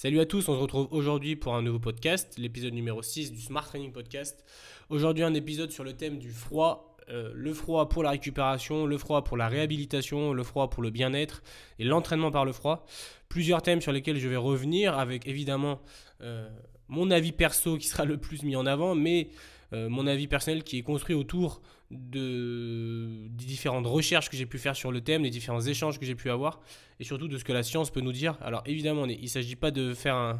Salut 0.00 0.20
à 0.20 0.26
tous, 0.26 0.48
on 0.48 0.54
se 0.54 0.60
retrouve 0.60 0.86
aujourd'hui 0.92 1.34
pour 1.34 1.56
un 1.56 1.62
nouveau 1.62 1.80
podcast, 1.80 2.38
l'épisode 2.38 2.72
numéro 2.72 3.02
6 3.02 3.32
du 3.32 3.40
Smart 3.40 3.66
Training 3.66 3.90
Podcast. 3.90 4.44
Aujourd'hui 4.90 5.24
un 5.24 5.34
épisode 5.34 5.72
sur 5.72 5.82
le 5.82 5.92
thème 5.92 6.20
du 6.20 6.30
froid, 6.30 6.96
euh, 7.08 7.32
le 7.34 7.52
froid 7.52 7.88
pour 7.88 8.04
la 8.04 8.10
récupération, 8.10 8.86
le 8.86 8.96
froid 8.96 9.24
pour 9.24 9.36
la 9.36 9.48
réhabilitation, 9.48 10.32
le 10.32 10.44
froid 10.44 10.70
pour 10.70 10.84
le 10.84 10.90
bien-être 10.90 11.42
et 11.80 11.84
l'entraînement 11.84 12.30
par 12.30 12.44
le 12.44 12.52
froid. 12.52 12.86
Plusieurs 13.28 13.60
thèmes 13.60 13.80
sur 13.80 13.90
lesquels 13.90 14.18
je 14.18 14.28
vais 14.28 14.36
revenir 14.36 14.96
avec 14.96 15.26
évidemment 15.26 15.80
euh, 16.20 16.48
mon 16.86 17.10
avis 17.10 17.32
perso 17.32 17.76
qui 17.76 17.88
sera 17.88 18.04
le 18.04 18.18
plus 18.18 18.44
mis 18.44 18.54
en 18.54 18.66
avant, 18.66 18.94
mais 18.94 19.30
euh, 19.72 19.88
mon 19.88 20.06
avis 20.06 20.28
personnel 20.28 20.62
qui 20.62 20.78
est 20.78 20.82
construit 20.82 21.16
autour 21.16 21.60
de, 21.90 23.28
des 23.30 23.44
différentes 23.44 23.86
recherches 23.86 24.28
que 24.28 24.36
j'ai 24.36 24.46
pu 24.46 24.58
faire 24.58 24.76
sur 24.76 24.92
le 24.92 25.00
thème, 25.00 25.22
des 25.22 25.30
différents 25.30 25.60
échanges 25.60 25.98
que 25.98 26.04
j'ai 26.04 26.14
pu 26.14 26.30
avoir, 26.30 26.60
et 27.00 27.04
surtout 27.04 27.28
de 27.28 27.38
ce 27.38 27.44
que 27.44 27.52
la 27.52 27.62
science 27.62 27.90
peut 27.90 28.00
nous 28.00 28.12
dire. 28.12 28.36
Alors 28.42 28.62
évidemment, 28.66 29.06
il 29.06 29.20
ne 29.22 29.26
s'agit 29.26 29.56
pas 29.56 29.70
de 29.70 29.94
faire 29.94 30.38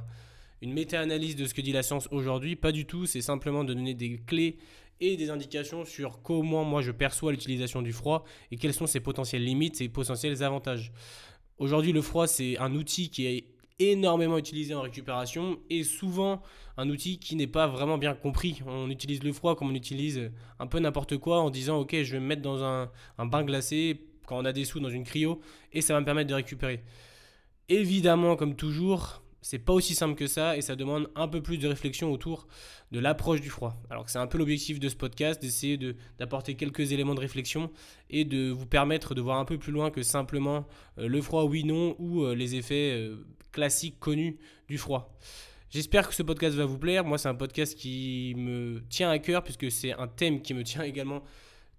une 0.60 0.72
méta-analyse 0.72 1.36
de 1.36 1.46
ce 1.46 1.54
que 1.54 1.60
dit 1.60 1.72
la 1.72 1.82
science 1.82 2.08
aujourd'hui, 2.10 2.56
pas 2.56 2.72
du 2.72 2.84
tout, 2.84 3.06
c'est 3.06 3.22
simplement 3.22 3.64
de 3.64 3.74
donner 3.74 3.94
des 3.94 4.18
clés 4.18 4.58
et 5.00 5.16
des 5.16 5.30
indications 5.30 5.84
sur 5.84 6.22
comment 6.22 6.64
moi 6.64 6.82
je 6.82 6.90
perçois 6.90 7.30
l'utilisation 7.30 7.82
du 7.82 7.92
froid 7.92 8.24
et 8.50 8.56
quelles 8.56 8.74
sont 8.74 8.86
ses 8.86 9.00
potentielles 9.00 9.44
limites, 9.44 9.76
ses 9.76 9.88
potentiels 9.88 10.42
avantages. 10.42 10.92
Aujourd'hui, 11.58 11.92
le 11.92 12.02
froid, 12.02 12.26
c'est 12.26 12.58
un 12.58 12.74
outil 12.74 13.10
qui 13.10 13.26
est 13.26 13.44
énormément 13.78 14.38
utilisé 14.38 14.74
en 14.74 14.80
récupération 14.80 15.58
et 15.70 15.84
souvent 15.84 16.42
un 16.78 16.88
outil 16.88 17.18
qui 17.18 17.36
n'est 17.36 17.48
pas 17.48 17.66
vraiment 17.66 17.98
bien 17.98 18.14
compris. 18.14 18.62
On 18.66 18.88
utilise 18.88 19.22
le 19.22 19.32
froid 19.32 19.56
comme 19.56 19.70
on 19.70 19.74
utilise 19.74 20.30
un 20.60 20.66
peu 20.66 20.78
n'importe 20.78 21.18
quoi 21.18 21.40
en 21.40 21.50
disant 21.50 21.80
ok 21.80 22.02
je 22.02 22.12
vais 22.12 22.20
me 22.20 22.26
mettre 22.26 22.40
dans 22.42 22.62
un, 22.62 22.90
bain 23.18 23.42
glacé 23.42 24.06
quand 24.26 24.38
on 24.38 24.44
a 24.44 24.52
des 24.52 24.64
sous 24.64 24.80
dans 24.80 24.88
une 24.88 25.04
cryo 25.04 25.40
et 25.72 25.82
ça 25.82 25.92
va 25.92 26.00
me 26.00 26.04
permettre 26.04 26.30
de 26.30 26.34
récupérer. 26.34 26.84
Évidemment 27.68 28.36
comme 28.36 28.54
toujours 28.54 29.22
c'est 29.40 29.58
pas 29.58 29.72
aussi 29.72 29.94
simple 29.94 30.14
que 30.14 30.26
ça 30.26 30.56
et 30.56 30.62
ça 30.62 30.76
demande 30.76 31.10
un 31.16 31.26
peu 31.26 31.42
plus 31.42 31.58
de 31.58 31.66
réflexion 31.66 32.12
autour 32.12 32.46
de 32.92 33.00
l'approche 33.00 33.40
du 33.40 33.50
froid. 33.50 33.80
Alors 33.90 34.04
que 34.04 34.10
c'est 34.10 34.18
un 34.18 34.26
peu 34.26 34.38
l'objectif 34.38 34.78
de 34.78 34.88
ce 34.88 34.96
podcast, 34.96 35.40
d'essayer 35.40 35.78
d'apporter 36.18 36.54
quelques 36.54 36.92
éléments 36.92 37.14
de 37.14 37.20
réflexion 37.20 37.70
et 38.10 38.24
de 38.24 38.50
vous 38.50 38.66
permettre 38.66 39.14
de 39.14 39.20
voir 39.20 39.38
un 39.38 39.44
peu 39.44 39.58
plus 39.58 39.72
loin 39.72 39.90
que 39.90 40.02
simplement 40.02 40.66
euh, 40.98 41.08
le 41.08 41.20
froid 41.22 41.44
oui 41.44 41.64
non 41.64 41.96
ou 41.98 42.22
euh, 42.22 42.34
les 42.34 42.56
effets 42.56 42.92
euh, 42.94 43.24
classiques 43.50 43.98
connus 43.98 44.38
du 44.68 44.78
froid. 44.78 45.16
J'espère 45.70 46.08
que 46.08 46.14
ce 46.14 46.22
podcast 46.22 46.56
va 46.56 46.64
vous 46.64 46.78
plaire. 46.78 47.04
Moi, 47.04 47.18
c'est 47.18 47.28
un 47.28 47.34
podcast 47.34 47.76
qui 47.76 48.34
me 48.38 48.80
tient 48.88 49.10
à 49.10 49.18
cœur 49.18 49.42
puisque 49.42 49.70
c'est 49.70 49.92
un 49.92 50.08
thème 50.08 50.40
qui 50.40 50.54
me 50.54 50.64
tient 50.64 50.82
également 50.82 51.22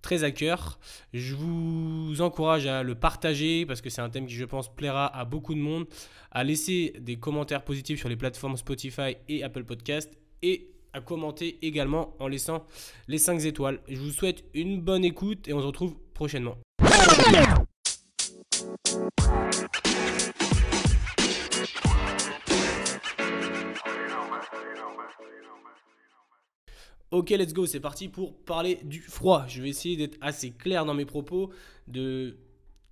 très 0.03 0.23
à 0.23 0.29
cœur. 0.29 0.79
Je 1.11 1.33
vous 1.33 2.21
encourage 2.21 2.67
à 2.67 2.83
le 2.83 2.93
partager 2.93 3.65
parce 3.65 3.81
que 3.81 3.89
c'est 3.89 4.01
un 4.01 4.09
thème 4.09 4.27
qui, 4.27 4.35
je 4.35 4.45
pense, 4.45 4.73
plaira 4.73 5.07
à 5.07 5.25
beaucoup 5.25 5.55
de 5.55 5.59
monde, 5.59 5.87
à 6.31 6.43
laisser 6.43 6.93
des 6.99 7.17
commentaires 7.17 7.63
positifs 7.63 7.99
sur 7.99 8.09
les 8.09 8.15
plateformes 8.15 8.57
Spotify 8.57 9.17
et 9.27 9.43
Apple 9.43 9.63
Podcast 9.63 10.11
et 10.43 10.69
à 10.93 11.01
commenter 11.01 11.57
également 11.65 12.15
en 12.19 12.27
laissant 12.27 12.65
les 13.07 13.17
5 13.17 13.43
étoiles. 13.45 13.79
Je 13.87 13.99
vous 13.99 14.11
souhaite 14.11 14.43
une 14.53 14.81
bonne 14.81 15.03
écoute 15.03 15.47
et 15.47 15.53
on 15.53 15.61
se 15.61 15.65
retrouve 15.65 15.95
prochainement. 16.13 16.57
Ok, 27.11 27.31
let's 27.31 27.53
go, 27.53 27.65
c'est 27.65 27.79
parti 27.79 28.07
pour 28.07 28.35
parler 28.35 28.79
du 28.83 29.01
froid. 29.01 29.45
Je 29.47 29.63
vais 29.63 29.69
essayer 29.69 29.97
d'être 29.97 30.17
assez 30.21 30.51
clair 30.51 30.85
dans 30.85 30.93
mes 30.93 31.05
propos, 31.05 31.49
de 31.87 32.37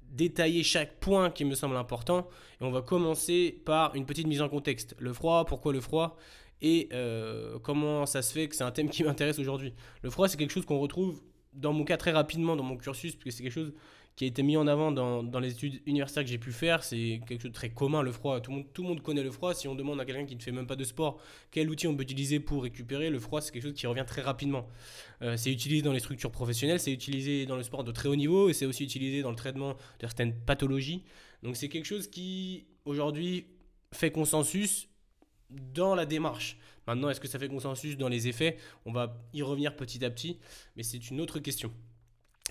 détailler 0.09 0.63
chaque 0.63 0.99
point 0.99 1.29
qui 1.29 1.45
me 1.45 1.53
semble 1.53 1.77
important. 1.77 2.27
Et 2.59 2.63
on 2.63 2.71
va 2.71 2.81
commencer 2.81 3.61
par 3.63 3.93
une 3.93 4.07
petite 4.07 4.25
mise 4.25 4.41
en 4.41 4.49
contexte. 4.49 4.95
Le 4.97 5.13
froid, 5.13 5.45
pourquoi 5.45 5.71
le 5.71 5.81
froid? 5.81 6.17
Et 6.61 6.89
euh, 6.93 7.59
comment 7.59 8.07
ça 8.07 8.23
se 8.23 8.33
fait 8.33 8.47
que 8.47 8.55
c'est 8.55 8.63
un 8.63 8.71
thème 8.71 8.89
qui 8.89 9.03
m'intéresse 9.03 9.37
aujourd'hui? 9.37 9.73
Le 10.01 10.09
froid, 10.09 10.27
c'est 10.27 10.37
quelque 10.37 10.53
chose 10.53 10.65
qu'on 10.65 10.79
retrouve 10.79 11.21
dans 11.53 11.73
mon 11.73 11.83
cas 11.83 11.97
très 11.97 12.11
rapidement 12.11 12.55
dans 12.55 12.63
mon 12.63 12.77
cursus, 12.77 13.15
puisque 13.15 13.37
c'est 13.37 13.43
quelque 13.43 13.53
chose 13.53 13.73
qui 14.17 14.23
a 14.23 14.27
été 14.27 14.41
mis 14.41 14.57
en 14.57 14.65
avant 14.65 14.91
dans, 14.91 15.21
dans 15.21 15.39
les 15.39 15.51
études 15.51 15.79
universitaires 15.85 16.23
que 16.23 16.29
j'ai 16.29 16.39
pu 16.39 16.51
faire. 16.51 16.83
C'est 16.83 17.21
quelque 17.27 17.39
chose 17.39 17.51
de 17.51 17.55
très 17.55 17.69
commun, 17.69 18.01
le 18.01 18.11
froid. 18.11 18.41
Tout 18.41 18.49
le, 18.49 18.57
monde, 18.57 18.65
tout 18.73 18.81
le 18.81 18.89
monde 18.89 19.01
connaît 19.03 19.21
le 19.21 19.29
froid. 19.29 19.53
Si 19.53 19.67
on 19.67 19.75
demande 19.75 20.01
à 20.01 20.05
quelqu'un 20.05 20.25
qui 20.25 20.35
ne 20.35 20.41
fait 20.41 20.51
même 20.51 20.65
pas 20.65 20.75
de 20.75 20.83
sport 20.83 21.21
quel 21.51 21.69
outil 21.69 21.85
on 21.85 21.95
peut 21.95 22.01
utiliser 22.01 22.39
pour 22.39 22.63
récupérer, 22.63 23.11
le 23.11 23.19
froid, 23.19 23.41
c'est 23.41 23.51
quelque 23.51 23.65
chose 23.65 23.75
qui 23.75 23.85
revient 23.85 24.05
très 24.07 24.23
rapidement. 24.23 24.67
Euh, 25.21 25.37
c'est 25.37 25.51
utilisé 25.51 25.83
dans 25.83 25.93
les 25.93 25.99
structures 25.99 26.31
professionnelles, 26.31 26.79
c'est 26.79 26.91
utilisé 26.91 27.45
dans 27.45 27.55
le 27.55 27.61
sport 27.61 27.83
de 27.83 27.91
très 27.91 28.09
haut 28.09 28.15
niveau 28.15 28.49
et 28.49 28.53
c'est 28.53 28.65
aussi 28.65 28.83
utilisé 28.83 29.21
dans 29.21 29.29
le 29.29 29.35
traitement 29.35 29.73
de 29.73 29.77
certaines 30.01 30.33
pathologies. 30.33 31.03
Donc 31.43 31.55
c'est 31.55 31.69
quelque 31.69 31.85
chose 31.85 32.07
qui, 32.07 32.65
aujourd'hui, 32.85 33.45
fait 33.93 34.09
consensus 34.09 34.89
dans 35.51 35.93
la 35.93 36.07
démarche. 36.07 36.57
Maintenant, 36.87 37.11
est-ce 37.11 37.19
que 37.19 37.27
ça 37.27 37.37
fait 37.37 37.49
consensus 37.49 37.97
dans 37.97 38.09
les 38.09 38.27
effets? 38.27 38.57
On 38.83 38.91
va 38.91 39.15
y 39.31 39.43
revenir 39.43 39.75
petit 39.75 40.03
à 40.03 40.09
petit, 40.09 40.39
mais 40.75 40.81
c'est 40.81 41.11
une 41.11 41.21
autre 41.21 41.37
question. 41.37 41.71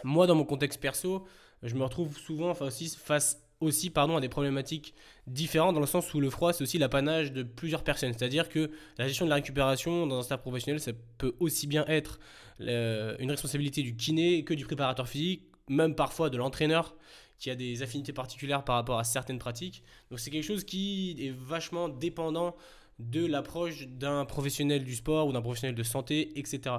Moi, 0.04 0.28
dans 0.28 0.34
mon 0.36 0.44
contexte 0.44 0.80
perso, 0.80 1.26
je 1.66 1.74
me 1.74 1.82
retrouve 1.82 2.16
souvent 2.16 2.54
face 2.54 3.42
aussi 3.60 3.90
pardon, 3.90 4.16
à 4.16 4.20
des 4.20 4.28
problématiques 4.28 4.94
différentes 5.26 5.74
dans 5.74 5.80
le 5.80 5.86
sens 5.86 6.12
où 6.12 6.20
le 6.20 6.30
froid 6.30 6.52
c'est 6.52 6.62
aussi 6.62 6.78
l'apanage 6.78 7.32
de 7.32 7.42
plusieurs 7.42 7.84
personnes. 7.84 8.12
C'est-à-dire 8.12 8.48
que 8.48 8.70
la 8.98 9.08
gestion 9.08 9.24
de 9.24 9.30
la 9.30 9.36
récupération 9.36 10.06
dans 10.06 10.18
un 10.18 10.22
stade 10.22 10.40
professionnel 10.40 10.80
ça 10.80 10.92
peut 11.18 11.34
aussi 11.40 11.66
bien 11.66 11.84
être 11.86 12.20
euh, 12.60 13.16
une 13.18 13.30
responsabilité 13.30 13.82
du 13.82 13.96
kiné 13.96 14.44
que 14.44 14.54
du 14.54 14.64
préparateur 14.64 15.08
physique, 15.08 15.44
même 15.68 15.94
parfois 15.94 16.30
de 16.30 16.36
l'entraîneur 16.36 16.96
qui 17.38 17.50
a 17.50 17.54
des 17.54 17.82
affinités 17.82 18.12
particulières 18.12 18.64
par 18.64 18.76
rapport 18.76 18.98
à 18.98 19.04
certaines 19.04 19.38
pratiques. 19.38 19.82
Donc 20.10 20.20
c'est 20.20 20.30
quelque 20.30 20.44
chose 20.44 20.64
qui 20.64 21.16
est 21.18 21.34
vachement 21.36 21.88
dépendant 21.88 22.56
de 22.98 23.26
l'approche 23.26 23.86
d'un 23.88 24.24
professionnel 24.24 24.84
du 24.84 24.94
sport 24.94 25.26
ou 25.26 25.32
d'un 25.32 25.42
professionnel 25.42 25.74
de 25.74 25.82
santé, 25.82 26.38
etc. 26.38 26.76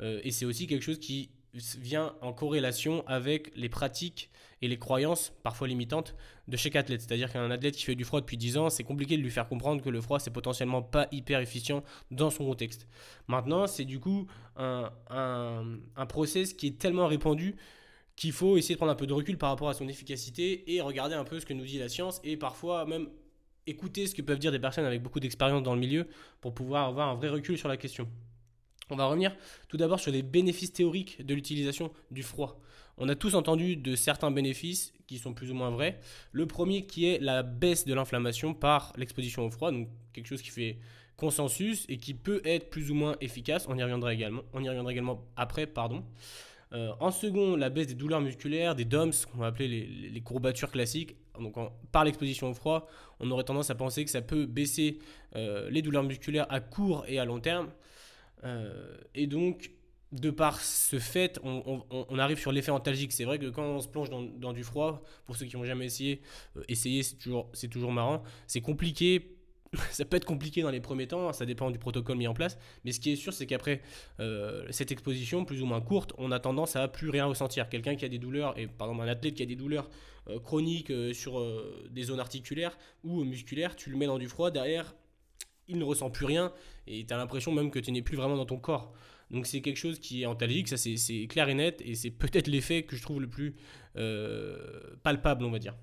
Euh, 0.00 0.20
et 0.22 0.30
c'est 0.30 0.44
aussi 0.44 0.66
quelque 0.66 0.82
chose 0.82 0.98
qui 0.98 1.30
vient 1.78 2.14
en 2.20 2.32
corrélation 2.32 3.04
avec 3.06 3.52
les 3.56 3.68
pratiques 3.68 4.30
et 4.62 4.68
les 4.68 4.78
croyances, 4.78 5.32
parfois 5.42 5.68
limitantes, 5.68 6.14
de 6.48 6.56
chaque 6.56 6.76
athlète. 6.76 7.02
C'est-à-dire 7.02 7.32
qu'un 7.32 7.50
athlète 7.50 7.76
qui 7.76 7.84
fait 7.84 7.94
du 7.94 8.04
froid 8.04 8.20
depuis 8.20 8.36
10 8.36 8.58
ans, 8.58 8.70
c'est 8.70 8.84
compliqué 8.84 9.16
de 9.16 9.22
lui 9.22 9.30
faire 9.30 9.48
comprendre 9.48 9.82
que 9.82 9.90
le 9.90 10.00
froid, 10.00 10.18
c'est 10.18 10.32
potentiellement 10.32 10.82
pas 10.82 11.06
hyper 11.12 11.40
efficient 11.40 11.82
dans 12.10 12.30
son 12.30 12.44
contexte. 12.44 12.88
Maintenant, 13.28 13.66
c'est 13.66 13.84
du 13.84 14.00
coup 14.00 14.26
un, 14.56 14.90
un, 15.10 16.06
process 16.06 16.54
qui 16.54 16.68
est 16.68 16.78
tellement 16.78 17.06
répandu 17.06 17.56
qu'il 18.16 18.32
faut 18.32 18.56
essayer 18.56 18.74
de 18.74 18.78
prendre 18.78 18.92
un 18.92 18.96
peu 18.96 19.06
de 19.06 19.12
recul 19.12 19.36
par 19.36 19.50
rapport 19.50 19.68
à 19.68 19.74
son 19.74 19.88
efficacité 19.88 20.74
et 20.74 20.80
regarder 20.80 21.14
un 21.14 21.24
peu 21.24 21.40
ce 21.40 21.46
que 21.46 21.52
nous 21.52 21.64
dit 21.64 21.78
la 21.78 21.88
science 21.88 22.20
et 22.22 22.36
parfois 22.36 22.86
même 22.86 23.08
écouter 23.66 24.06
ce 24.06 24.14
que 24.14 24.22
peuvent 24.22 24.38
dire 24.38 24.52
des 24.52 24.58
personnes 24.58 24.84
avec 24.84 25.02
beaucoup 25.02 25.20
d'expérience 25.20 25.62
dans 25.62 25.74
le 25.74 25.80
milieu 25.80 26.06
pour 26.40 26.54
pouvoir 26.54 26.86
avoir 26.86 27.08
un 27.08 27.14
vrai 27.14 27.28
recul 27.28 27.58
sur 27.58 27.68
la 27.68 27.76
question. 27.76 28.08
On 28.90 28.96
va 28.96 29.06
revenir 29.06 29.34
tout 29.68 29.76
d'abord 29.76 30.00
sur 30.00 30.12
les 30.12 30.22
bénéfices 30.22 30.72
théoriques 30.72 31.24
de 31.24 31.34
l'utilisation 31.34 31.90
du 32.10 32.22
froid. 32.22 32.60
On 32.96 33.08
a 33.08 33.14
tous 33.16 33.34
entendu 33.34 33.76
de 33.76 33.96
certains 33.96 34.30
bénéfices 34.30 34.92
qui 35.06 35.18
sont 35.18 35.34
plus 35.34 35.50
ou 35.50 35.54
moins 35.54 35.70
vrais. 35.70 35.98
Le 36.32 36.46
premier 36.46 36.86
qui 36.86 37.06
est 37.06 37.18
la 37.18 37.42
baisse 37.42 37.86
de 37.86 37.94
l'inflammation 37.94 38.54
par 38.54 38.92
l'exposition 38.96 39.44
au 39.44 39.50
froid, 39.50 39.72
donc 39.72 39.88
quelque 40.12 40.26
chose 40.26 40.42
qui 40.42 40.50
fait 40.50 40.78
consensus 41.16 41.86
et 41.88 41.98
qui 41.98 42.14
peut 42.14 42.40
être 42.44 42.70
plus 42.70 42.90
ou 42.90 42.94
moins 42.94 43.16
efficace. 43.20 43.66
On 43.68 43.76
y 43.76 43.82
reviendra 43.82 44.12
également, 44.12 45.24
après, 45.36 45.66
pardon. 45.66 46.04
Euh, 46.72 46.92
en 47.00 47.10
second, 47.10 47.56
la 47.56 47.70
baisse 47.70 47.86
des 47.86 47.94
douleurs 47.94 48.20
musculaires, 48.20 48.74
des 48.74 48.84
DOMS, 48.84 49.12
qu'on 49.30 49.38
va 49.38 49.46
appeler 49.46 49.68
les, 49.68 50.20
courbatures 50.20 50.70
classiques. 50.70 51.16
Par 51.92 52.04
l'exposition 52.04 52.50
au 52.50 52.54
froid, 52.54 52.88
on 53.20 53.30
aurait 53.30 53.44
tendance 53.44 53.70
à 53.70 53.74
penser 53.74 54.04
que 54.04 54.10
ça 54.10 54.22
peut 54.22 54.46
baisser 54.46 54.98
euh, 55.34 55.68
les 55.70 55.82
douleurs 55.82 56.04
musculaires 56.04 56.46
à 56.48 56.60
court 56.60 57.04
et 57.08 57.18
à 57.18 57.24
long 57.24 57.40
terme. 57.40 57.70
Euh, 58.44 58.96
et 59.14 59.26
donc, 59.26 59.70
de 60.12 60.30
par 60.30 60.60
ce 60.60 60.98
fait, 60.98 61.40
on, 61.42 62.18
arrive 62.18 62.38
sur 62.38 62.52
l'effet 62.52 62.70
antalgique. 62.70 63.12
C'est 63.12 63.24
vrai 63.24 63.38
que 63.38 63.46
quand 63.46 63.64
on 63.64 63.80
se 63.80 63.88
plonge 63.88 64.10
dans, 64.10 64.52
du 64.52 64.62
froid, 64.62 65.02
pour 65.26 65.36
ceux 65.36 65.46
qui 65.46 65.56
n'ont 65.56 65.64
jamais 65.64 65.86
essayé, 65.86 66.20
euh, 66.56 66.62
essayer, 66.68 67.02
c'est 67.02 67.16
toujours, 67.68 67.92
marrant. 67.92 68.22
C'est 68.46 68.60
compliqué 68.60 69.30
ça 69.90 70.04
peut 70.04 70.16
être 70.16 70.24
compliqué 70.24 70.62
dans 70.62 70.70
les 70.70 70.78
premiers 70.78 71.08
temps, 71.08 71.32
ça 71.32 71.44
dépend 71.46 71.68
du 71.68 71.80
protocole 71.80 72.16
mis 72.16 72.28
en 72.28 72.34
place, 72.34 72.56
mais 72.84 72.92
ce 72.92 73.00
qui 73.00 73.10
est 73.10 73.16
sûr, 73.16 73.32
c'est 73.32 73.44
qu'après 73.44 73.82
euh, 74.20 74.64
cette 74.70 74.92
exposition 74.92 75.44
plus 75.44 75.62
ou 75.62 75.66
moins 75.66 75.80
courte, 75.80 76.12
on 76.16 76.30
a 76.30 76.38
tendance 76.38 76.76
à 76.76 76.86
plus 76.86 77.10
rien 77.10 77.26
ressentir. 77.26 77.68
Quelqu'un 77.68 77.96
qui 77.96 78.04
a 78.04 78.08
des 78.08 78.20
douleurs, 78.20 78.56
et 78.56 78.68
par 78.68 78.86
exemple 78.86 79.08
un 79.08 79.10
athlète 79.10 79.34
qui 79.34 79.42
a 79.42 79.46
des 79.46 79.56
douleurs 79.56 79.90
chroniques 80.44 80.92
sur 81.12 81.44
des 81.90 82.04
zones 82.04 82.20
articulaires 82.20 82.78
ou 83.02 83.24
musculaires, 83.24 83.74
tu 83.74 83.90
le 83.90 83.96
mets 83.96 84.06
dans 84.06 84.18
du 84.18 84.28
froid, 84.28 84.52
derrière, 84.52 84.94
il 85.68 85.78
ne 85.78 85.84
ressent 85.84 86.10
plus 86.10 86.26
rien 86.26 86.52
et 86.86 87.04
tu 87.06 87.14
as 87.14 87.16
l'impression 87.16 87.52
même 87.52 87.70
que 87.70 87.78
tu 87.78 87.92
n'es 87.92 88.02
plus 88.02 88.16
vraiment 88.16 88.36
dans 88.36 88.46
ton 88.46 88.58
corps. 88.58 88.92
Donc 89.30 89.46
c'est 89.46 89.60
quelque 89.62 89.78
chose 89.78 89.98
qui 89.98 90.22
est 90.22 90.26
antalgique, 90.26 90.68
ça 90.68 90.76
c'est 90.76 91.26
clair 91.28 91.48
et 91.48 91.54
net 91.54 91.80
et 91.84 91.94
c'est 91.94 92.10
peut-être 92.10 92.46
l'effet 92.46 92.82
que 92.82 92.94
je 92.96 93.02
trouve 93.02 93.20
le 93.20 93.28
plus 93.28 93.56
euh, 93.96 94.96
palpable, 95.02 95.44
on 95.44 95.50
va 95.50 95.58
dire. 95.58 95.74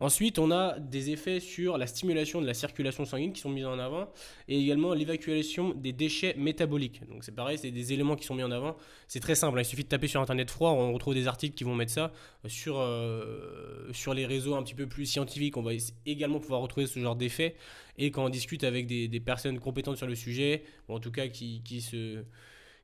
Ensuite, 0.00 0.38
on 0.38 0.52
a 0.52 0.78
des 0.78 1.10
effets 1.10 1.40
sur 1.40 1.76
la 1.76 1.88
stimulation 1.88 2.40
de 2.40 2.46
la 2.46 2.54
circulation 2.54 3.04
sanguine 3.04 3.32
qui 3.32 3.40
sont 3.40 3.50
mis 3.50 3.64
en 3.64 3.80
avant 3.80 4.08
et 4.46 4.56
également 4.56 4.94
l'évacuation 4.94 5.74
des 5.74 5.92
déchets 5.92 6.34
métaboliques. 6.38 7.04
Donc 7.08 7.24
c'est 7.24 7.34
pareil, 7.34 7.58
c'est 7.58 7.72
des 7.72 7.92
éléments 7.92 8.14
qui 8.14 8.24
sont 8.24 8.36
mis 8.36 8.44
en 8.44 8.52
avant. 8.52 8.76
C'est 9.08 9.18
très 9.18 9.34
simple, 9.34 9.58
hein. 9.58 9.62
il 9.62 9.64
suffit 9.64 9.82
de 9.82 9.88
taper 9.88 10.06
sur 10.06 10.20
Internet 10.20 10.52
froid, 10.52 10.70
on 10.70 10.92
retrouve 10.92 11.14
des 11.14 11.26
articles 11.26 11.56
qui 11.56 11.64
vont 11.64 11.74
mettre 11.74 11.90
ça. 11.90 12.12
Sur, 12.46 12.78
euh, 12.78 13.92
sur 13.92 14.14
les 14.14 14.24
réseaux 14.24 14.54
un 14.54 14.62
petit 14.62 14.76
peu 14.76 14.86
plus 14.86 15.04
scientifiques, 15.04 15.56
on 15.56 15.62
va 15.62 15.72
également 16.06 16.38
pouvoir 16.38 16.60
retrouver 16.60 16.86
ce 16.86 17.00
genre 17.00 17.16
d'effets. 17.16 17.56
Et 17.96 18.12
quand 18.12 18.24
on 18.24 18.28
discute 18.28 18.62
avec 18.62 18.86
des, 18.86 19.20
personnes 19.20 19.58
compétentes 19.58 19.96
sur 19.96 20.06
le 20.06 20.14
sujet, 20.14 20.62
ou 20.88 20.94
en 20.94 21.00
tout 21.00 21.10
cas 21.10 21.26
qui, 21.26 21.80
se, 21.80 22.22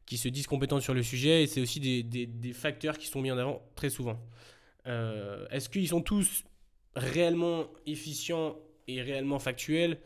qui 0.05 0.17
se 0.17 0.27
disent 0.27 0.49
compétentes 0.49 0.83
sur 0.83 0.95
le 0.95 1.05
sujet, 1.05 1.47
c'est 1.47 1.61
aussi 1.61 1.79
des, 1.79 2.53
facteurs 2.53 2.99
qui 2.99 3.07
sont 3.07 3.23
mis 3.23 3.31
en 3.31 3.39
avant 3.39 3.63
très 3.77 3.89
souvent. 3.89 4.19
Euh, 4.89 5.47
est-ce 5.51 5.69
qu'ils 5.69 5.89
sont 5.89 6.03
tous 6.03 6.45
réellement 6.97 7.67
efficient 7.87 8.57
et 8.89 9.03
réellement 9.03 9.39
factuel 9.39 9.99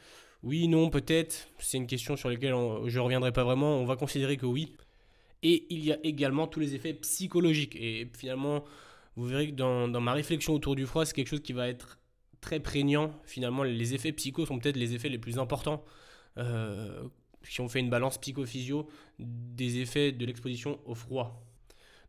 Oui, 0.43 0.69
non, 0.69 0.90
peut-être. 0.90 1.49
C'est 1.58 1.76
une 1.76 1.87
question 1.87 2.17
sur 2.17 2.29
laquelle 2.29 2.55
je 2.87 2.99
ne 2.99 3.00
reviendrai 3.00 3.32
pas 3.32 3.44
vraiment. 3.44 3.76
On 3.76 3.85
va 3.85 3.96
considérer 3.96 4.37
que 4.37 4.46
oui. 4.46 4.73
Et 5.43 5.67
il 5.70 5.85
y 5.85 5.93
a 5.93 5.99
également 6.02 6.46
tous 6.46 6.61
les 6.61 6.75
effets 6.75 6.94
psychologiques. 6.94 7.76
Et 7.76 8.08
finalement, 8.17 8.64
vous 9.17 9.26
verrez 9.26 9.50
que 9.50 9.55
dans, 9.55 9.88
ma 10.00 10.12
réflexion 10.12 10.55
autour 10.55 10.75
du 10.76 10.87
froid, 10.87 11.05
c'est 11.05 11.14
quelque 11.14 11.29
chose 11.29 11.43
qui 11.43 11.52
va 11.52 11.69
être 11.69 11.99
très 12.40 12.61
prégnant. 12.61 13.12
Finalement, 13.25 13.62
les 13.62 13.94
effets 13.94 14.12
psycho 14.12 14.46
sont 14.46 14.58
peut-être 14.58 14.76
les 14.76 14.94
effets 14.94 15.08
les 15.08 15.19
plus 15.19 15.38
importants. 15.38 15.84
Euh, 16.38 17.02
si 17.43 17.61
on 17.61 17.69
fait 17.69 17.81
une 17.81 17.91
balance 17.91 18.19
psychophysio 18.19 18.88
des 19.19 19.79
effets 19.79 20.12
de 20.12 20.25
l'exposition 20.26 20.79
au 20.87 20.94
froid. 20.94 21.44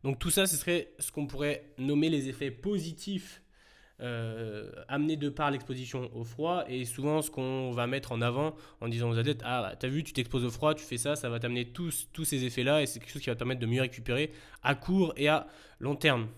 Donc 0.02 0.18
tout 0.18 0.30
ça, 0.30 0.46
ce 0.46 0.56
serait 0.56 0.92
ce 0.98 1.12
qu'on 1.12 1.26
pourrait 1.26 1.72
nommer 1.78 2.08
les 2.08 2.28
effets 2.28 2.50
positifs 2.50 3.39
euh, 4.02 4.70
amené 4.88 5.16
de 5.16 5.28
par 5.28 5.50
l'exposition 5.50 6.10
au 6.14 6.24
froid 6.24 6.64
et 6.68 6.84
souvent 6.86 7.20
ce 7.20 7.30
qu'on 7.30 7.70
va 7.70 7.86
mettre 7.86 8.12
en 8.12 8.22
avant 8.22 8.54
en 8.80 8.88
disant 8.88 9.10
aux 9.10 9.18
athlètes 9.18 9.42
ah 9.44 9.60
bah, 9.60 9.76
t'as 9.76 9.88
vu 9.88 10.02
tu 10.02 10.14
t'exposes 10.14 10.44
au 10.44 10.50
froid 10.50 10.74
tu 10.74 10.84
fais 10.84 10.96
ça 10.96 11.16
ça 11.16 11.28
va 11.28 11.38
t'amener 11.38 11.66
tous, 11.66 12.08
tous 12.12 12.24
ces 12.24 12.44
effets 12.44 12.62
là 12.62 12.80
et 12.80 12.86
c'est 12.86 12.98
quelque 12.98 13.12
chose 13.12 13.20
qui 13.20 13.28
va 13.28 13.34
te 13.34 13.38
permettre 13.40 13.60
de 13.60 13.66
mieux 13.66 13.82
récupérer 13.82 14.32
à 14.62 14.74
court 14.74 15.12
et 15.16 15.28
à 15.28 15.46
long 15.80 15.96
terme. 15.96 16.28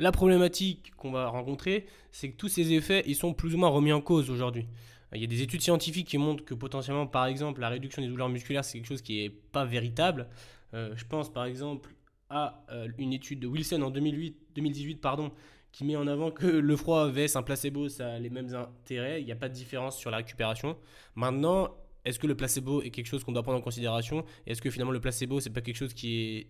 La 0.00 0.10
problématique 0.10 0.92
qu'on 0.96 1.12
va 1.12 1.28
rencontrer 1.28 1.86
c'est 2.10 2.30
que 2.30 2.36
tous 2.36 2.48
ces 2.48 2.72
effets 2.72 3.04
ils 3.06 3.16
sont 3.16 3.32
plus 3.32 3.54
ou 3.54 3.58
moins 3.58 3.68
remis 3.68 3.92
en 3.92 4.00
cause 4.00 4.28
aujourd'hui. 4.28 4.66
Il 5.14 5.20
y 5.20 5.24
a 5.24 5.28
des 5.28 5.42
études 5.42 5.60
scientifiques 5.60 6.08
qui 6.08 6.18
montrent 6.18 6.44
que 6.44 6.54
potentiellement 6.54 7.06
par 7.06 7.26
exemple 7.26 7.60
la 7.60 7.68
réduction 7.68 8.02
des 8.02 8.08
douleurs 8.08 8.28
musculaires 8.28 8.64
c'est 8.64 8.78
quelque 8.78 8.88
chose 8.88 9.02
qui 9.02 9.22
est 9.22 9.30
pas 9.30 9.64
véritable. 9.64 10.26
Euh, 10.74 10.92
je 10.96 11.04
pense 11.04 11.32
par 11.32 11.44
exemple 11.44 11.94
à 12.28 12.64
euh, 12.72 12.88
une 12.98 13.12
étude 13.12 13.40
de 13.40 13.46
Wilson 13.46 13.82
en 13.82 13.90
2008, 13.90 14.36
2018 14.56 14.96
pardon, 14.96 15.30
qui 15.72 15.84
met 15.84 15.96
en 15.96 16.06
avant 16.06 16.30
que 16.30 16.46
le 16.46 16.76
froid 16.76 17.08
vs 17.08 17.34
un 17.34 17.42
placebo, 17.42 17.88
ça 17.88 18.12
a 18.12 18.18
les 18.18 18.30
mêmes 18.30 18.54
intérêts, 18.54 19.20
il 19.20 19.24
n'y 19.24 19.32
a 19.32 19.36
pas 19.36 19.48
de 19.48 19.54
différence 19.54 19.98
sur 19.98 20.10
la 20.10 20.18
récupération. 20.18 20.76
Maintenant, 21.16 21.74
est-ce 22.04 22.18
que 22.18 22.26
le 22.26 22.36
placebo 22.36 22.82
est 22.82 22.90
quelque 22.90 23.06
chose 23.06 23.24
qu'on 23.24 23.32
doit 23.32 23.42
prendre 23.42 23.58
en 23.58 23.62
considération? 23.62 24.24
Est-ce 24.46 24.60
que 24.60 24.70
finalement 24.70 24.92
le 24.92 25.00
placebo, 25.00 25.40
c'est 25.40 25.50
pas 25.50 25.62
quelque 25.62 25.76
chose 25.76 25.94
qui 25.94 26.18
est 26.18 26.46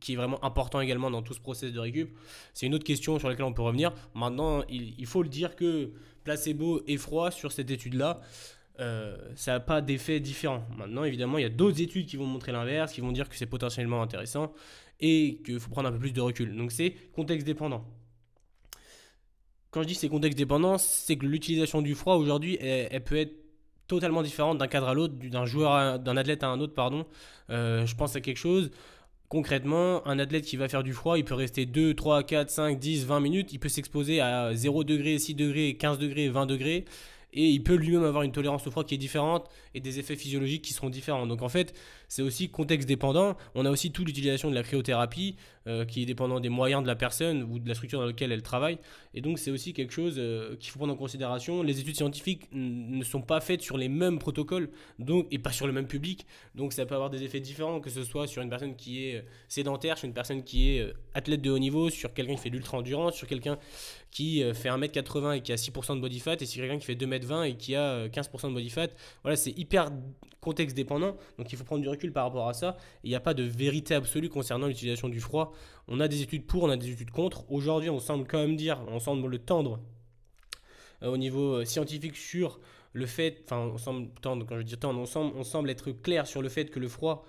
qui 0.00 0.12
est 0.12 0.16
vraiment 0.16 0.44
important 0.44 0.82
également 0.82 1.10
dans 1.10 1.22
tout 1.22 1.32
ce 1.32 1.40
process 1.40 1.72
de 1.72 1.80
récup? 1.80 2.14
C'est 2.52 2.66
une 2.66 2.74
autre 2.74 2.84
question 2.84 3.18
sur 3.18 3.28
laquelle 3.28 3.46
on 3.46 3.54
peut 3.54 3.62
revenir. 3.62 3.94
Maintenant, 4.14 4.62
il, 4.68 5.06
faut 5.06 5.22
le 5.22 5.30
dire 5.30 5.56
que 5.56 5.92
placebo 6.24 6.82
et 6.86 6.98
froid 6.98 7.30
sur 7.30 7.52
cette 7.52 7.70
étude-là, 7.70 8.20
euh, 8.80 9.16
ça 9.34 9.52
n'a 9.52 9.60
pas 9.60 9.80
d'effet 9.80 10.20
différent. 10.20 10.66
Maintenant, 10.76 11.04
évidemment, 11.04 11.38
il 11.38 11.42
y 11.42 11.46
a 11.46 11.48
d'autres 11.48 11.80
études 11.80 12.04
qui 12.04 12.18
vont 12.18 12.26
montrer 12.26 12.52
l'inverse, 12.52 12.92
qui 12.92 13.00
vont 13.00 13.12
dire 13.12 13.30
que 13.30 13.36
c'est 13.36 13.46
potentiellement 13.46 14.02
intéressant 14.02 14.52
et 15.00 15.40
qu'il 15.42 15.58
faut 15.58 15.70
prendre 15.70 15.88
un 15.88 15.92
peu 15.92 15.98
plus 15.98 16.12
de 16.12 16.20
recul. 16.20 16.54
Donc 16.54 16.70
c'est 16.70 16.94
contexte 17.14 17.46
dépendant. 17.46 17.86
Quand 19.70 19.82
je 19.82 19.88
dis 19.88 19.94
c'est 19.94 20.08
contexte 20.08 20.38
dépendant, 20.38 20.78
c'est 20.78 21.16
que 21.16 21.26
l'utilisation 21.26 21.82
du 21.82 21.94
froid 21.94 22.16
aujourd'hui, 22.16 22.56
elle, 22.60 23.04
peut 23.04 23.16
être 23.16 23.34
totalement 23.86 24.22
différente 24.22 24.58
d'un 24.58 24.66
cadre 24.66 24.88
à 24.88 24.94
l'autre, 24.94 25.14
d'un 25.14 25.44
joueur, 25.44 25.98
d'un 25.98 26.16
athlète 26.16 26.42
à 26.42 26.48
un 26.48 26.60
autre, 26.60 26.74
pardon. 26.74 27.06
Euh, 27.50 27.84
je 27.86 27.94
pense 27.94 28.16
à 28.16 28.20
quelque 28.20 28.38
chose. 28.38 28.70
Concrètement, 29.28 30.06
un 30.06 30.18
athlète 30.18 30.44
qui 30.44 30.56
va 30.56 30.68
faire 30.68 30.82
du 30.82 30.94
froid, 30.94 31.18
il 31.18 31.24
peut 31.24 31.34
rester 31.34 31.66
2, 31.66 31.94
3, 31.94 32.22
4, 32.22 32.50
5, 32.50 32.78
10, 32.78 33.04
20 33.04 33.20
minutes. 33.20 33.52
Il 33.52 33.58
peut 33.58 33.68
s'exposer 33.68 34.20
à 34.20 34.54
0 34.54 34.84
degré, 34.84 35.18
6 35.18 35.34
degrés, 35.34 35.76
15 35.76 35.98
degrés, 35.98 36.30
20 36.30 36.46
degrés 36.46 36.86
et 37.32 37.50
il 37.50 37.62
peut 37.62 37.74
lui-même 37.74 38.04
avoir 38.04 38.22
une 38.22 38.32
tolérance 38.32 38.66
au 38.66 38.70
froid 38.70 38.84
qui 38.84 38.94
est 38.94 38.98
différente 38.98 39.48
et 39.74 39.80
des 39.80 39.98
effets 39.98 40.16
physiologiques 40.16 40.62
qui 40.62 40.72
seront 40.72 40.90
différents. 40.90 41.26
Donc 41.26 41.42
en 41.42 41.48
fait, 41.48 41.74
c'est 42.08 42.22
aussi 42.22 42.50
contexte 42.50 42.88
dépendant. 42.88 43.36
On 43.54 43.64
a 43.66 43.70
aussi 43.70 43.92
toute 43.92 44.06
l'utilisation 44.06 44.50
de 44.50 44.54
la 44.54 44.62
cryothérapie 44.62 45.36
euh, 45.66 45.84
qui 45.84 46.02
est 46.02 46.06
dépendant 46.06 46.40
des 46.40 46.48
moyens 46.48 46.82
de 46.82 46.88
la 46.88 46.96
personne 46.96 47.42
ou 47.42 47.58
de 47.58 47.68
la 47.68 47.74
structure 47.74 48.00
dans 48.00 48.06
laquelle 48.06 48.32
elle 48.32 48.42
travaille. 48.42 48.78
Et 49.12 49.20
donc 49.20 49.38
c'est 49.38 49.50
aussi 49.50 49.74
quelque 49.74 49.92
chose 49.92 50.14
euh, 50.16 50.56
qu'il 50.56 50.70
faut 50.70 50.78
prendre 50.78 50.94
en 50.94 50.96
considération. 50.96 51.62
Les 51.62 51.78
études 51.78 51.96
scientifiques 51.96 52.48
ne 52.52 53.04
sont 53.04 53.20
pas 53.20 53.40
faites 53.40 53.60
sur 53.60 53.76
les 53.76 53.88
mêmes 53.88 54.18
protocoles 54.18 54.70
donc, 54.98 55.26
et 55.30 55.38
pas 55.38 55.52
sur 55.52 55.66
le 55.66 55.74
même 55.74 55.86
public. 55.86 56.26
Donc 56.54 56.72
ça 56.72 56.86
peut 56.86 56.94
avoir 56.94 57.10
des 57.10 57.22
effets 57.22 57.40
différents, 57.40 57.80
que 57.80 57.90
ce 57.90 58.02
soit 58.02 58.26
sur 58.26 58.40
une 58.40 58.48
personne 58.48 58.76
qui 58.76 59.04
est 59.04 59.16
euh, 59.16 59.22
sédentaire, 59.48 59.98
sur 59.98 60.06
une 60.06 60.14
personne 60.14 60.42
qui 60.42 60.70
est 60.70 60.92
athlète 61.12 61.42
de 61.42 61.50
haut 61.50 61.58
niveau, 61.58 61.90
sur 61.90 62.14
quelqu'un 62.14 62.34
qui 62.34 62.40
fait 62.40 62.50
de 62.50 62.54
l'ultra-endurance, 62.54 63.14
sur 63.14 63.26
quelqu'un 63.26 63.58
qui 64.10 64.42
fait 64.54 64.70
1m80 64.70 65.36
et 65.36 65.40
qui 65.42 65.52
a 65.52 65.56
6% 65.56 65.96
de 65.96 66.00
body 66.00 66.20
fat, 66.20 66.36
et 66.40 66.46
sur 66.46 66.62
quelqu'un 66.62 66.78
qui 66.78 66.86
fait 66.86 66.94
2m20 66.94 67.50
et 67.50 67.56
qui 67.56 67.74
a 67.74 68.08
15% 68.08 68.48
de 68.48 68.54
body 68.54 68.70
fat. 68.70 68.88
Voilà, 69.22 69.36
c'est 69.36 69.50
hyper 69.50 69.90
contexte 70.40 70.76
dépendant, 70.76 71.16
donc 71.36 71.52
il 71.52 71.58
faut 71.58 71.64
prendre 71.64 71.82
du 71.82 71.88
recul 71.88 71.97
par 72.12 72.24
rapport 72.24 72.48
à 72.48 72.54
ça. 72.54 72.76
Il 73.04 73.10
n'y 73.10 73.16
a 73.16 73.20
pas 73.20 73.34
de 73.34 73.42
vérité 73.42 73.94
absolue 73.94 74.28
concernant 74.28 74.66
l'utilisation 74.66 75.08
du 75.08 75.20
froid. 75.20 75.52
On 75.86 76.00
a 76.00 76.08
des 76.08 76.22
études 76.22 76.46
pour, 76.46 76.64
on 76.64 76.70
a 76.70 76.76
des 76.76 76.90
études 76.90 77.10
contre. 77.10 77.50
Aujourd'hui, 77.50 77.90
on 77.90 78.00
semble 78.00 78.26
quand 78.26 78.38
même 78.38 78.56
dire, 78.56 78.80
on 78.88 78.98
semble 78.98 79.28
le 79.28 79.38
tendre 79.38 79.80
euh, 81.02 81.08
au 81.08 81.16
niveau 81.16 81.54
euh, 81.54 81.64
scientifique 81.64 82.16
sur 82.16 82.60
le 82.92 83.06
fait, 83.06 83.42
enfin, 83.44 83.58
on 83.58 83.78
semble 83.78 84.08
tendre, 84.20 84.46
quand 84.46 84.58
je 84.58 84.62
dis 84.62 84.76
tendre, 84.76 85.00
on 85.00 85.44
semble, 85.44 85.70
être 85.70 85.92
clair 85.92 86.26
sur 86.26 86.42
le 86.42 86.48
fait 86.48 86.66
que 86.66 86.80
le 86.80 86.88
froid 86.88 87.24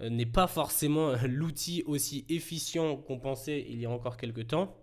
euh, 0.00 0.10
n'est 0.10 0.26
pas 0.26 0.46
forcément 0.46 1.12
l'outil 1.26 1.82
aussi 1.86 2.24
efficient 2.28 2.96
qu'on 2.96 3.18
pensait 3.18 3.64
il 3.68 3.80
y 3.80 3.86
a 3.86 3.90
encore 3.90 4.16
quelques 4.16 4.48
temps. 4.48 4.76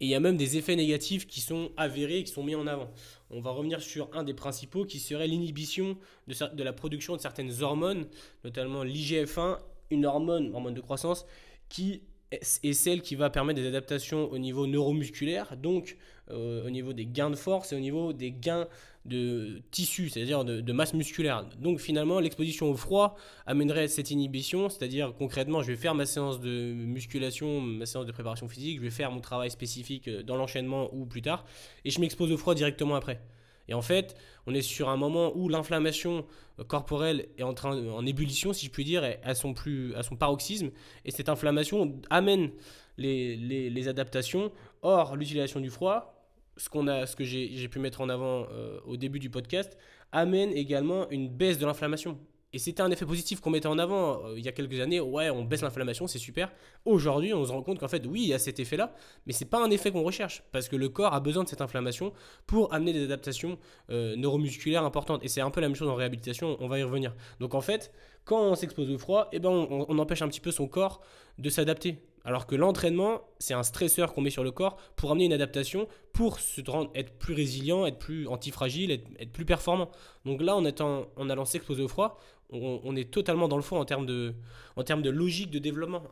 Et 0.00 0.06
il 0.06 0.08
y 0.08 0.14
a 0.14 0.20
même 0.20 0.36
des 0.36 0.56
effets 0.56 0.76
négatifs 0.76 1.26
qui 1.26 1.40
sont 1.40 1.70
avérés 1.76 2.18
et 2.18 2.24
qui 2.24 2.32
sont 2.32 2.42
mis 2.42 2.54
en 2.54 2.66
avant. 2.66 2.90
On 3.30 3.40
va 3.40 3.50
revenir 3.50 3.82
sur 3.82 4.08
un 4.14 4.24
des 4.24 4.32
principaux 4.32 4.84
qui 4.86 4.98
serait 4.98 5.26
l'inhibition 5.26 5.98
de, 6.26 6.62
la 6.62 6.72
production 6.72 7.16
de 7.16 7.20
certaines 7.20 7.62
hormones, 7.62 8.06
notamment 8.42 8.82
l'IGF-1, 8.82 9.58
une 9.90 10.06
hormone, 10.06 10.54
hormone 10.54 10.74
de 10.74 10.80
croissance, 10.80 11.26
qui 11.68 12.02
est 12.32 12.72
celle 12.72 13.02
qui 13.02 13.14
va 13.14 13.28
permettre 13.28 13.60
des 13.60 13.66
adaptations 13.66 14.30
au 14.30 14.38
niveau 14.38 14.66
neuromusculaire, 14.66 15.56
donc 15.56 15.96
euh, 16.30 16.64
au 16.64 16.70
niveau 16.70 16.92
des 16.92 17.06
gains 17.06 17.30
de 17.30 17.36
force 17.36 17.72
et 17.72 17.76
au 17.76 17.80
niveau 17.80 18.12
des 18.12 18.30
gains 18.30 18.68
de 19.10 19.60
tissu, 19.70 20.08
c'est-à-dire 20.08 20.44
de, 20.44 20.72
masse 20.72 20.94
musculaire. 20.94 21.44
Donc 21.58 21.80
finalement, 21.80 22.20
l'exposition 22.20 22.70
au 22.70 22.76
froid 22.76 23.16
amènerait 23.44 23.88
cette 23.88 24.10
inhibition, 24.10 24.68
c'est-à-dire 24.70 25.12
concrètement, 25.18 25.62
je 25.62 25.72
vais 25.72 25.76
faire 25.76 25.94
ma 25.94 26.06
séance 26.06 26.40
de 26.40 26.72
musculation, 26.72 27.60
ma 27.60 27.86
séance 27.86 28.06
de 28.06 28.12
préparation 28.12 28.48
physique, 28.48 28.78
je 28.78 28.82
vais 28.82 28.90
faire 28.90 29.10
mon 29.10 29.20
travail 29.20 29.50
spécifique 29.50 30.08
euh, 30.08 30.22
dans 30.22 30.36
l'enchaînement 30.36 30.88
ou 30.94 31.04
plus 31.04 31.22
tard, 31.22 31.44
et 31.84 31.90
je 31.90 32.00
m'expose 32.00 32.30
au 32.32 32.38
froid 32.38 32.54
directement 32.54 32.94
après. 32.94 33.20
Et 33.68 33.74
en 33.74 33.82
fait, 33.82 34.16
on 34.46 34.54
est 34.54 34.62
sur 34.62 34.88
un 34.88 34.96
moment 34.96 35.32
où 35.36 35.48
l'inflammation 35.48 36.24
euh, 36.58 36.64
corporelle 36.64 37.26
est 37.36 37.42
en, 37.42 37.54
train, 37.54 37.76
en 37.88 38.06
ébullition, 38.06 38.52
si 38.52 38.66
je 38.66 38.70
puis 38.70 38.84
dire, 38.84 39.04
à 39.22 39.34
son, 39.34 39.52
plus, 39.54 39.94
à 39.94 40.02
son 40.02 40.16
paroxysme. 40.16 40.70
Et 41.04 41.10
cette 41.10 41.28
inflammation 41.28 42.00
amène 42.10 42.50
les, 42.96 43.36
les, 43.36 43.88
adaptations. 43.88 44.52
Or, 44.82 45.16
l'utilisation 45.16 45.60
du 45.60 45.70
froid, 45.70 46.19
ce, 46.60 46.88
a, 46.88 47.06
ce 47.06 47.16
que 47.16 47.24
j'ai 47.24 47.68
pu 47.68 47.78
mettre 47.78 48.00
en 48.00 48.08
avant 48.08 48.46
euh, 48.50 48.78
au 48.84 48.96
début 48.96 49.18
du 49.18 49.30
podcast, 49.30 49.76
amène 50.12 50.52
également 50.52 51.08
une 51.10 51.28
baisse 51.28 51.58
de 51.58 51.66
l'inflammation. 51.66 52.18
Et 52.52 52.58
c'était 52.58 52.82
un 52.82 52.90
effet 52.90 53.06
positif 53.06 53.40
qu'on 53.40 53.50
mettait 53.50 53.68
en 53.68 53.78
avant 53.78 54.24
euh, 54.24 54.34
il 54.36 54.44
y 54.44 54.48
a 54.48 54.52
quelques 54.52 54.80
années. 54.80 54.98
Ouais, 54.98 55.30
on 55.30 55.44
baisse 55.44 55.62
l'inflammation, 55.62 56.08
c'est 56.08 56.18
super. 56.18 56.52
Aujourd'hui, 56.84 57.32
on 57.32 57.44
se 57.44 57.52
rend 57.52 57.62
compte 57.62 57.78
qu'en 57.78 57.88
fait, 57.88 58.04
oui, 58.06 58.22
il 58.22 58.28
y 58.28 58.34
a 58.34 58.40
cet 58.40 58.58
effet-là, 58.58 58.92
mais 59.26 59.32
c'est 59.32 59.44
pas 59.44 59.64
un 59.64 59.70
effet 59.70 59.92
qu'on 59.92 60.02
recherche 60.02 60.42
parce 60.50 60.68
que 60.68 60.74
le 60.74 60.88
corps 60.88 61.14
a 61.14 61.20
besoin 61.20 61.44
de 61.44 61.48
cette 61.48 61.60
inflammation 61.60 62.12
pour 62.46 62.74
amener 62.74 62.92
des 62.92 63.04
adaptations 63.04 63.56
euh, 63.90 64.16
neuromusculaires 64.16 64.84
importantes. 64.84 65.24
Et 65.24 65.28
c'est 65.28 65.40
un 65.40 65.50
peu 65.50 65.60
la 65.60 65.68
même 65.68 65.76
chose 65.76 65.88
en 65.88 65.94
réhabilitation. 65.94 66.56
On 66.58 66.66
va 66.66 66.80
y 66.80 66.82
revenir. 66.82 67.14
Donc 67.38 67.54
en 67.54 67.60
fait, 67.60 67.92
quand 68.24 68.42
on 68.42 68.56
s'expose 68.56 68.90
au 68.90 68.98
froid, 68.98 69.28
eh 69.32 69.38
ben, 69.38 69.48
on 69.48 69.98
empêche 69.98 70.22
un 70.22 70.28
petit 70.28 70.40
peu 70.40 70.50
son 70.50 70.66
corps 70.66 71.00
de 71.38 71.48
s'adapter. 71.50 72.02
Alors 72.24 72.46
que 72.46 72.54
l'entraînement, 72.54 73.22
c'est 73.38 73.54
un 73.54 73.62
stresseur 73.62 74.12
qu'on 74.12 74.20
met 74.20 74.30
sur 74.30 74.44
le 74.44 74.50
corps 74.50 74.76
pour 74.96 75.10
amener 75.10 75.24
une 75.24 75.32
adaptation, 75.32 75.88
pour 76.12 76.38
se 76.38 76.60
rendre, 76.68 76.90
être 76.94 77.18
plus 77.18 77.34
résilient, 77.34 77.86
être 77.86 77.98
plus 77.98 78.26
antifragile, 78.28 78.90
être, 78.90 79.32
plus 79.32 79.44
performant. 79.44 79.90
Donc 80.24 80.42
là, 80.42 80.54
en, 80.54 80.64
étant, 80.64 81.06
en 81.16 81.30
allant 81.30 81.44
s'exposer 81.44 81.82
au 81.82 81.88
froid, 81.88 82.18
on, 82.50 82.96
est 82.96 83.10
totalement 83.10 83.48
dans 83.48 83.56
le 83.56 83.62
fond 83.62 83.78
en 83.78 83.84
termes, 83.84 84.06
de, 84.06 84.34
en 84.76 84.82
termes 84.82 85.02
de 85.02 85.10
logique 85.10 85.50
de 85.50 85.60
développement. 85.60 86.02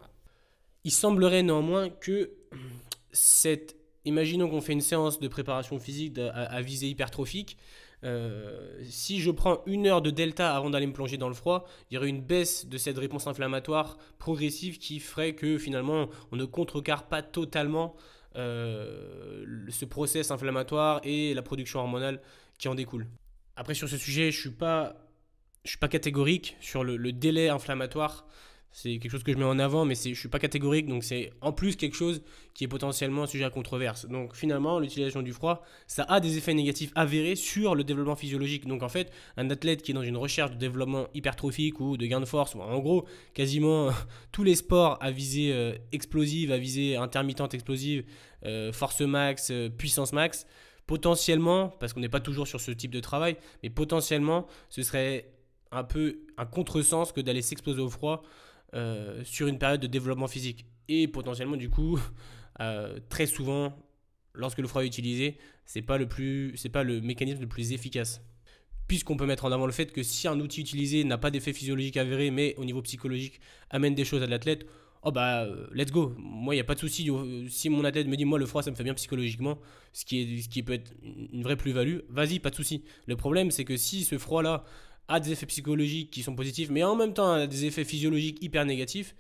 Il 0.85 0.93
semblerait 0.93 1.43
néanmoins 1.43 1.91
que 1.91 2.31
cette... 3.13 3.77
Imaginons 4.05 4.49
qu'on 4.49 4.63
fait 4.63 4.73
une 4.73 4.81
séance 4.81 5.21
de 5.21 5.29
préparation 5.29 5.79
physique 5.79 6.19
à, 6.19 6.31
à 6.31 6.63
visée 6.63 6.89
hypertrophique. 6.89 7.59
Euh, 8.05 8.81
si 8.85 9.21
je 9.21 9.31
prends 9.31 9.63
une 9.67 9.87
heure 9.87 10.03
de 10.03 10.11
delta 10.11 10.57
avant 10.57 10.71
d'aller 10.71 10.87
me 10.87 10.93
plonger 10.93 11.17
dans 11.17 11.29
le 11.29 11.35
froid, 11.35 11.67
il 11.91 11.95
y 11.95 11.99
aurait 11.99 12.09
une 12.09 12.23
baisse 12.23 12.67
de 12.67 12.79
cette 12.79 12.99
réponse 12.99 13.27
inflammatoire 13.27 13.99
progressive 14.19 14.79
qui 14.79 15.01
ferait 15.01 15.35
que 15.35 15.59
finalement 15.59 16.09
on 16.31 16.37
ne 16.37 16.45
contrecarre 16.45 17.09
pas 17.09 17.23
totalement 17.23 17.97
ce 18.35 19.85
process 19.85 20.31
inflammatoire 20.31 21.01
et 21.03 21.35
la 21.35 21.43
production 21.43 21.81
hormonale 21.81 22.21
qui 22.57 22.69
en 22.69 22.77
découle. 22.77 23.09
Après, 23.57 23.75
sur 23.75 23.89
ce 23.89 23.97
sujet, 23.97 24.31
je 24.31 24.39
suis, 24.39 24.55
suis 25.65 25.79
pas 25.79 25.89
catégorique 25.89 26.57
sur 26.61 26.85
le 26.85 27.11
délai 27.11 27.49
inflammatoire 27.49 28.29
c'est 28.71 28.99
quelque 28.99 29.11
chose 29.11 29.23
que 29.23 29.33
je 29.33 29.39
mets 29.39 29.45
en 29.45 29.59
avant, 29.59 29.85
mais 29.85 29.95
je 29.95 30.11
ne 30.11 30.15
suis 30.15 30.29
pas 30.29 30.39
catégorique, 30.39 30.87
donc 30.87 31.03
c'est 31.03 31.33
en 31.41 31.53
plus 31.53 31.77
quelque 31.77 31.97
chose 31.97 32.23
qui 32.55 32.65
est 32.65 32.69
potentiellement 32.69 33.23
un 33.23 33.27
sujet 33.27 33.45
à 33.45 33.51
controverse. 33.51 34.07
Donc 34.07 34.37
finalement, 34.37 34.79
l'utilisation 34.79 35.23
du 35.23 35.33
froid, 35.33 35.65
ça 35.87 36.05
a 36.05 36.21
des 36.21 36.39
effets 36.39 36.55
négatifs 36.55 36.93
avérés 36.95 37.35
sur 37.35 37.75
le 37.75 37.83
développement 37.83 38.17
physiologique. 38.17 38.67
Donc 38.67 38.83
en 38.83 38.89
fait, 38.89 39.11
un 39.37 39.49
athlète 39.51 39.83
qui 39.83 39.93
est 39.93 39.95
dans 39.95 40.03
une 40.03 40.17
recherche 40.17 40.51
de 40.53 40.57
développement 40.57 41.09
hypertrophique 41.15 41.81
ou 41.81 41.97
de 41.97 42.07
gain 42.07 42.21
de 42.21 42.25
force, 42.25 42.55
en 42.55 42.79
gros, 42.79 43.07
quasiment 43.35 43.91
tous 44.33 44.45
les 44.45 44.55
sports 44.55 44.99
à 45.01 45.11
visée 45.11 45.53
euh, 45.53 45.75
explosive, 45.93 46.53
à 46.53 46.59
visée 46.59 46.97
intermittente 46.97 47.55
explosive, 47.55 48.05
euh, 48.45 48.73
force 48.73 49.01
max, 49.01 49.49
euh, 49.51 49.69
puissance 49.69 50.13
max, 50.13 50.47
potentiellement, 50.87 51.69
parce 51.81 51.93
qu'on 51.93 52.01
n'est 52.01 52.09
pas 52.09 52.21
toujours 52.21 52.47
sur 52.47 52.61
ce 52.61 52.71
type 52.71 52.91
de 52.91 53.01
travail, 53.01 53.37
mais 53.63 53.71
potentiellement, 53.71 54.47
ce 54.69 54.83
serait 54.83 55.33
un 55.71 55.85
peu 55.85 56.21
un 56.37 56.47
contresens 56.47 57.13
que 57.13 57.21
d'aller 57.21 57.43
s'exposer 57.43 57.81
au 57.81 57.91
froid 57.91 58.23
euh, 58.75 59.23
sur 59.25 59.47
une 59.47 59.59
période 59.59 59.81
de 59.81 59.87
développement 59.87 60.29
physique. 60.29 60.67
Et 60.89 61.09
potentiellement, 61.09 61.57
du 61.57 61.71
coup, 61.71 61.99
euh, 62.61 62.99
très 63.09 63.27
souvent, 63.27 63.77
lorsque 64.35 64.59
le 64.59 64.69
froid 64.69 64.83
est 64.83 64.87
utilisé, 64.87 65.39
c'est 65.65 65.83
pas 65.83 65.99
pas 65.99 66.83
le 66.83 67.01
mécanisme 67.01 67.41
le 67.41 67.49
plus 67.49 67.73
efficace. 67.73 68.21
Puisqu'on 68.87 69.17
peut 69.17 69.27
mettre 69.27 69.45
en 69.45 69.53
avant 69.53 69.67
le 69.67 69.73
fait 69.73 69.93
que 69.93 70.03
si 70.03 70.29
un 70.29 70.41
outil 70.41 70.63
utilisé 70.63 71.05
n'a 71.05 71.19
pas 71.19 71.31
d'effet 71.31 71.53
physiologique 71.53 71.97
avéré, 71.99 72.31
mais 72.31 72.55
au 72.57 72.65
niveau 72.65 72.81
psychologique 72.83 73.41
amène 73.71 73.95
des 73.95 74.05
choses 74.05 74.23
à 74.23 74.27
l'athlète, 74.27 74.67
oh 75.03 75.13
bah 75.13 75.47
let's 75.73 75.91
go. 75.91 76.15
Moi, 76.19 76.55
il 76.55 76.57
n'y 76.57 76.63
a 76.63 76.65
pas 76.65 76.75
de 76.75 76.81
souci. 76.81 77.11
Si 77.51 77.69
mon 77.69 77.85
athlète 77.85 78.07
me 78.07 78.17
dit, 78.17 78.25
moi, 78.25 78.39
le 78.39 78.47
froid, 78.47 78.63
ça 78.63 78.71
me 78.71 78.77
fait 78.77 78.85
bien 78.85 78.95
psychologiquement, 78.95 79.59
ce 79.93 80.07
qui, 80.07 80.21
est, 80.21 80.43
ce 80.43 80.49
qui 80.49 80.63
peut 80.63 80.73
être 80.73 80.93
une 81.03 81.43
vraie 81.43 81.57
plus-value, 81.57 81.99
vas-y, 82.09 82.39
pas 82.39 82.49
de 82.49 82.55
souci. 82.55 82.83
Le 83.07 83.17
problème, 83.17 83.51
c'est 83.51 83.65
que 83.65 83.77
si 83.77 84.05
ce 84.05 84.17
froid-là 84.17 84.65
a 85.09 85.21
des 85.21 85.33
effets 85.33 85.47
psychologiques 85.47 86.11
qui 86.11 86.23
sont 86.23 86.35
positifs, 86.35 86.71
mais 86.71 86.85
en 86.85 86.97
même 86.97 87.15
temps 87.15 87.33
a 87.33 87.47
des 87.47 87.65
effets 87.65 87.85
physiologiques 87.85 88.43
hyper 88.43 88.65
négatifs, 88.65 89.15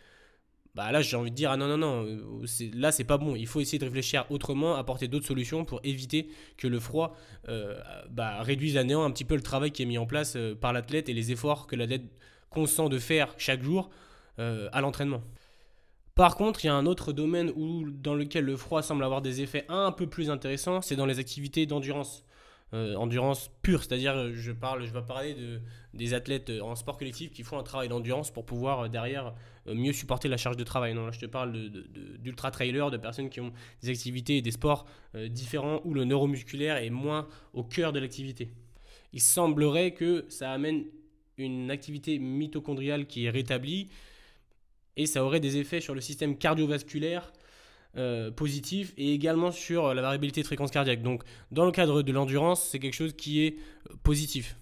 bah 0.75 0.93
là 0.93 1.01
j'ai 1.01 1.17
envie 1.17 1.31
de 1.31 1.35
dire 1.35 1.51
ah 1.51 1.57
non 1.57 1.67
non 1.67 1.79
non 1.79 2.05
euh, 2.07 2.47
là 2.75 2.93
c'est 2.93 3.03
pas 3.03 3.19
bon 3.19 3.35
il 3.35 3.49
faut 3.49 3.61
essayer 3.61 3.81
de 3.81 3.85
réfléchir 3.85 4.27
autrement 4.31 4.77
apporter 4.77 5.09
d'autres 5.09 5.27
solutions 5.27 5.65
pour 5.65 5.81
éviter 5.83 6.29
que 6.57 6.69
le 6.69 6.79
froid 6.79 7.17
euh, 7.49 7.81
bah, 8.11 8.43
réduise 8.43 8.77
à 8.77 8.85
néant 8.85 9.03
un 9.03 9.11
petit 9.11 9.25
peu 9.25 9.35
le 9.35 9.43
travail 9.43 9.73
qui 9.73 9.83
est 9.83 9.87
mis 9.87 9.99
en 9.99 10.07
place 10.07 10.37
euh, 10.37 10.55
par 10.55 10.73
l'athlète 10.73 11.09
et 11.09 11.15
les 11.15 11.33
efforts 11.33 11.67
que 11.67 11.75
l'athlète 11.75 12.05
consent 12.49 12.89
de 12.89 12.99
faire 12.99 13.35
chaque 13.39 13.63
jour 13.63 13.91
à 14.39 14.81
l'entraînement 14.81 15.21
par 16.15 16.37
contre, 16.37 16.65
il 16.65 16.67
y 16.67 16.71
a 16.71 16.75
un 16.75 16.87
autre 16.87 17.13
domaine 17.13 17.53
où, 17.55 17.89
dans 17.91 18.17
lequel 18.17 18.45
le 18.45 18.57
froid 18.57 18.83
semble 18.83 19.05
avoir 19.05 19.23
des 19.23 19.41
effets 19.41 19.65
un 19.69 19.93
peu 19.93 20.09
plus 20.09 20.31
intéressants, 20.31 20.83
c'est 20.83 20.97
dans 20.97 21.07
les 21.07 21.21
activités 21.21 21.65
d'endurance. 21.65 22.25
Euh, 22.75 22.97
endurance 22.97 23.51
pure, 23.63 23.83
c'est-à-dire 23.83 24.13
euh, 24.15 24.33
je 24.35 24.53
parle, 24.53 24.85
je 24.85 24.93
vais 24.93 25.01
parler 25.01 25.33
de, 25.33 25.59
des 25.95 26.13
athlètes 26.13 26.51
euh, 26.51 26.61
en 26.61 26.75
sport 26.75 26.99
collectif 26.99 27.31
qui 27.31 27.43
font 27.43 27.59
un 27.59 27.63
travail 27.63 27.89
d'endurance 27.89 28.31
pour 28.31 28.45
pouvoir 28.45 28.91
derrière 28.91 29.35
mieux 29.67 29.95
supporter 29.95 30.29
la 30.29 30.37
charge 30.37 30.59
de 30.59 30.65
travail. 30.65 30.93
Non, 30.93 31.07
là 31.07 31.13
je 31.13 31.19
te 31.19 31.25
parle 31.25 31.71
d'ultra 32.19 32.51
trailers, 32.51 32.91
de 32.91 32.99
personnes 32.99 33.31
qui 33.31 33.41
ont 33.41 33.53
des 33.83 33.89
activités 33.89 34.37
et 34.37 34.43
des 34.43 34.51
sports 34.51 34.87
différents 35.31 35.81
où 35.85 35.95
le 35.95 36.05
neuromusculaire 36.05 36.77
est 36.77 36.91
moins 36.91 37.27
au 37.55 37.65
cœur 37.65 37.93
de 37.93 38.01
l'activité. 38.01 38.51
Il 39.15 39.21
semblerait 39.21 39.93
que 39.93 40.27
ça 40.29 40.53
amène 40.53 40.85
une 41.39 41.71
activité 41.71 42.19
mitochondriale 42.19 43.07
qui 43.07 43.27
est 43.27 43.31
rétablie 43.31 43.89
et 44.97 45.07
ça 45.07 45.25
aurait 45.25 45.41
des 45.41 45.57
effets 45.57 45.81
sur 45.81 45.95
le 45.95 46.01
système 46.01 46.37
cardiovasculaire 46.37 47.33
euh, 47.97 48.31
positif 48.31 48.93
et 48.99 49.15
également 49.15 49.51
sur 49.51 49.95
la 49.95 50.03
variabilité 50.03 50.43
de 50.43 50.47
fréquence 50.47 50.71
cardiaque. 50.71 51.03
Donc, 51.03 51.23
dans 51.51 51.65
le 51.65 51.73
cadre 51.73 52.03
de 52.03 52.13
l'endurance, 52.13 52.63
c'est 52.63 52.79
quelque 52.79 52.95
chose 52.95 53.15
qui 53.15 53.45
est 53.45 53.57
euh, 53.91 53.95
positif. 54.03 54.57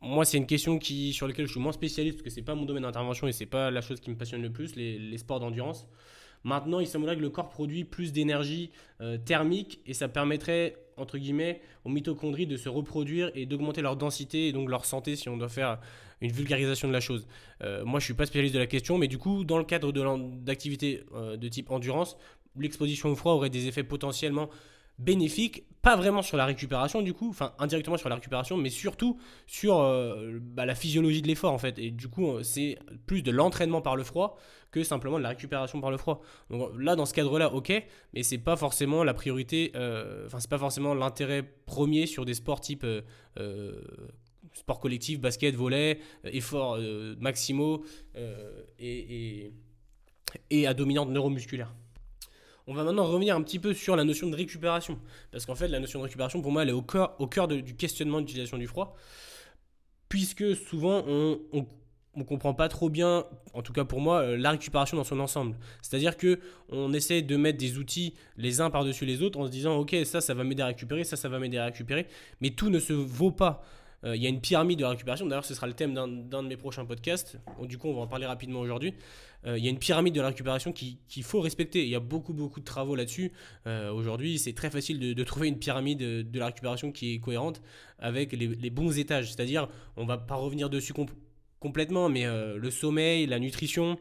Moi, 0.00 0.24
c'est 0.24 0.38
une 0.38 0.46
question 0.46 0.78
qui, 0.78 1.12
sur 1.12 1.26
laquelle 1.26 1.46
je 1.46 1.50
suis 1.50 1.60
moins 1.60 1.72
spécialiste 1.72 2.18
parce 2.18 2.24
que 2.24 2.30
c'est 2.30 2.40
pas 2.40 2.54
mon 2.54 2.64
domaine 2.64 2.84
d'intervention 2.84 3.26
et 3.26 3.32
c'est 3.32 3.46
pas 3.46 3.72
la 3.72 3.80
chose 3.80 3.98
qui 3.98 4.10
me 4.10 4.16
passionne 4.16 4.42
le 4.42 4.52
plus, 4.52 4.76
les, 4.76 5.18
sports 5.18 5.40
d'endurance. 5.40 5.88
Maintenant, 6.44 6.78
il 6.78 6.86
semblerait 6.86 7.16
que 7.16 7.20
le 7.20 7.30
corps 7.30 7.50
produit 7.50 7.82
plus 7.82 8.12
d'énergie 8.12 8.70
euh, 9.00 9.18
thermique 9.18 9.80
et 9.84 9.92
ça 9.92 10.06
permettrait, 10.06 10.76
entre 10.96 11.18
guillemets, 11.18 11.60
aux 11.84 11.88
mitochondries 11.88 12.46
de 12.46 12.56
se 12.56 12.68
reproduire 12.68 13.32
et 13.34 13.44
d'augmenter 13.44 13.82
leur 13.82 13.96
densité 13.96 14.46
et 14.46 14.52
donc 14.52 14.70
leur 14.70 14.84
santé 14.84 15.16
si 15.16 15.28
on 15.28 15.36
doit 15.36 15.48
faire 15.48 15.80
une 16.20 16.30
vulgarisation 16.30 16.88
de 16.88 16.92
la 16.92 17.00
chose. 17.00 17.28
moi, 17.84 18.00
je 18.00 18.04
suis 18.04 18.14
pas 18.14 18.26
spécialiste 18.26 18.54
de 18.54 18.58
la 18.58 18.66
question, 18.66 18.98
mais 18.98 19.06
du 19.06 19.18
coup, 19.18 19.44
dans 19.44 19.58
le 19.58 19.64
cadre 19.64 19.92
d'activités 19.92 21.04
de 21.14 21.48
type 21.48 21.70
endurance, 21.70 22.16
l'exposition 22.62 23.10
au 23.10 23.16
froid 23.16 23.32
aurait 23.32 23.50
des 23.50 23.66
effets 23.66 23.84
potentiellement 23.84 24.48
bénéfiques, 24.98 25.64
pas 25.80 25.96
vraiment 25.96 26.22
sur 26.22 26.36
la 26.36 26.44
récupération 26.44 27.02
du 27.02 27.14
coup, 27.14 27.28
enfin 27.30 27.52
indirectement 27.58 27.96
sur 27.96 28.08
la 28.08 28.16
récupération, 28.16 28.56
mais 28.56 28.70
surtout 28.70 29.18
sur 29.46 29.78
euh, 29.78 30.38
bah, 30.40 30.66
la 30.66 30.74
physiologie 30.74 31.22
de 31.22 31.28
l'effort 31.28 31.52
en 31.52 31.58
fait. 31.58 31.78
Et 31.78 31.90
du 31.90 32.08
coup, 32.08 32.28
euh, 32.28 32.42
c'est 32.42 32.78
plus 33.06 33.22
de 33.22 33.30
l'entraînement 33.30 33.80
par 33.80 33.96
le 33.96 34.02
froid 34.02 34.36
que 34.70 34.82
simplement 34.82 35.18
de 35.18 35.22
la 35.22 35.30
récupération 35.30 35.80
par 35.80 35.90
le 35.90 35.96
froid. 35.96 36.20
Donc 36.50 36.70
là, 36.78 36.96
dans 36.96 37.06
ce 37.06 37.14
cadre-là, 37.14 37.54
ok, 37.54 37.72
mais 38.12 38.22
c'est 38.22 38.38
pas 38.38 38.56
forcément 38.56 39.04
la 39.04 39.14
priorité, 39.14 39.72
euh, 39.76 40.26
enfin 40.26 40.40
c'est 40.40 40.50
pas 40.50 40.58
forcément 40.58 40.94
l'intérêt 40.94 41.42
premier 41.64 42.06
sur 42.06 42.24
des 42.24 42.34
sports 42.34 42.60
type 42.60 42.84
sport 44.54 44.80
collectif, 44.80 45.20
basket, 45.20 45.54
volet, 45.54 46.00
effort 46.24 46.78
maximaux 47.20 47.84
et, 48.16 49.44
et, 49.44 49.52
et 50.50 50.66
à 50.66 50.74
dominante 50.74 51.10
neuromusculaire. 51.10 51.72
On 52.70 52.74
va 52.74 52.84
maintenant 52.84 53.06
revenir 53.06 53.34
un 53.34 53.42
petit 53.42 53.58
peu 53.58 53.72
sur 53.72 53.96
la 53.96 54.04
notion 54.04 54.28
de 54.28 54.36
récupération. 54.36 54.98
Parce 55.32 55.46
qu'en 55.46 55.54
fait, 55.54 55.68
la 55.68 55.80
notion 55.80 56.00
de 56.00 56.04
récupération, 56.04 56.42
pour 56.42 56.52
moi, 56.52 56.64
elle 56.64 56.68
est 56.68 56.72
au 56.72 56.82
cœur, 56.82 57.48
du 57.48 57.74
questionnement 57.74 58.20
d'utilisation 58.20 58.58
du 58.58 58.66
froid. 58.66 58.94
Puisque 60.10 60.54
souvent, 60.54 61.02
on, 61.08 61.66
ne 62.14 62.22
comprend 62.24 62.52
pas 62.52 62.68
trop 62.68 62.90
bien, 62.90 63.24
en 63.54 63.62
tout 63.62 63.72
cas 63.72 63.84
pour 63.84 64.02
moi, 64.02 64.20
euh, 64.20 64.36
la 64.36 64.50
récupération 64.50 64.98
dans 64.98 65.04
son 65.04 65.18
ensemble. 65.18 65.56
C'est-à-dire 65.80 66.18
que 66.18 66.40
on 66.68 66.92
essaie 66.92 67.22
de 67.22 67.36
mettre 67.36 67.56
des 67.56 67.78
outils 67.78 68.12
les 68.36 68.60
uns 68.60 68.68
par-dessus 68.68 69.06
les 69.06 69.22
autres 69.22 69.38
en 69.38 69.46
se 69.46 69.50
disant 69.50 69.76
ok 69.76 69.94
ça 70.04 70.20
ça 70.20 70.34
va 70.34 70.42
m'aider 70.42 70.62
à 70.62 70.66
récupérer, 70.66 71.04
ça 71.04 71.16
ça 71.16 71.28
va 71.28 71.38
m'aider 71.38 71.58
à 71.58 71.66
récupérer, 71.66 72.06
mais 72.40 72.50
tout 72.50 72.70
ne 72.70 72.80
se 72.80 72.92
vaut 72.92 73.30
pas. 73.30 73.62
Euh, 74.04 74.16
il 74.16 74.22
y 74.22 74.26
a 74.26 74.28
une 74.28 74.40
pyramide 74.40 74.78
de 74.78 74.84
récupération. 74.84 75.26
D'ailleurs, 75.26 75.44
ce 75.44 75.54
sera 75.54 75.66
le 75.66 75.72
thème 75.72 75.94
d'un 75.94 76.42
de 76.42 76.48
mes 76.48 76.56
prochains 76.56 76.84
podcasts. 76.84 77.36
Du 77.62 77.78
coup, 77.78 77.88
on 77.88 77.94
va 77.94 78.02
en 78.02 78.06
parler 78.06 78.26
rapidement 78.26 78.60
aujourd'hui. 78.60 78.94
Euh, 79.46 79.58
il 79.58 79.64
y 79.64 79.66
a 79.66 79.70
une 79.70 79.78
pyramide 79.78 80.14
de 80.14 80.20
la 80.20 80.28
récupération 80.28 80.72
qu'il 80.72 81.24
faut 81.24 81.40
respecter. 81.40 81.82
Il 81.82 81.88
y 81.88 81.94
a 81.94 82.00
beaucoup, 82.00 82.32
beaucoup 82.32 82.60
de 82.60 82.64
travaux 82.64 82.94
là-dessus. 82.94 83.32
Euh, 83.66 83.90
aujourd'hui, 83.90 84.38
c'est 84.38 84.52
très 84.52 84.70
facile 84.70 85.14
de, 85.14 85.24
trouver 85.24 85.48
une 85.48 85.58
pyramide 85.58 85.98
de 85.98 86.38
la 86.38 86.46
récupération 86.46 86.92
qui 86.92 87.14
est 87.14 87.18
cohérente 87.18 87.60
avec 87.98 88.32
les, 88.32 88.70
bons 88.70 88.98
étages. 88.98 89.32
C'est-à-dire, 89.32 89.68
on 89.96 90.06
va 90.06 90.18
pas 90.18 90.36
revenir 90.36 90.70
dessus 90.70 90.94
complètement, 91.58 92.08
mais 92.08 92.24
le 92.24 92.70
sommeil, 92.70 93.26
la 93.26 93.38
nutrition, 93.38 93.98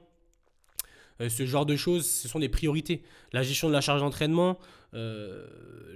ce 1.20 1.46
genre 1.46 1.66
de 1.66 1.76
choses, 1.76 2.10
ce 2.10 2.28
sont 2.28 2.40
des 2.40 2.50
priorités. 2.50 3.02
La 3.34 3.44
gestion 3.44 3.68
de 3.68 3.74
la 3.74 3.82
charge 3.82 4.02
d'entraînement, 4.02 4.58
euh, 4.98 5.46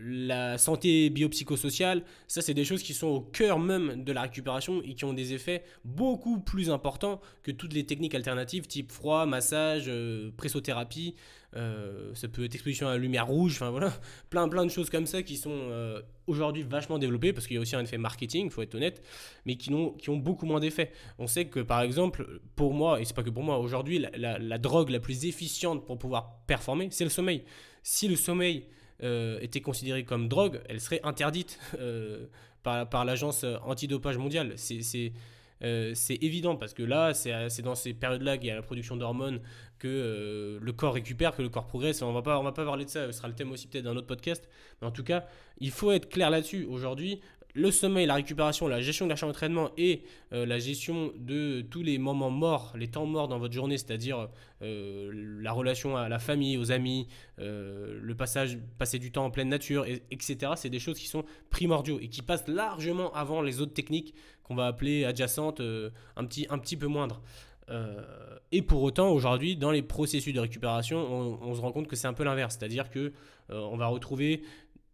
la 0.03 0.57
santé 0.57 1.09
biopsychosociale, 1.09 2.03
ça 2.27 2.41
c'est 2.41 2.53
des 2.53 2.65
choses 2.65 2.83
qui 2.83 2.93
sont 2.93 3.07
au 3.07 3.21
cœur 3.21 3.59
même 3.59 4.03
de 4.03 4.11
la 4.11 4.23
récupération 4.23 4.81
et 4.83 4.95
qui 4.95 5.05
ont 5.05 5.13
des 5.13 5.33
effets 5.33 5.63
beaucoup 5.85 6.39
plus 6.39 6.69
importants 6.69 7.21
que 7.43 7.51
toutes 7.51 7.73
les 7.73 7.85
techniques 7.85 8.15
alternatives 8.15 8.67
type 8.67 8.91
froid, 8.91 9.25
massage, 9.25 9.85
euh, 9.87 10.31
pressothérapie, 10.37 11.15
euh, 11.55 12.13
ça 12.15 12.27
peut 12.27 12.45
être 12.45 12.53
exposition 12.53 12.87
à 12.87 12.91
la 12.91 12.97
lumière 12.97 13.27
rouge, 13.27 13.53
enfin 13.53 13.69
voilà, 13.69 13.91
plein 14.29 14.47
plein 14.49 14.65
de 14.65 14.71
choses 14.71 14.89
comme 14.89 15.05
ça 15.07 15.23
qui 15.23 15.37
sont 15.37 15.71
aujourd'hui 16.27 16.63
vachement 16.63 16.97
développées 16.97 17.33
parce 17.33 17.47
qu'il 17.47 17.55
y 17.55 17.57
a 17.57 17.61
aussi 17.61 17.75
un 17.75 17.83
effet 17.83 17.97
marketing, 17.97 18.49
faut 18.49 18.61
être 18.61 18.75
honnête, 18.75 19.03
mais 19.45 19.55
qui 19.55 19.73
ont, 19.73 19.91
qui 19.91 20.09
ont 20.09 20.17
beaucoup 20.17 20.45
moins 20.45 20.59
d'effets. 20.59 20.91
On 21.17 21.27
sait 21.27 21.45
que 21.45 21.59
par 21.59 21.81
exemple, 21.81 22.41
pour 22.55 22.73
moi, 22.73 23.01
et 23.01 23.05
c'est 23.05 23.15
pas 23.15 23.23
que 23.23 23.29
pour 23.29 23.43
moi, 23.43 23.57
aujourd'hui 23.57 24.05
la 24.15 24.57
drogue 24.57 24.89
la 24.89 24.99
plus 24.99 25.25
efficiente 25.25 25.85
pour 25.85 25.97
pouvoir 25.97 26.43
performer, 26.47 26.89
c'est 26.91 27.03
le 27.03 27.09
sommeil. 27.09 27.43
Si 27.83 28.07
le 28.07 28.15
sommeil 28.15 28.65
euh, 29.03 29.39
était 29.41 29.61
considérée 29.61 30.03
comme 30.03 30.27
drogue, 30.27 30.61
elle 30.69 30.79
serait 30.79 31.01
interdite 31.03 31.59
euh, 31.79 32.27
par, 32.61 32.87
par 32.87 33.05
l'agence 33.05 33.45
antidopage 33.63 34.17
mondiale. 34.17 34.53
C'est 34.57 35.13
euh, 35.63 35.93
évident 36.09 36.55
parce 36.55 36.73
que 36.73 36.83
là, 36.83 37.13
c'est 37.13 37.61
dans 37.61 37.75
ces 37.75 37.93
périodes-là 37.93 38.37
qu'il 38.37 38.47
y 38.47 38.51
a 38.51 38.55
la 38.55 38.61
production 38.61 38.95
d'hormones 38.95 39.41
que 39.79 40.59
le 40.61 40.71
corps 40.73 40.93
récupère, 40.93 41.35
que 41.35 41.41
le 41.41 41.49
corps 41.49 41.65
progresse. 41.65 42.03
On 42.03 42.13
va 42.13 42.21
pas, 42.21 42.39
on 42.39 42.43
va 42.43 42.51
pas 42.51 42.63
parler 42.65 42.85
de 42.85 42.89
ça, 42.91 43.07
ce 43.07 43.11
sera 43.11 43.27
le 43.27 43.33
thème 43.33 43.51
aussi 43.51 43.67
peut-être 43.67 43.85
d'un 43.85 43.95
autre 43.95 44.07
podcast. 44.07 44.47
Mais 44.81 44.87
en 44.87 44.91
tout 44.91 45.03
cas, 45.03 45.25
il 45.57 45.71
faut 45.71 45.91
être 45.91 46.07
clair 46.07 46.29
là-dessus. 46.29 46.65
Aujourd'hui, 46.65 47.21
le 47.53 47.71
sommeil, 47.71 48.05
la 48.05 48.15
récupération, 48.15 48.67
la 48.67 48.81
gestion 48.81 49.05
de 49.05 49.09
la 49.09 49.15
charge 49.15 49.31
d'entraînement 49.31 49.71
et 49.77 50.03
euh, 50.33 50.45
la 50.45 50.59
gestion 50.59 51.11
de 51.17 51.61
tous 51.61 51.83
les 51.83 51.97
moments 51.97 52.29
morts, 52.29 52.73
les 52.77 52.87
temps 52.87 53.05
morts 53.05 53.27
dans 53.27 53.39
votre 53.39 53.53
journée, 53.53 53.77
c'est-à-dire 53.77 54.29
euh, 54.61 55.11
la 55.41 55.51
relation 55.51 55.97
à 55.97 56.09
la 56.09 56.19
famille, 56.19 56.57
aux 56.57 56.71
amis, 56.71 57.07
euh, 57.39 57.99
le 58.01 58.15
passage, 58.15 58.57
passer 58.77 58.99
du 58.99 59.11
temps 59.11 59.25
en 59.25 59.31
pleine 59.31 59.49
nature, 59.49 59.85
etc. 60.11 60.53
C'est 60.55 60.69
des 60.69 60.79
choses 60.79 60.97
qui 60.97 61.07
sont 61.07 61.25
primordiaux 61.49 61.99
et 61.99 62.07
qui 62.07 62.21
passent 62.21 62.47
largement 62.47 63.11
avant 63.13 63.41
les 63.41 63.61
autres 63.61 63.73
techniques 63.73 64.13
qu'on 64.43 64.55
va 64.55 64.67
appeler 64.67 65.05
adjacentes, 65.05 65.61
un, 65.61 66.25
petit, 66.25 66.77
peu 66.77 66.87
moindres. 66.87 67.21
et 68.51 68.61
pour 68.61 68.81
autant, 68.81 69.09
aujourd'hui, 69.09 69.55
dans 69.55 69.71
les 69.71 69.81
processus 69.81 70.33
de 70.33 70.39
récupération, 70.39 70.97
on, 71.41 71.53
se 71.55 71.61
rend 71.61 71.71
compte 71.71 71.87
que 71.87 71.95
c'est 71.95 72.07
un 72.07 72.13
peu 72.13 72.23
l'inverse. 72.23 72.57
C'est-à-dire 72.59 72.89
que 72.89 73.13
on 73.49 73.77
va 73.77 73.87
retrouver 73.87 74.41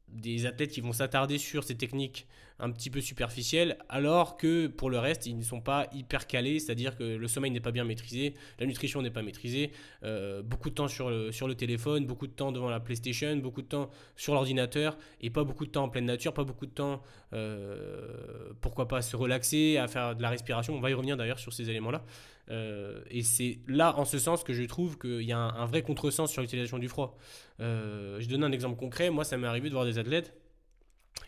des 0.10 0.46
athlètes 0.46 0.72
qui 0.72 0.82
vont 0.82 0.94
s'attarder 0.94 1.38
sur 1.38 1.64
ces 1.64 1.76
techniques 1.76 2.28
un 2.60 2.72
petit 2.72 2.90
peu 2.90 3.02
superficielles, 3.02 3.78
alors 3.88 4.36
que 4.36 4.68
pour 4.68 4.90
le 4.90 4.98
reste, 4.98 5.28
ils 5.28 5.38
ne 5.38 5.44
sont 5.44 5.62
pas 5.62 5.88
hyper 5.94 6.26
calés, 6.26 6.60
c'est-à-dire 6.60 6.96
que 6.96 7.04
le 7.04 7.28
sommeil 7.28 7.52
n'est 7.52 7.60
pas 7.60 7.72
bien 7.72 7.84
maîtrisé, 7.84 8.34
la 8.60 8.66
nutrition 8.66 9.02
n'est 9.02 9.12
pas 9.12 9.22
maîtrisée, 9.22 9.72
euh, 10.04 10.42
beaucoup 10.42 10.70
de 10.70 10.76
temps 10.76 10.88
sur 10.88 11.10
le, 11.10 11.32
sur 11.32 11.48
le 11.48 11.56
téléphone, 11.56 12.06
beaucoup 12.06 12.26
de 12.26 12.32
temps 12.32 12.52
devant 12.52 12.70
la 12.70 12.80
PlayStation, 12.80 13.36
beaucoup 13.38 13.62
de 13.62 13.68
temps 13.68 13.90
sur 14.16 14.34
l'ordinateur, 14.34 14.98
et 15.22 15.30
pas 15.30 15.44
beaucoup 15.44 15.66
de 15.66 15.72
temps 15.72 15.84
en 15.84 15.90
pleine 15.90 16.06
nature, 16.06 16.34
pas 16.34 16.44
beaucoup 16.44 16.66
de 16.66 16.72
temps, 16.72 17.02
euh, 17.34 18.54
pourquoi 18.62 18.88
pas, 18.88 19.04
se 19.04 19.16
relaxer, 19.16 19.78
à 19.78 19.88
faire 19.88 20.16
de 20.16 20.22
la 20.22 20.30
respiration. 20.30 20.76
On 20.76 20.82
va 20.82 20.90
y 20.90 20.94
revenir 20.94 21.16
d'ailleurs 21.16 21.40
sur 21.40 21.54
ces 21.54 21.70
éléments-là. 21.70 22.04
Euh, 22.50 23.02
et 23.12 23.22
c'est 23.22 23.60
là, 23.68 23.96
en 24.00 24.06
ce 24.06 24.18
sens, 24.18 24.44
que 24.44 24.54
je 24.54 24.64
trouve 24.64 24.98
qu'il 24.98 25.24
y 25.24 25.32
a 25.32 25.38
un, 25.38 25.66
vrai 25.68 25.84
contresens 25.84 26.32
sur 26.32 26.42
l'utilisation 26.42 26.80
du 26.80 26.88
froid. 26.88 27.18
Je 27.60 28.28
donne 28.28 28.44
un 28.44 28.52
exemple 28.52 28.78
concret. 28.78 29.12
Moi, 29.12 29.26
ça 29.26 29.38
m'est 29.38 29.48
arrivé 29.48 29.70
de 29.70 29.74
voir 29.74 29.86
des 29.86 30.00
athlètes 30.00 30.34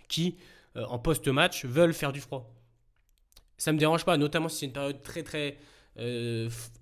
qui, 0.08 0.36
euh, 0.80 0.86
en 0.88 1.00
post-match, 1.00 1.66
veulent 1.66 1.94
faire 1.94 2.12
du 2.12 2.22
froid. 2.22 2.54
Ça 3.58 3.72
me 3.74 3.78
dérange 3.78 4.06
pas, 4.06 4.18
notamment 4.18 4.50
si 4.50 4.60
c'est 4.60 4.66
une 4.68 4.74
période 4.74 5.02
très 5.02 5.24
très 5.24 5.58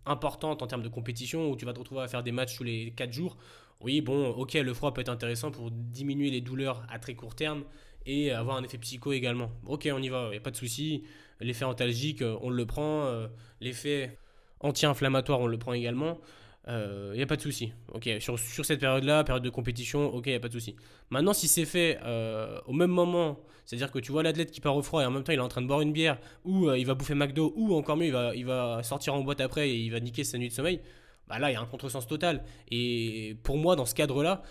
importante 0.05 0.61
en 0.61 0.67
termes 0.67 0.83
de 0.83 0.89
compétition 0.89 1.49
où 1.49 1.55
tu 1.55 1.65
vas 1.65 1.73
te 1.73 1.79
retrouver 1.79 2.01
à 2.01 2.07
faire 2.07 2.21
des 2.21 2.31
matchs 2.31 2.55
tous 2.55 2.63
les 2.63 2.91
4 2.91 3.11
jours. 3.11 3.35
Oui, 3.81 4.01
bon, 4.01 4.29
ok, 4.29 4.53
le 4.53 4.73
froid 4.75 4.93
peut 4.93 5.01
être 5.01 5.09
intéressant 5.09 5.49
pour 5.49 5.71
diminuer 5.71 6.29
les 6.29 6.39
douleurs 6.39 6.85
à 6.87 6.99
très 6.99 7.15
court 7.15 7.33
terme 7.33 7.63
et 8.05 8.31
avoir 8.31 8.57
un 8.57 8.63
effet 8.63 8.77
psycho 8.77 9.13
également. 9.13 9.49
Ok, 9.65 9.89
on 9.91 9.99
y 10.03 10.09
va, 10.09 10.25
il 10.27 10.31
n'y 10.31 10.37
a 10.37 10.41
pas 10.41 10.51
de 10.51 10.55
souci. 10.55 11.03
L'effet 11.39 11.65
antalgique, 11.65 12.23
on 12.41 12.51
le 12.51 12.65
prend. 12.67 13.27
L'effet 13.59 14.19
anti-inflammatoire, 14.59 15.39
on 15.39 15.47
le 15.47 15.57
prend 15.57 15.73
également. 15.73 16.19
Il 16.67 16.73
euh, 16.73 17.15
n'y 17.15 17.21
a 17.21 17.25
pas 17.25 17.37
de 17.37 17.41
souci. 17.41 17.71
Ok, 17.93 18.09
sur, 18.19 18.37
sur 18.37 18.65
cette 18.65 18.81
période-là, 18.81 19.23
période 19.23 19.43
de 19.43 19.49
compétition, 19.49 20.21
il 20.25 20.29
n'y 20.29 20.35
a 20.35 20.39
pas 20.41 20.49
de 20.49 20.53
souci. 20.53 20.75
Maintenant, 21.09 21.31
si 21.31 21.47
c'est 21.47 21.63
fait 21.63 21.97
euh, 22.03 22.59
au 22.65 22.73
même 22.73 22.91
moment, 22.91 23.39
c'est-à-dire 23.63 23.89
que 23.89 23.99
tu 23.99 24.11
vois 24.11 24.21
l'athlète 24.21 24.51
qui 24.51 24.59
part 24.59 24.75
au 24.75 24.81
froid 24.81 25.01
et 25.01 25.05
en 25.05 25.11
même 25.11 25.23
temps 25.23 25.31
il 25.31 25.39
est 25.39 25.41
en 25.41 25.47
train 25.47 25.61
de 25.61 25.67
boire 25.67 25.79
une 25.79 25.93
bière, 25.93 26.19
ou 26.43 26.67
euh, 26.67 26.77
il 26.77 26.85
va 26.85 26.93
bouffer 26.93 27.15
McDo, 27.15 27.53
ou 27.55 27.73
encore 27.73 27.95
mieux, 27.95 28.07
il 28.07 28.11
va, 28.11 28.35
il 28.35 28.45
va 28.45 28.83
sortir 28.83 29.13
en 29.13 29.21
boîte 29.21 29.39
après 29.39 29.69
et 29.69 29.77
il 29.77 29.89
va 29.91 30.01
niquer 30.01 30.25
sa 30.25 30.37
nuit 30.37 30.49
de 30.49 30.53
sommeil, 30.53 30.81
bah 31.29 31.39
là, 31.39 31.51
il 31.51 31.53
y 31.53 31.57
a 31.57 31.61
un 31.61 31.65
contresens 31.65 32.05
total. 32.05 32.43
Et 32.69 33.37
pour 33.43 33.57
moi, 33.57 33.77
dans 33.77 33.85
ce 33.85 33.95
cadre-là, 33.95 34.43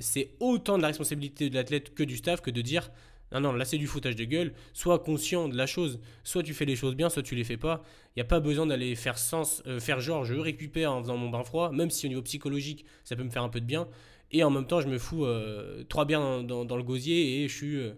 c'est 0.00 0.30
autant 0.40 0.76
de 0.76 0.82
la 0.82 0.88
responsabilité 0.88 1.50
de 1.50 1.54
l'athlète 1.54 1.94
que 1.94 2.02
du 2.02 2.16
staff 2.16 2.40
que 2.40 2.50
de 2.50 2.62
dire 2.62 2.90
non, 3.32 3.40
non, 3.40 3.52
là 3.52 3.64
c'est 3.64 3.78
du 3.78 3.86
foutage 3.86 4.16
de 4.16 4.24
gueule. 4.24 4.52
Sois 4.72 4.98
conscient 4.98 5.48
de 5.48 5.56
la 5.56 5.66
chose. 5.66 6.00
Soit 6.24 6.42
tu 6.42 6.54
fais 6.54 6.64
les 6.64 6.76
choses 6.76 6.94
bien, 6.94 7.08
soit 7.08 7.22
tu 7.22 7.34
les 7.34 7.44
fais 7.44 7.56
pas. 7.56 7.82
Il 8.16 8.18
n'y 8.18 8.22
a 8.22 8.24
pas 8.24 8.40
besoin 8.40 8.66
d'aller 8.66 8.94
faire 8.94 9.18
sens, 9.18 9.62
euh, 9.66 9.80
faire 9.80 10.00
genre 10.00 10.24
je 10.24 10.34
récupère 10.34 10.92
en 10.92 11.02
faisant 11.02 11.16
mon 11.16 11.28
bain 11.28 11.44
froid, 11.44 11.70
même 11.70 11.90
si 11.90 12.06
au 12.06 12.08
niveau 12.08 12.22
psychologique 12.22 12.84
ça 13.04 13.16
peut 13.16 13.24
me 13.24 13.30
faire 13.30 13.42
un 13.42 13.48
peu 13.48 13.60
de 13.60 13.66
bien. 13.66 13.88
Et 14.30 14.42
en 14.44 14.50
même 14.50 14.66
temps, 14.66 14.80
je 14.80 14.88
me 14.88 14.98
fous 14.98 15.24
euh, 15.24 15.84
trois 15.88 16.04
bières 16.04 16.42
dans, 16.42 16.76
le 16.76 16.82
gosier 16.82 17.42
et 17.42 17.48
je 17.48 17.56
suis 17.56 17.76
euh, 17.76 17.94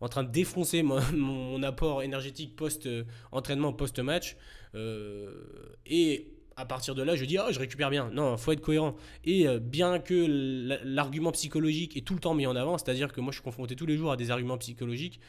en 0.00 0.08
train 0.08 0.24
de 0.24 0.30
défoncer 0.30 0.82
mon, 0.82 1.62
apport 1.62 2.02
énergétique 2.02 2.56
post-entraînement, 2.56 3.72
post-match. 3.72 4.36
et 4.74 6.35
à 6.58 6.64
partir 6.64 6.94
de 6.94 7.02
là, 7.02 7.16
je 7.16 7.24
dis, 7.26 7.36
oh, 7.38 7.50
je 7.50 7.58
récupère 7.58 7.90
bien. 7.90 8.10
Non, 8.12 8.36
faut 8.38 8.52
être 8.52 8.62
cohérent. 8.62 8.96
Et 9.24 9.46
euh, 9.46 9.58
bien 9.58 9.98
que 9.98 10.80
l'argument 10.84 11.30
psychologique 11.32 11.96
est 11.98 12.00
tout 12.00 12.14
le 12.14 12.20
temps 12.20 12.34
mis 12.34 12.46
en 12.46 12.56
avant, 12.56 12.78
c'est-à-dire 12.78 13.12
que 13.12 13.20
moi, 13.20 13.30
je 13.30 13.36
suis 13.36 13.44
confronté 13.44 13.76
tous 13.76 13.84
les 13.84 13.98
jours 13.98 14.10
à 14.10 14.16
des 14.16 14.30
arguments 14.30 14.56
psychologiques, 14.56 15.20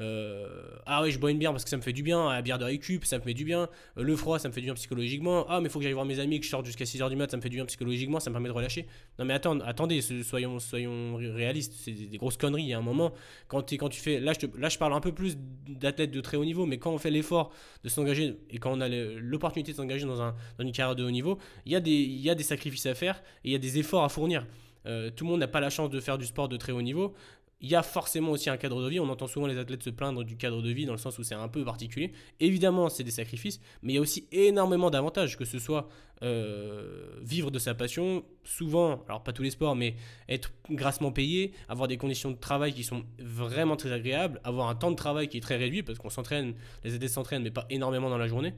euh, 0.00 0.46
ah 0.86 1.02
oui, 1.02 1.10
je 1.10 1.18
bois 1.18 1.30
une 1.30 1.38
bière 1.38 1.52
parce 1.52 1.64
que 1.64 1.70
ça 1.70 1.76
me 1.76 1.82
fait 1.82 1.92
du 1.92 2.02
bien. 2.02 2.32
La 2.32 2.42
bière 2.42 2.58
de 2.58 2.64
récup, 2.64 3.04
ça 3.04 3.18
me 3.18 3.22
fait 3.22 3.34
du 3.34 3.44
bien. 3.44 3.68
Euh, 3.98 4.02
le 4.02 4.16
froid, 4.16 4.38
ça 4.38 4.48
me 4.48 4.52
fait 4.52 4.60
du 4.60 4.66
bien 4.66 4.74
psychologiquement. 4.74 5.46
Ah, 5.48 5.60
mais 5.60 5.66
il 5.66 5.70
faut 5.70 5.78
que 5.78 5.84
j'aille 5.84 5.92
voir 5.92 6.06
mes 6.06 6.18
amis, 6.18 6.38
que 6.40 6.46
je 6.46 6.50
sorte 6.50 6.66
jusqu'à 6.66 6.84
6h 6.84 7.08
du 7.08 7.16
mat, 7.16 7.30
ça 7.30 7.36
me 7.36 7.42
fait 7.42 7.48
du 7.48 7.56
bien 7.56 7.66
psychologiquement, 7.66 8.20
ça 8.20 8.30
me 8.30 8.34
permet 8.34 8.48
de 8.48 8.54
relâcher. 8.54 8.86
Non, 9.18 9.24
mais 9.24 9.34
attends, 9.34 9.60
attendez, 9.60 10.00
soyons, 10.00 10.58
soyons 10.58 11.16
réalistes. 11.16 11.74
C'est 11.76 11.92
des 11.92 12.18
grosses 12.18 12.36
conneries. 12.36 12.62
Il 12.62 12.68
y 12.68 12.74
a 12.74 12.78
un 12.78 12.82
moment, 12.82 13.12
quand, 13.48 13.72
quand 13.72 13.88
tu 13.88 14.00
fais. 14.00 14.20
Là 14.20 14.32
je, 14.38 14.46
là, 14.58 14.68
je 14.68 14.78
parle 14.78 14.94
un 14.94 15.00
peu 15.00 15.12
plus 15.12 15.36
d'athlètes 15.68 16.10
de 16.10 16.20
très 16.20 16.36
haut 16.36 16.44
niveau, 16.44 16.66
mais 16.66 16.78
quand 16.78 16.92
on 16.92 16.98
fait 16.98 17.10
l'effort 17.10 17.52
de 17.84 17.88
s'engager 17.88 18.36
et 18.50 18.58
quand 18.58 18.72
on 18.72 18.80
a 18.80 18.88
l'opportunité 18.88 19.72
de 19.72 19.76
s'engager 19.76 20.06
dans, 20.06 20.22
un, 20.22 20.34
dans 20.58 20.64
une 20.64 20.72
carrière 20.72 20.96
de 20.96 21.04
haut 21.04 21.10
niveau, 21.10 21.38
il 21.66 21.72
y, 21.72 21.76
a 21.76 21.80
des, 21.80 21.90
il 21.90 22.20
y 22.20 22.30
a 22.30 22.34
des 22.34 22.42
sacrifices 22.42 22.86
à 22.86 22.94
faire 22.94 23.22
et 23.44 23.50
il 23.50 23.52
y 23.52 23.56
a 23.56 23.58
des 23.58 23.78
efforts 23.78 24.04
à 24.04 24.08
fournir. 24.08 24.46
Euh, 24.86 25.10
tout 25.10 25.24
le 25.24 25.30
monde 25.30 25.40
n'a 25.40 25.48
pas 25.48 25.60
la 25.60 25.70
chance 25.70 25.90
de 25.90 26.00
faire 26.00 26.18
du 26.18 26.26
sport 26.26 26.48
de 26.48 26.56
très 26.56 26.72
haut 26.72 26.82
niveau 26.82 27.14
il 27.62 27.70
y 27.70 27.76
a 27.76 27.82
forcément 27.82 28.32
aussi 28.32 28.50
un 28.50 28.56
cadre 28.56 28.82
de 28.82 28.88
vie. 28.88 29.00
On 29.00 29.08
entend 29.08 29.28
souvent 29.28 29.46
les 29.46 29.56
athlètes 29.56 29.82
se 29.84 29.90
plaindre 29.90 30.24
du 30.24 30.36
cadre 30.36 30.60
de 30.60 30.70
vie 30.70 30.84
dans 30.84 30.92
le 30.92 30.98
sens 30.98 31.18
où 31.18 31.22
c'est 31.22 31.36
un 31.36 31.48
peu 31.48 31.64
particulier. 31.64 32.12
Évidemment, 32.40 32.88
c'est 32.88 33.04
des 33.04 33.12
sacrifices, 33.12 33.60
mais 33.82 33.92
il 33.92 33.96
y 33.96 33.98
a 33.98 34.02
aussi 34.02 34.26
énormément 34.32 34.90
d'avantages, 34.90 35.38
que 35.38 35.44
ce 35.44 35.60
soit 35.60 35.88
euh, 36.22 37.16
vivre 37.22 37.50
de 37.52 37.60
sa 37.60 37.74
passion, 37.74 38.24
souvent, 38.44 39.04
alors 39.08 39.22
pas 39.22 39.32
tous 39.32 39.44
les 39.44 39.50
sports, 39.50 39.76
mais 39.76 39.94
être 40.28 40.52
grassement 40.70 41.12
payé, 41.12 41.52
avoir 41.68 41.86
des 41.86 41.96
conditions 41.96 42.32
de 42.32 42.36
travail 42.36 42.72
qui 42.74 42.82
sont 42.82 43.04
vraiment 43.18 43.76
très 43.76 43.92
agréables, 43.92 44.40
avoir 44.42 44.68
un 44.68 44.74
temps 44.74 44.90
de 44.90 44.96
travail 44.96 45.28
qui 45.28 45.38
est 45.38 45.40
très 45.40 45.56
réduit 45.56 45.84
parce 45.84 45.98
qu'on 45.98 46.10
s'entraîne, 46.10 46.54
les 46.82 46.94
athlètes 46.94 47.10
s'entraînent, 47.10 47.42
mais 47.42 47.50
pas 47.52 47.66
énormément 47.70 48.10
dans 48.10 48.18
la 48.18 48.26
journée. 48.26 48.54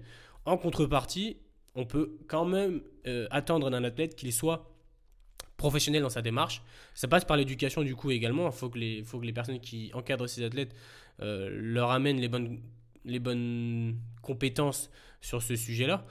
En 0.47 0.57
contrepartie, 0.57 1.37
on 1.75 1.85
peut 1.85 2.17
quand 2.27 2.45
même 2.45 2.81
euh, 3.07 3.27
attendre 3.31 3.71
d'un 3.71 3.85
athlète 3.85 4.15
qu'il 4.15 4.33
soit 4.33 4.74
professionnel 5.57 6.03
dans 6.03 6.11
sa 6.11 6.23
démarche. 6.23 6.63
Ça 6.95 7.09
passe 7.09 7.25
par 7.25 7.37
l'éducation 7.37 7.83
du 7.83 7.95
coup 7.95 8.11
également. 8.11 8.47
Il 8.47 8.53
faut 8.53 8.69
que 8.69 8.79
les, 8.79 9.03
faut 9.03 9.19
que 9.19 9.27
les 9.27 9.33
personnes 9.33 9.61
qui 9.61 9.91
encadrent 9.95 10.29
ces 10.29 10.45
athlètes 10.45 10.75
euh, 11.21 11.49
leur 11.53 11.91
amènent 11.91 12.21
les 12.21 12.29
bonnes, 12.29 12.61
les 13.05 13.19
bonnes 13.19 13.99
compétences 14.23 14.91
sur 15.21 15.43
ce 15.43 15.57
sujet-là. 15.57 16.05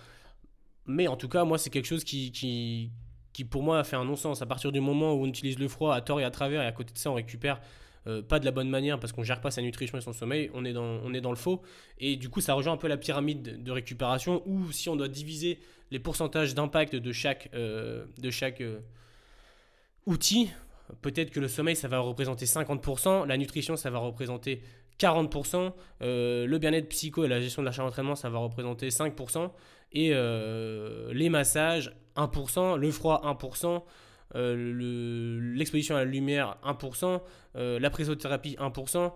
Mais 0.86 1.08
en 1.08 1.15
tout 1.15 1.29
cas, 1.29 1.43
moi, 1.43 1.58
c'est 1.58 1.69
quelque 1.69 1.86
chose 1.86 2.03
qui, 2.03 2.32
qui, 2.32 3.45
pour 3.45 3.63
moi, 3.63 3.79
a 3.79 3.84
fait 3.84 3.95
un 3.95 4.06
non-sens. 4.06 4.41
À 4.41 4.45
partir 4.45 4.71
du 4.71 4.82
moment 4.82 5.13
où 5.13 5.23
on 5.23 5.27
utilise 5.27 5.60
le 5.60 5.67
froid 5.67 5.95
à 5.95 6.01
tort 6.01 6.19
et 6.19 6.23
à 6.23 6.32
travers, 6.32 6.62
et 6.62 6.65
à 6.65 6.71
côté 6.71 6.93
de 6.93 6.97
ça, 6.97 7.10
on 7.12 7.15
récupère 7.15 7.62
euh, 8.06 8.21
pas 8.21 8.39
de 8.39 8.45
la 8.45 8.51
bonne 8.51 8.69
manière 8.69 8.99
parce 8.99 9.13
qu'on 9.13 9.23
gère 9.23 9.39
pas 9.39 9.49
sa 9.49 9.62
nutrition 9.62 9.97
et 9.97 10.01
son 10.01 10.12
sommeil, 10.12 10.51
on 10.53 10.65
est, 10.65 10.73
dans, 10.73 10.84
on 10.84 11.13
est 11.13 11.21
dans 11.21 11.29
le 11.29 11.38
faux. 11.38 11.62
Et 11.99 12.17
du 12.17 12.29
coup, 12.29 12.41
ça 12.41 12.53
rejoint 12.53 12.73
un 12.73 12.77
peu 12.77 12.89
la 12.89 12.97
pyramide 12.97 13.63
de 13.63 13.71
récupération 13.71 14.43
où 14.45 14.71
si 14.71 14.89
on 14.89 14.97
doit 14.97 15.08
diviser 15.08 15.60
les 15.91 15.99
pourcentages 15.99 16.53
d'impact 16.53 16.95
de 16.95 17.12
chaque, 17.13 17.49
euh, 17.53 18.06
de 18.17 18.29
chaque 18.29 18.62
outils, 20.05 20.49
peut-être 21.01 21.31
que 21.31 21.39
le 21.39 21.47
sommeil, 21.47 21.75
ça 21.75 21.87
va 21.87 21.99
représenter 21.99 22.45
50%, 22.45 23.25
la 23.25 23.37
nutrition, 23.37 23.75
ça 23.75 23.89
va 23.89 23.99
représenter 23.99 24.61
40%, 24.99 25.73
euh, 26.01 26.45
le 26.45 26.57
bien-être 26.57 26.89
psycho 26.89 27.23
et 27.25 27.27
la 27.27 27.41
gestion 27.41 27.61
de 27.61 27.67
l'achat 27.67 27.83
d'entraînement, 27.83 28.15
ça 28.15 28.29
va 28.29 28.39
représenter 28.39 28.89
5%, 28.89 29.51
et 29.93 30.11
euh, 30.13 31.13
les 31.13 31.29
massages, 31.29 31.95
1%, 32.15 32.77
le 32.77 32.91
froid, 32.91 33.21
1%, 33.23 33.83
euh, 34.35 35.53
l'exposition 35.55 35.95
à 35.95 35.99
la 35.99 36.05
lumière, 36.05 36.57
1%, 36.63 37.21
la 37.55 37.89
présothérapie, 37.89 38.55
1%, 38.59 39.11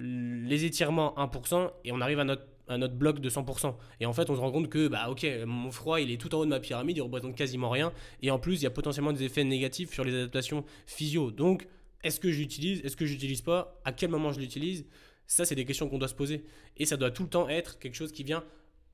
les 0.00 0.64
étirements, 0.64 1.14
1%, 1.16 1.70
et 1.84 1.92
on 1.92 2.00
arrive 2.00 2.20
à 2.20 2.24
notre 2.24 2.44
un 2.68 2.82
autre 2.82 2.94
bloc 2.94 3.20
de 3.20 3.30
100%. 3.30 3.74
Et 4.00 4.06
en 4.06 4.12
fait, 4.12 4.30
on 4.30 4.34
se 4.36 4.40
rend 4.40 4.50
compte 4.50 4.68
que, 4.68 4.88
bah 4.88 5.08
ok, 5.10 5.26
mon 5.46 5.70
froid, 5.70 6.00
il 6.00 6.10
est 6.10 6.16
tout 6.16 6.34
en 6.34 6.38
haut 6.38 6.44
de 6.44 6.50
ma 6.50 6.60
pyramide, 6.60 6.96
il 6.96 7.02
représente 7.02 7.34
quasiment 7.36 7.70
rien. 7.70 7.92
Et 8.22 8.30
en 8.30 8.38
plus, 8.38 8.56
il 8.56 8.62
y 8.62 8.66
a 8.66 8.70
potentiellement 8.70 9.12
des 9.12 9.24
effets 9.24 9.44
négatifs 9.44 9.92
sur 9.92 10.04
les 10.04 10.14
adaptations 10.14 10.64
physio. 10.86 11.30
Donc, 11.30 11.66
est-ce 12.02 12.20
que 12.20 12.30
j'utilise 12.30 12.84
Est-ce 12.84 12.96
que 12.96 13.06
j'utilise 13.06 13.42
pas? 13.42 13.80
À 13.84 13.92
quel 13.92 14.10
moment 14.10 14.32
je 14.32 14.40
l'utilise? 14.40 14.86
Ça, 15.26 15.44
c'est 15.44 15.54
des 15.54 15.64
questions 15.64 15.88
qu'on 15.88 15.98
doit 15.98 16.08
se 16.08 16.14
poser. 16.14 16.44
Et 16.76 16.86
ça 16.86 16.96
doit 16.96 17.10
tout 17.10 17.24
le 17.24 17.28
temps 17.28 17.48
être 17.48 17.78
quelque 17.78 17.94
chose 17.94 18.12
qui 18.12 18.24
vient 18.24 18.44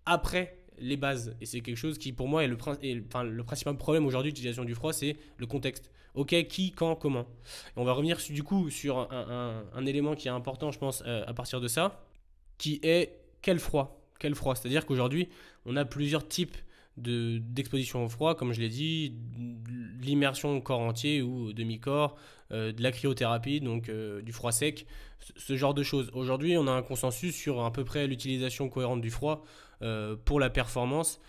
après 0.06 0.58
les 0.78 0.96
bases. 0.96 1.36
Et 1.40 1.46
c'est 1.46 1.60
quelque 1.60 1.76
chose 1.76 1.98
qui, 1.98 2.12
pour 2.12 2.28
moi, 2.28 2.44
est 2.44 2.48
le, 2.48 2.56
principal 2.56 3.76
problème 3.76 4.06
aujourd'hui 4.06 4.32
d'utilisation 4.32 4.64
du 4.64 4.74
froid, 4.74 4.92
c'est 4.92 5.16
le 5.36 5.46
contexte. 5.46 5.90
Ok, 6.14 6.34
qui, 6.46 6.72
quand, 6.72 6.94
comment? 6.94 7.26
on 7.76 7.84
va 7.84 7.92
revenir 7.92 8.18
du 8.30 8.42
coup 8.44 8.70
sur 8.70 8.98
un, 9.12 9.64
un, 9.72 9.86
élément 9.86 10.14
qui 10.14 10.28
est 10.28 10.30
important, 10.30 10.70
je 10.70 10.78
pense, 10.78 11.02
euh, 11.06 11.24
à 11.26 11.34
partir 11.34 11.60
de 11.60 11.66
ça, 11.66 12.04
qui 12.56 12.78
est 12.82 13.23
quel 13.44 13.60
froid 13.60 14.00
Quel 14.18 14.34
froid 14.34 14.56
C'est-à-dire 14.56 14.86
qu'aujourd'hui, 14.86 15.28
on 15.66 15.76
a 15.76 15.84
plusieurs 15.84 16.26
types 16.26 16.56
d'exposition 16.96 18.04
au 18.04 18.08
froid, 18.08 18.34
comme 18.34 18.52
je 18.52 18.60
l'ai 18.60 18.68
dit, 18.70 19.14
l'immersion 20.00 20.60
corps 20.60 20.80
entier 20.80 21.20
ou 21.22 21.52
demi-corps, 21.52 22.16
euh, 22.52 22.72
de 22.72 22.82
la 22.82 22.90
cryothérapie, 22.90 23.60
donc 23.60 23.88
euh, 23.88 24.22
du 24.22 24.32
froid 24.32 24.50
sec, 24.50 24.86
ce 25.36 25.56
genre 25.56 25.74
de 25.74 25.82
choses. 25.82 26.10
Aujourd'hui, 26.14 26.56
on 26.56 26.66
a 26.66 26.70
un 26.70 26.82
consensus 26.82 27.34
sur 27.34 27.62
à 27.62 27.72
peu 27.72 27.84
près 27.84 28.06
l'utilisation 28.06 28.68
cohérente 28.70 29.02
du 29.02 29.10
froid 29.10 29.44
euh, 29.82 30.16
pour 30.24 30.40
la 30.40 30.48
performance. 30.48 31.20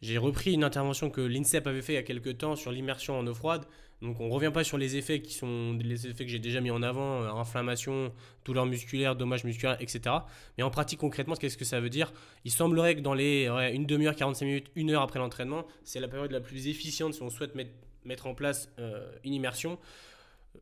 J'ai 0.00 0.18
repris 0.18 0.52
une 0.52 0.62
intervention 0.62 1.10
que 1.10 1.20
l'INSEP 1.20 1.66
avait 1.66 1.82
fait 1.82 1.94
il 1.94 1.96
y 1.96 1.98
a 1.98 2.04
quelques 2.04 2.38
temps 2.38 2.54
sur 2.54 2.70
l'immersion 2.70 3.18
en 3.18 3.26
eau 3.26 3.34
froide. 3.34 3.64
Donc 4.00 4.20
on 4.20 4.28
ne 4.28 4.32
revient 4.32 4.52
pas 4.52 4.62
sur 4.62 4.78
les 4.78 4.96
effets 4.96 5.20
qui 5.20 5.34
sont 5.34 5.76
les 5.82 6.06
effets 6.06 6.24
que 6.24 6.30
j'ai 6.30 6.38
déjà 6.38 6.60
mis 6.60 6.70
en 6.70 6.82
avant, 6.82 7.22
euh, 7.22 7.30
inflammation, 7.30 8.12
douleur 8.44 8.64
musculaire, 8.64 9.16
dommages 9.16 9.44
musculaires, 9.44 9.76
etc. 9.80 10.14
Mais 10.56 10.62
en 10.62 10.70
pratique 10.70 11.00
concrètement, 11.00 11.34
qu'est-ce 11.34 11.56
que 11.56 11.64
ça 11.64 11.80
veut 11.80 11.90
dire? 11.90 12.12
Il 12.44 12.52
semblerait 12.52 12.94
que 12.94 13.00
dans 13.00 13.14
les 13.14 13.46
une 13.74 13.86
demi-heure, 13.86 14.14
45 14.14 14.46
minutes, 14.46 14.70
une 14.76 14.90
heure 14.90 15.02
après 15.02 15.18
l'entraînement, 15.18 15.64
c'est 15.82 16.00
la 16.00 16.08
période 16.08 16.30
la 16.30 16.40
plus 16.40 16.68
efficiente 16.68 17.14
si 17.14 17.22
on 17.22 17.30
souhaite 17.30 17.54
mettre, 17.54 17.72
mettre 18.04 18.26
en 18.26 18.34
place 18.34 18.72
euh, 18.78 19.10
une 19.24 19.34
immersion. 19.34 19.78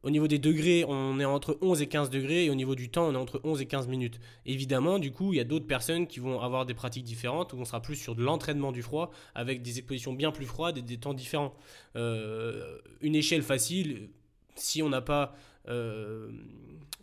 Au 0.03 0.11
niveau 0.11 0.29
des 0.29 0.39
degrés, 0.39 0.85
on 0.87 1.19
est 1.19 1.25
entre 1.25 1.59
11 1.63 1.83
et 1.83 1.87
15 1.87 2.11
degrés 2.11 2.45
et 2.45 2.51
au 2.51 2.55
niveau 2.55 2.75
du 2.75 2.89
temps, 2.89 3.09
on 3.09 3.15
est 3.15 3.19
entre 3.19 3.41
11 3.45 3.61
et 3.61 3.67
15 3.67 3.89
minutes. 3.89 4.21
Évidemment, 4.45 4.99
du 4.99 5.13
coup, 5.13 5.33
il 5.33 5.37
y 5.37 5.41
a 5.41 5.45
d'autres 5.45 5.67
personnes 5.67 6.07
qui 6.07 6.21
vont 6.21 6.41
avoir 6.41 6.67
des 6.67 6.75
pratiques 6.75 7.05
différentes 7.05 7.53
où 7.53 7.57
on 7.59 7.65
sera 7.65 7.81
plus 7.81 7.97
sur 7.97 8.15
de 8.15 8.23
l'entraînement 8.23 8.73
du 8.73 8.83
froid 8.83 9.11
avec 9.35 9.63
des 9.63 9.79
expositions 9.79 10.13
bien 10.13 10.31
plus 10.33 10.47
froides 10.47 10.79
et 10.79 10.83
des 10.83 10.99
temps 10.99 11.15
différents. 11.15 11.55
Euh, 11.97 12.79
une 13.01 13.15
échelle 13.15 13.43
facile, 13.43 14.11
si 14.55 14.83
on 14.83 14.89
n'a 14.89 15.01
pas 15.01 15.35
euh, 15.69 16.31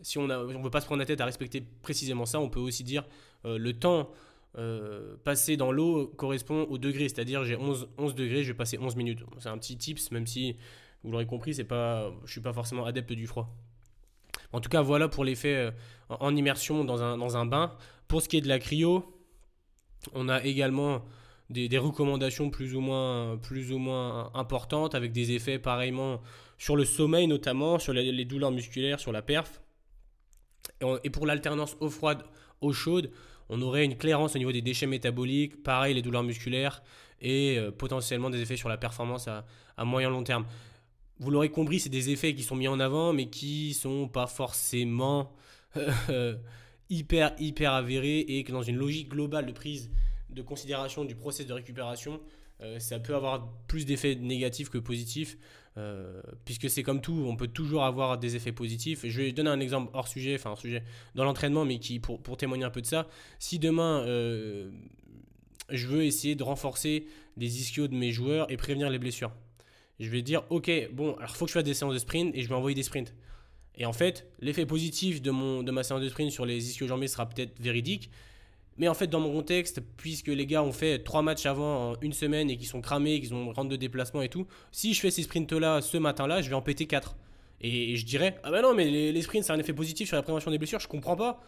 si 0.02 0.18
on 0.18 0.28
ne 0.28 0.64
veut 0.64 0.70
pas 0.70 0.82
se 0.82 0.86
prendre 0.86 1.00
la 1.00 1.06
tête 1.06 1.22
à 1.22 1.26
respecter 1.26 1.62
précisément 1.82 2.26
ça, 2.26 2.40
on 2.40 2.50
peut 2.50 2.60
aussi 2.60 2.84
dire 2.84 3.06
euh, 3.46 3.58
le 3.58 3.74
temps 3.74 4.10
passé 5.24 5.58
dans 5.58 5.72
l'eau 5.72 6.06
correspond 6.16 6.68
au 6.70 6.78
degré, 6.78 7.10
c'est-à-dire 7.10 7.44
j'ai 7.44 7.56
11, 7.56 7.88
11 7.98 8.14
degrés, 8.14 8.44
je 8.44 8.52
vais 8.52 8.58
passer 8.58 8.78
11 8.78 8.96
minutes. 8.96 9.24
C'est 9.40 9.50
un 9.50 9.58
petit 9.58 9.76
tips, 9.78 10.12
même 10.12 10.28
si 10.28 10.58
vous 11.04 11.12
l'aurez 11.12 11.26
compris, 11.26 11.54
c'est 11.54 11.64
pas, 11.64 12.12
je 12.26 12.32
suis 12.32 12.42
pas 12.42 12.54
forcément 12.54 12.86
adepte 12.86 13.14
du 13.14 13.28
froid. 13.28 13.54
En 14.54 14.62
tout 14.62 14.70
cas, 14.70 14.82
voilà 14.82 15.08
pour 15.10 15.26
l'effet 15.26 15.56
euh, 15.56 15.72
en 16.10 16.36
immersion 16.36 16.86
dans 16.86 17.02
un, 17.02 17.18
dans 17.18 17.38
un 17.38 17.46
bain. 17.46 17.76
Pour 18.08 18.22
ce 18.22 18.30
qui 18.30 18.38
est 18.38 18.42
de 18.42 18.48
la 18.48 18.60
cryo, 18.60 19.20
on 20.14 20.30
a 20.30 20.44
également 20.44 21.04
des, 21.50 21.78
recommandations 21.78 22.50
plus 22.50 22.76
ou, 22.76 22.80
moins, 22.80 23.38
plus 23.38 23.72
ou 23.72 23.78
moins 23.78 24.32
importantes 24.34 24.96
avec 24.96 25.12
des 25.12 25.32
effets 25.34 25.60
pareillement 25.60 26.22
sur 26.58 26.76
le 26.76 26.86
sommeil 26.86 27.28
notamment, 27.28 27.80
sur 27.80 27.94
les, 27.94 28.26
douleurs 28.26 28.52
musculaires, 28.52 29.00
sur 29.00 29.12
la 29.12 29.22
perf. 29.22 29.62
Et, 31.04 31.10
pour 31.10 31.26
l'alternance 31.26 31.76
eau 31.80 31.90
froide, 31.90 32.24
eau 32.62 32.74
chaude, 32.74 33.12
on 33.50 33.62
aurait 33.62 33.86
une 33.86 33.98
clairance 33.98 34.36
au 34.36 34.40
niveau 34.40 34.52
des 34.52 34.62
déchets 34.62 34.88
métaboliques, 34.88 35.64
pareil 35.64 35.94
les 35.94 36.02
douleurs 36.02 36.24
musculaires 36.24 36.82
et 37.22 37.58
euh, 37.58 37.72
potentiellement 37.72 38.30
des 38.30 38.42
effets 38.42 38.58
sur 38.58 38.70
la 38.70 38.78
performance 38.78 39.28
à, 39.28 39.46
à 39.78 39.86
moyen 39.86 40.10
long 40.10 40.24
terme 40.24 40.46
vous 41.24 41.32
l'aurez 41.32 41.50
compris, 41.50 41.80
c'est 41.80 41.90
des 41.90 42.10
effets 42.10 42.36
qui 42.36 42.44
sont 42.44 42.56
mis 42.56 42.68
en 42.68 42.82
avant, 42.82 43.14
mais 43.14 43.28
qui 43.28 43.74
sont 43.74 44.10
pas 44.10 44.28
forcément 44.28 45.32
euh, 46.10 46.36
hyper, 46.90 47.34
hyper 47.40 47.72
avérés 47.72 48.20
et 48.20 48.44
que 48.44 48.52
dans 48.52 48.62
une 48.62 48.76
logique 48.76 49.10
globale 49.10 49.46
de 49.46 49.54
prise 49.54 49.90
de 50.30 50.42
considération 50.42 51.06
du 51.06 51.16
process 51.16 51.48
de 51.48 51.54
récupération, 51.54 52.20
euh, 52.62 52.78
ça 52.80 53.00
peut 53.00 53.16
avoir 53.16 53.50
plus 53.68 53.86
d'effets 53.86 54.16
négatifs 54.16 54.70
que 54.70 54.78
positifs, 54.78 55.38
euh, 55.78 56.22
puisque 56.44 56.70
c'est 56.70 56.84
comme 56.84 57.00
tout, 57.00 57.26
on 57.26 57.38
peut 57.38 57.48
toujours 57.48 57.86
avoir 57.86 58.18
des 58.18 58.36
effets 58.36 58.52
positifs. 58.52 59.06
Je 59.08 59.22
vais 59.22 59.32
donner 59.32 59.50
un 59.50 59.62
exemple 59.62 59.92
hors 59.94 60.10
sujet, 60.10 60.36
enfin 60.36 60.52
un 60.52 60.56
sujet 60.58 60.84
dans 61.16 61.24
l'entraînement, 61.24 61.64
mais 61.64 61.80
qui 61.80 62.00
pour, 62.00 62.22
pour, 62.22 62.36
témoigner 62.36 62.66
un 62.66 62.70
peu 62.70 62.82
de 62.82 62.88
ça. 62.88 63.08
Si 63.40 63.60
demain 63.60 64.04
je 65.70 65.88
veux 65.88 66.04
essayer 66.04 66.36
de 66.36 66.44
renforcer 66.44 67.08
les 67.38 67.62
ischios 67.62 67.88
de 67.88 67.96
mes 67.96 68.12
joueurs 68.12 68.52
et 68.52 68.58
prévenir 68.58 68.90
les 68.90 69.00
blessures, 69.00 69.32
je 70.04 70.10
vais 70.10 70.22
dire, 70.22 70.44
ok, 70.50 70.70
bon, 70.92 71.16
alors 71.16 71.36
faut 71.36 71.46
que 71.46 71.50
je 71.50 71.54
fasse 71.54 71.64
des 71.64 71.74
séances 71.74 71.94
de 71.94 72.00
sprint 72.00 72.36
et 72.36 72.42
je 72.44 72.50
vais 72.50 72.56
envoyer 72.56 72.76
des 72.76 72.84
sprints. 72.84 73.14
Et 73.76 73.86
en 73.86 73.94
fait, 73.94 74.28
l'effet 74.40 74.66
positif 74.66 75.22
de, 75.22 75.32
mon, 75.32 75.64
de 75.64 75.72
ma 75.72 75.84
séance 75.84 76.02
de 76.02 76.10
sprint 76.10 76.32
sur 76.32 76.46
les 76.46 76.70
ischio-jambés 76.70 77.08
sera 77.08 77.28
peut-être 77.28 77.60
véridique. 77.60 78.10
Mais 78.78 78.88
en 78.88 78.94
fait, 78.94 79.08
dans 79.08 79.20
mon 79.20 79.32
contexte, 79.32 79.82
puisque 79.98 80.28
les 80.28 80.46
gars 80.46 80.64
ont 80.64 80.72
fait 80.72 81.00
trois 81.00 81.22
matchs 81.22 81.46
avant 81.46 81.96
une 82.02 82.14
semaine 82.14 82.50
et 82.50 82.58
qu'ils 82.58 82.68
sont 82.68 82.82
cramés, 82.82 83.20
qu'ils 83.20 83.34
ont 83.34 83.52
rentre 83.52 83.70
de 83.70 83.76
déplacement 83.76 84.22
et 84.22 84.30
tout, 84.30 84.48
si 84.72 84.94
je 84.94 85.00
fais 85.00 85.12
ces 85.12 85.24
sprints-là 85.24 85.82
ce 85.82 85.98
matin-là, 85.98 86.42
je 86.42 86.50
vais 86.50 86.56
en 86.56 86.62
péter 86.62 86.88
4. 86.88 87.16
Et, 87.62 87.96
je 87.96 88.06
dirais, 88.06 88.40
ah 88.44 88.52
bah 88.52 88.62
non, 88.62 88.74
mais 88.74 88.86
les, 88.86 89.12
les 89.12 89.22
sprints, 89.22 89.46
c'est 89.46 89.54
un 89.54 89.60
effet 89.60 89.74
positif 89.74 90.08
sur 90.08 90.18
la 90.18 90.24
prévention 90.24 90.52
des 90.52 90.58
blessures, 90.58 90.80
je 90.80 90.88
comprends 90.88 91.16
pas 91.16 91.42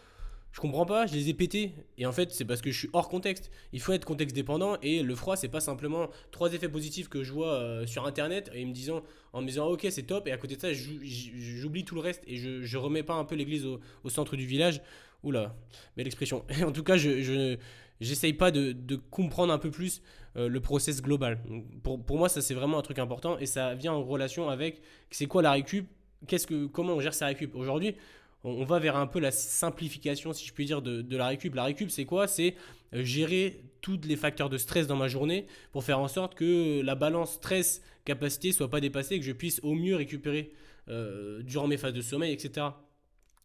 je 0.55 0.61
comprends 0.61 0.85
pas, 0.85 1.05
je 1.05 1.13
les 1.15 1.27
ai 1.27 1.33
pétés. 1.33 1.73
Et 1.97 2.05
en 2.05 2.13
fait, 2.13 2.31
c'est 2.31 2.45
parce 2.45 2.61
que 2.61 2.71
je 2.71 2.77
suis 2.79 2.89
hors 2.93 3.09
contexte. 3.09 3.51
Il 3.73 3.81
faut 3.81 3.91
être 3.91 4.05
contexte 4.05 4.33
dépendant 4.33 4.77
et 4.81 5.03
le 5.03 5.13
froid, 5.13 5.35
c'est 5.35 5.49
pas 5.49 5.59
simplement 5.59 6.09
trois 6.31 6.53
effets 6.53 6.69
positifs 6.69 7.09
que 7.09 7.23
je 7.23 7.33
vois 7.33 7.55
euh, 7.55 7.85
sur 7.85 8.05
internet 8.05 8.49
et 8.53 8.63
me 8.63 8.71
disant, 8.71 9.03
en 9.33 9.41
me 9.41 9.47
disant, 9.47 9.67
ok, 9.67 9.85
c'est 9.89 10.03
top. 10.03 10.29
Et 10.29 10.31
à 10.31 10.37
côté 10.37 10.55
de 10.55 10.61
ça, 10.61 10.69
j'oublie 10.71 11.83
tout 11.83 11.95
le 11.95 11.99
reste 11.99 12.23
et 12.25 12.37
je, 12.37 12.63
je 12.63 12.77
remets 12.77 13.03
pas 13.03 13.15
un 13.15 13.25
peu 13.25 13.35
l'église 13.35 13.65
au, 13.65 14.09
centre 14.09 14.37
du 14.37 14.45
village. 14.45 14.81
Oula, 15.23 15.57
belle 15.97 16.07
expression. 16.07 16.45
en 16.65 16.71
tout 16.71 16.83
cas, 16.83 16.95
je, 16.95 17.57
j'essaye 17.99 18.31
pas 18.31 18.51
de, 18.51 18.71
de, 18.71 18.95
comprendre 18.95 19.51
un 19.51 19.59
peu 19.59 19.71
plus 19.71 20.01
euh, 20.37 20.47
le 20.47 20.61
process 20.61 21.01
global. 21.01 21.37
Pour, 21.83 22.01
pour 22.01 22.17
moi, 22.17 22.29
ça 22.29 22.41
c'est 22.41 22.53
vraiment 22.53 22.79
un 22.79 22.81
truc 22.81 22.99
important 22.99 23.37
et 23.39 23.45
ça 23.45 23.73
vient 23.73 23.91
en 23.91 24.05
relation 24.05 24.47
avec 24.47 24.81
c'est 25.11 25.25
quoi 25.25 25.41
la 25.41 25.51
récup, 25.51 25.85
qu'est-ce 26.27 26.47
que, 26.47 26.65
comment 26.67 26.93
on 26.93 27.01
gère 27.01 27.13
sa 27.13 27.25
récup? 27.25 27.53
Aujourd'hui, 27.55 27.97
on, 28.45 28.63
va 28.63 28.79
vers 28.79 28.95
un 28.95 29.07
peu 29.07 29.19
la 29.19 29.31
simplification, 29.31 30.31
si 30.31 30.45
je 30.45 30.53
puis 30.53 30.65
dire, 30.65 30.81
de, 30.81 31.17
la 31.17 31.27
récup. 31.27 31.55
La 31.55 31.63
récup, 31.63 31.89
c'est 31.89 32.05
quoi? 32.05 32.27
C'est 32.27 32.55
euh, 32.93 33.03
gérer 33.03 33.63
tous 33.81 33.99
les 34.05 34.15
facteurs 34.15 34.49
de 34.49 34.57
stress 34.57 34.85
dans 34.85 34.95
ma 34.95 35.07
journée 35.07 35.47
pour 35.71 35.83
faire 35.83 35.99
en 35.99 36.07
sorte 36.07 36.35
que 36.35 36.81
la 36.81 36.95
balance 36.95 37.33
stress-capacité 37.33 38.51
soit 38.51 38.69
pas 38.69 38.79
dépassée 38.79 39.15
et 39.15 39.19
que 39.19 39.25
je 39.25 39.31
puisse 39.31 39.59
au 39.63 39.73
mieux 39.73 39.95
récupérer 39.95 40.51
euh, 40.89 41.41
durant 41.41 41.67
mes 41.67 41.77
phases 41.77 41.93
de 41.93 42.01
sommeil, 42.01 42.33
etc. 42.33 42.67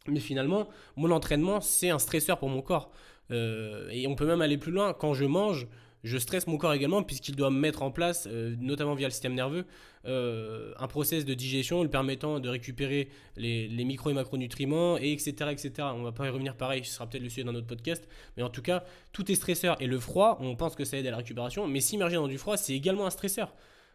Mais 0.07 0.19
finalement, 0.19 0.69
mon 0.95 1.09
entraînement, 1.11 1.61
c'est 1.61 1.89
un 1.89 1.99
stresseur 1.99 2.37
pour 2.37 2.49
mon 2.49 2.61
corps. 2.61 2.91
Euh, 3.31 3.89
et 3.89 4.05
on 4.05 4.15
peut 4.15 4.27
même 4.27 4.41
aller 4.41 4.57
plus 4.57 4.71
loin. 4.71 4.93
Quand 4.93 5.15
je 5.15 5.25
mange, 5.25 5.67
je 6.03 6.17
stresse 6.17 6.47
mon 6.47 6.57
corps 6.57 6.73
également 6.73 7.03
puisqu'il 7.03 7.35
doit 7.35 7.51
mettre 7.51 7.83
en 7.83 7.91
place, 7.91 8.27
euh, 8.29 8.55
notamment 8.59 8.95
via 8.95 9.07
le 9.07 9.11
système 9.11 9.33
nerveux, 9.33 9.65
euh, 10.05 10.73
un 10.79 10.87
process 10.87 11.25
de 11.25 11.33
digestion 11.33 11.83
lui 11.83 11.89
permettant 11.89 12.39
de 12.39 12.49
récupérer 12.49 13.09
les, 13.37 13.67
micro 13.85 14.09
et 14.09 14.13
macronutriments, 14.13 14.97
et 14.97 15.11
etc., 15.11 15.51
etc. 15.51 15.71
On 15.93 16.03
va 16.03 16.11
pas 16.11 16.25
y 16.25 16.29
revenir 16.29 16.55
pareil, 16.55 16.83
ce 16.83 16.93
sera 16.93 17.07
peut-être 17.07 17.23
le 17.23 17.29
sujet 17.29 17.43
d'un 17.43 17.55
autre 17.55 17.67
podcast, 17.67 18.07
mais 18.35 18.43
en 18.43 18.49
tout 18.49 18.61
cas, 18.61 18.83
tout 19.11 19.31
est 19.31 19.35
stresseur. 19.35 19.79
Et 19.81 19.87
le 19.87 19.99
froid, 19.99 20.37
on 20.41 20.55
pense 20.55 20.75
que 20.75 20.85
ça 20.85 20.97
aide 20.97 21.07
à 21.07 21.11
la 21.11 21.17
récupération, 21.17 21.67
mais 21.67 21.81
s'immerger 21.81 22.15
dans 22.15 22.27
du 22.27 22.37
froid, 22.37 22.57
c'est 22.57 22.73
également 22.73 23.05
un 23.05 23.11
stresseur. 23.11 23.53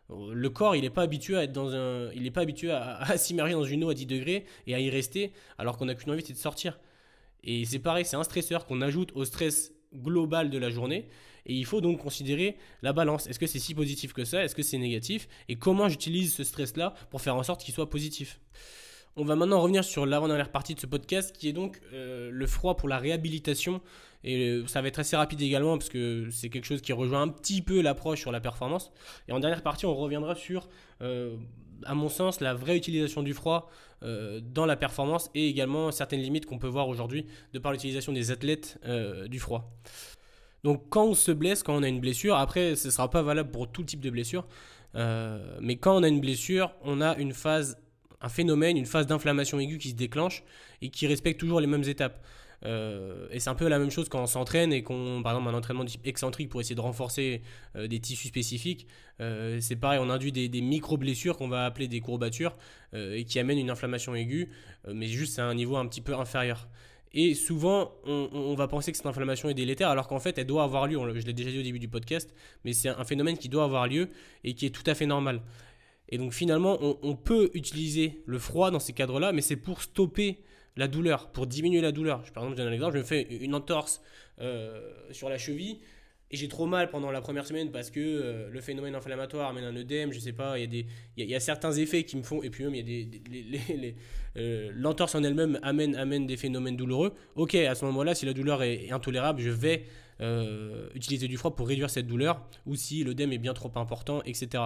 Le 0.09 0.49
corps, 0.51 0.77
il 0.77 0.83
n'est 0.83 0.91
pas 0.91 1.03
habitué 1.03 1.37
à 1.37 1.43
être 1.43 1.53
dans 1.53 1.75
un, 1.75 2.13
il 2.13 2.23
n'est 2.23 2.31
pas 2.31 2.43
habitué 2.43 2.71
à, 2.71 3.17
s'immerger 3.17 3.55
dans 3.55 3.65
une 3.65 3.83
eau 3.83 3.91
à 3.91 3.95
10 3.95 4.07
degrés 4.07 4.45
et 4.69 4.75
à 4.75 4.81
y 4.81 4.91
rester, 4.91 5.33
alors 5.59 5.77
qu'on 5.77 5.87
n'a 5.87 5.97
qu'une 5.97 6.13
envie, 6.13 6.25
c'est 6.25 6.33
de 6.33 6.39
sortir. 6.39 6.79
Et 7.43 7.65
c'est 7.65 7.81
pareil, 7.81 8.05
c'est 8.05 8.17
un 8.17 8.25
stresseur 8.25 8.67
qu'on 8.67 8.81
ajoute 8.81 9.11
au 9.15 9.25
stress 9.25 9.73
global 9.95 10.51
de 10.51 10.59
la 10.59 10.71
journée. 10.71 11.09
Et 11.47 11.55
il 11.55 11.65
faut 11.65 11.81
donc 11.81 12.03
considérer 12.03 12.57
la 12.83 12.93
balance. 12.93 13.27
Est-ce 13.27 13.39
que 13.39 13.47
c'est 13.47 13.59
si 13.59 13.75
positif 13.75 14.13
que 14.13 14.25
ça? 14.25 14.45
Est-ce 14.45 14.55
que 14.55 14.63
c'est 14.63 14.79
négatif? 14.79 15.29
Et 15.49 15.57
comment 15.57 15.89
j'utilise 15.89 16.35
ce 16.35 16.45
stress-là 16.45 16.95
pour 17.11 17.21
faire 17.21 17.37
en 17.37 17.43
sorte 17.43 17.63
qu'il 17.63 17.73
soit 17.73 17.89
positif? 17.89 18.41
On 19.19 19.25
va 19.25 19.35
maintenant 19.35 19.63
revenir 19.63 19.83
sur 19.83 20.05
l'avant-dernière 20.05 20.51
partie 20.51 20.75
de 20.75 20.81
ce 20.81 20.87
podcast 20.87 21.35
qui 21.35 21.49
est 21.49 21.55
donc 21.55 21.81
euh, 21.95 22.29
le 22.31 22.47
froid 22.47 22.77
pour 22.77 22.87
la 22.87 22.99
réhabilitation. 22.99 23.81
Et 24.25 24.49
euh, 24.49 24.67
ça 24.67 24.83
va 24.83 24.89
être 24.89 24.99
assez 24.99 25.17
rapide 25.17 25.41
également 25.41 25.79
parce 25.79 25.89
que 25.89 26.29
c'est 26.31 26.51
quelque 26.51 26.67
chose 26.67 26.83
qui 26.83 26.93
rejoint 26.93 27.23
un 27.23 27.29
petit 27.29 27.63
peu 27.63 27.81
l'approche 27.81 28.21
sur 28.21 28.31
la 28.31 28.41
performance. 28.41 28.93
Et 29.27 29.33
en 29.33 29.41
dernière 29.41 29.63
partie, 29.63 29.87
on 29.87 29.95
reviendra 29.95 30.35
sur, 30.35 30.69
euh, 31.01 31.35
à 31.85 31.95
mon 31.95 32.11
sens, 32.11 32.43
la 32.43 32.53
vraie 32.53 32.77
utilisation 32.77 33.23
du 33.23 33.33
froid 33.33 33.71
dans 34.03 34.67
la 34.67 34.77
performance 34.77 35.31
et 35.35 35.49
également 35.49 35.91
certaines 35.91 36.21
limites 36.21 36.47
qu'on 36.47 36.59
peut 36.59 36.69
voir 36.69 36.87
aujourd'hui 36.87 37.27
de 37.55 37.59
par 37.59 37.73
l'utilisation 37.73 38.13
des 38.13 38.31
athlètes 38.31 38.79
du 39.27 39.41
froid. 39.41 39.75
Donc 40.67 40.83
quand 40.91 41.05
on 41.05 41.15
se 41.15 41.31
blesse, 41.31 41.63
quand 41.63 41.77
on 41.77 41.85
a 41.85 41.89
une 41.89 42.01
blessure, 42.01 42.35
après 42.35 42.75
ce 42.75 42.89
ne 42.89 42.91
sera 42.91 43.09
pas 43.09 43.23
valable 43.23 43.53
pour 43.53 43.71
tout 43.71 43.85
type 43.85 44.01
de 44.01 44.11
blessure, 44.11 44.49
euh, 44.97 45.59
mais 45.61 45.77
quand 45.77 45.97
on 45.97 46.03
a 46.03 46.09
une 46.09 46.21
blessure, 46.21 46.73
on 46.83 47.01
a 47.01 47.17
une 47.19 47.33
phase, 47.33 47.79
un 48.21 48.29
phénomène, 48.29 48.77
une 48.77 48.85
phase 48.85 49.07
d'inflammation 49.07 49.61
aiguë 49.61 49.79
qui 49.79 49.91
se 49.91 49.95
déclenche 49.95 50.43
et 50.83 50.89
qui 50.89 51.07
respecte 51.07 51.39
toujours 51.39 51.61
les 51.61 51.69
mêmes 51.69 51.85
étapes. 51.85 52.21
Euh, 52.65 53.29
et 53.31 53.39
c'est 53.39 53.49
un 53.49 53.55
peu 53.55 53.69
la 53.69 53.79
même 53.79 53.93
chose 53.93 54.09
quand 54.09 54.21
on 54.21 54.27
s'entraîne 54.27 54.73
et 54.73 54.83
qu'on, 54.83 55.23
par 55.23 55.35
exemple, 55.35 55.55
un 55.55 55.57
entraînement 55.57 55.85
excentrique 56.05 56.49
pour 56.49 56.61
essayer 56.61 56.75
de 56.75 56.81
renforcer 56.81 57.43
euh, 57.77 57.87
des 57.87 58.01
tissus 58.01 58.27
spécifiques. 58.27 58.89
c'est 59.21 59.77
pareil, 59.77 60.01
on 60.03 60.11
induit 60.11 60.33
des, 60.33 60.49
des 60.49 60.63
micro-blessures 60.63 61.37
qu'on 61.37 61.47
va 61.47 61.65
appeler 61.65 61.87
des 61.87 62.01
courbatures 62.01 62.57
et 62.93 63.25
qui 63.25 63.39
amènent 63.39 63.59
une 63.59 63.71
inflammation 63.71 64.17
aiguë, 64.17 64.51
mais 64.93 65.07
juste 65.07 65.39
à 65.39 65.45
un 65.45 65.55
niveau 65.55 65.77
un 65.77 65.87
petit 65.87 66.01
peu 66.01 66.15
inférieur. 66.15 66.67
Et 67.19 67.33
souvent, 67.33 67.95
on, 68.05 68.55
va 68.57 68.69
penser 68.69 68.93
que 68.93 68.99
cette 68.99 69.07
inflammation 69.07 69.49
est 69.49 69.55
délétère, 69.55 69.89
alors 69.89 70.07
qu'en 70.07 70.21
fait, 70.21 70.37
elle 70.37 70.47
doit 70.47 70.65
avoir 70.65 70.87
lieu. 70.87 70.99
Je 71.19 71.25
l'ai 71.25 71.33
déjà 71.33 71.51
dit 71.51 71.59
au 71.59 71.63
début 71.63 71.79
du 71.79 71.89
podcast, 71.89 72.35
mais 72.63 72.75
c'est 72.75 72.91
un 72.91 73.05
phénomène 73.05 73.39
qui 73.39 73.49
doit 73.49 73.65
avoir 73.65 73.89
lieu 73.89 74.11
et 74.45 74.53
qui 74.53 74.67
est 74.67 74.71
tout 74.71 74.83
à 74.85 74.95
fait 74.95 75.07
normal. 75.07 75.41
Et 76.11 76.19
donc 76.19 76.35
finalement, 76.35 76.79
on, 77.03 77.17
peut 77.17 77.51
utiliser 77.55 78.23
le 78.27 78.39
froid 78.39 78.71
dans 78.71 78.81
ces 78.81 78.93
cadres-là, 78.93 79.33
mais 79.33 79.41
c'est 79.41 79.57
pour 79.57 79.81
stopper 79.81 80.43
la 80.77 80.89
douleur, 80.89 81.33
pour 81.33 81.47
diminuer 81.47 81.81
la 81.81 81.91
douleur. 81.91 82.23
Par 82.35 82.43
exemple, 82.43 82.59
je 82.59 82.63
donne 82.63 82.71
un 82.71 82.75
exemple, 82.75 82.93
je 82.93 82.99
me 82.99 83.05
fais 83.05 83.23
une 83.23 83.55
entorse 83.55 84.03
euh, 84.43 84.93
sur 85.11 85.31
la 85.31 85.39
cheville, 85.39 85.79
et 86.31 86.37
j'ai 86.37 86.49
trop 86.49 86.67
mal 86.67 86.91
pendant 86.91 87.11
la 87.11 87.21
première 87.21 87.47
semaine 87.47 87.71
parce 87.71 87.91
que 87.91 88.01
euh, 88.01 88.51
le 88.51 88.61
phénomène 88.61 88.97
inflammatoire 88.97 89.49
amène 89.49 89.65
un 89.65 89.77
œdème, 89.77 90.13
je 90.13 90.19
sais 90.19 90.33
pas, 90.33 90.59
il 90.59 90.63
y, 90.63 90.65
a 90.65 90.67
des, 90.67 90.87
il 91.17 91.31
y, 91.31 91.35
a 91.35 91.41
certains 91.41 91.73
effets 91.73 92.03
qui 92.03 92.17
me 92.17 92.23
font, 92.23 92.43
et 92.43 92.51
puis 92.51 92.65
même 92.65 92.75
il 92.75 92.79
y 92.79 93.05
a 93.05 93.77
des, 93.79 93.95
euh, 94.37 94.71
l'entorse 94.75 95.15
en 95.15 95.23
elle-même 95.23 95.59
amène, 95.63 95.95
amène 95.95 96.27
des 96.27 96.37
phénomènes 96.37 96.77
douloureux. 96.77 97.15
Ok, 97.37 97.55
à 97.55 97.75
ce 97.77 97.85
moment-là, 97.85 98.15
si 98.17 98.27
la 98.27 98.33
douleur 98.33 98.65
est, 98.65 98.91
intolérable, 98.91 99.41
je 99.41 99.51
vais 99.51 99.85
euh, 100.21 100.89
utiliser 100.95 101.29
du 101.29 101.37
froid 101.37 101.55
pour 101.55 101.69
réduire 101.69 101.91
cette 101.91 102.09
douleur, 102.09 102.45
ou 102.67 102.75
si 102.75 103.05
l'œdème 103.05 103.33
est 103.33 103.39
bien 103.39 103.55
trop 103.55 103.71
important, 103.77 104.21
etc. 104.25 104.65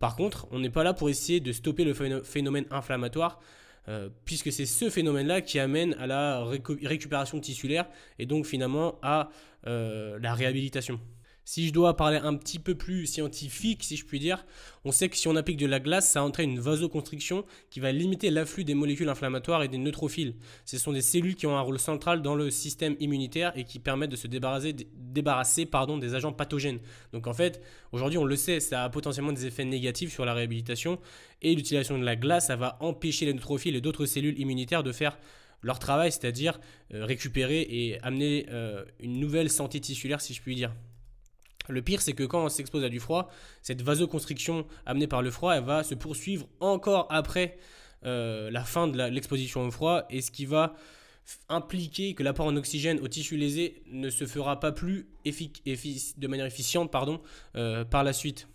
Par 0.00 0.16
contre, 0.16 0.48
on 0.50 0.58
n'est 0.58 0.70
pas 0.70 0.82
là 0.82 0.92
pour 0.92 1.08
essayer 1.08 1.38
de 1.38 1.52
stopper 1.52 1.84
le 1.84 1.94
phénomène 2.24 2.66
inflammatoire, 2.70 3.40
puisque 4.24 4.50
c'est 4.50 4.66
ce 4.66 4.90
phénomène-là 4.90 5.40
qui 5.40 5.60
amène 5.60 5.94
à 5.94 6.08
la 6.08 6.44
récupération 6.44 7.38
tissulaire 7.38 7.86
et 8.18 8.26
donc 8.26 8.44
finalement 8.44 8.98
à 9.00 9.30
euh, 9.66 10.18
la 10.20 10.34
réhabilitation. 10.34 11.00
Si 11.48 11.68
je 11.68 11.72
dois 11.72 11.96
parler 11.96 12.16
un 12.16 12.34
petit 12.34 12.58
peu 12.58 12.74
plus 12.74 13.06
scientifique, 13.06 13.84
si 13.84 13.96
je 13.96 14.04
puis 14.04 14.18
dire, 14.18 14.44
on 14.84 14.90
sait 14.90 15.08
que 15.08 15.16
si 15.16 15.28
on 15.28 15.36
applique 15.36 15.58
de 15.58 15.66
la 15.66 15.78
glace, 15.78 16.10
ça 16.10 16.24
entraîne 16.24 16.50
une 16.50 16.58
vasoconstriction 16.58 17.44
qui 17.70 17.78
va 17.78 17.92
limiter 17.92 18.30
l'afflux 18.30 18.64
des 18.64 18.74
molécules 18.74 19.08
inflammatoires 19.08 19.62
et 19.62 19.68
des 19.68 19.78
neutrophiles. 19.78 20.34
Ce 20.64 20.76
sont 20.76 20.90
des 20.90 21.02
cellules 21.02 21.36
qui 21.36 21.46
ont 21.46 21.56
un 21.56 21.60
rôle 21.60 21.78
central 21.78 22.20
dans 22.20 22.34
le 22.34 22.50
système 22.50 22.96
immunitaire 22.98 23.56
et 23.56 23.62
qui 23.62 23.78
permettent 23.78 24.10
de 24.10 24.16
se 24.16 24.26
débarrasser, 24.26 24.74
débarrasser 24.96 25.66
pardon, 25.66 25.98
des 25.98 26.16
agents 26.16 26.32
pathogènes. 26.32 26.80
Donc 27.12 27.28
en 27.28 27.32
fait, 27.32 27.62
aujourd'hui 27.92 28.18
on 28.18 28.24
le 28.24 28.34
sait, 28.34 28.58
ça 28.58 28.82
a 28.82 28.90
potentiellement 28.90 29.32
des 29.32 29.46
effets 29.46 29.64
négatifs 29.64 30.12
sur 30.12 30.24
la 30.24 30.34
réhabilitation 30.34 30.98
et 31.42 31.54
l'utilisation 31.54 31.96
de 31.96 32.04
la 32.04 32.16
glace, 32.16 32.48
ça 32.48 32.56
va 32.56 32.76
empêcher 32.80 33.24
les 33.24 33.34
neutrophiles 33.34 33.76
et 33.76 33.80
d'autres 33.80 34.06
cellules 34.06 34.40
immunitaires 34.40 34.82
de 34.82 34.90
faire 34.90 35.16
leur 35.66 35.80
travail, 35.80 36.12
c'est-à-dire 36.12 36.60
euh, 36.94 37.04
récupérer 37.04 37.66
et 37.68 38.00
amener 38.02 38.46
euh, 38.50 38.84
une 39.00 39.18
nouvelle 39.18 39.50
santé 39.50 39.80
tissulaire, 39.80 40.20
si 40.20 40.32
je 40.32 40.40
puis 40.40 40.54
dire. 40.54 40.72
Le 41.68 41.82
pire, 41.82 42.00
c'est 42.00 42.12
que 42.12 42.22
quand 42.22 42.44
on 42.44 42.48
s'expose 42.48 42.84
à 42.84 42.88
du 42.88 43.00
froid, 43.00 43.28
cette 43.62 43.82
vasoconstriction 43.82 44.64
amenée 44.86 45.08
par 45.08 45.22
le 45.22 45.32
froid, 45.32 45.54
elle 45.54 45.64
va 45.64 45.82
se 45.82 45.96
poursuivre 45.96 46.46
encore 46.60 47.08
après 47.10 47.58
euh, 48.04 48.48
la 48.52 48.62
fin 48.62 48.86
de 48.86 48.96
l'exposition 49.08 49.66
au 49.66 49.70
froid, 49.72 50.06
et 50.08 50.22
ce 50.22 50.30
qui 50.30 50.46
va 50.46 50.74
impliquer 51.48 52.14
que 52.14 52.22
l'apport 52.22 52.46
en 52.46 52.54
oxygène 52.54 53.00
au 53.00 53.08
tissu 53.08 53.36
lésé 53.36 53.82
ne 53.90 54.10
se 54.10 54.26
fera 54.26 54.60
pas 54.60 54.70
plus 54.70 55.08
de 55.24 56.26
manière 56.28 56.46
efficiente 56.46 56.92
pardon, 56.92 57.20
par 57.90 58.04
la 58.04 58.12
suite. 58.12 58.46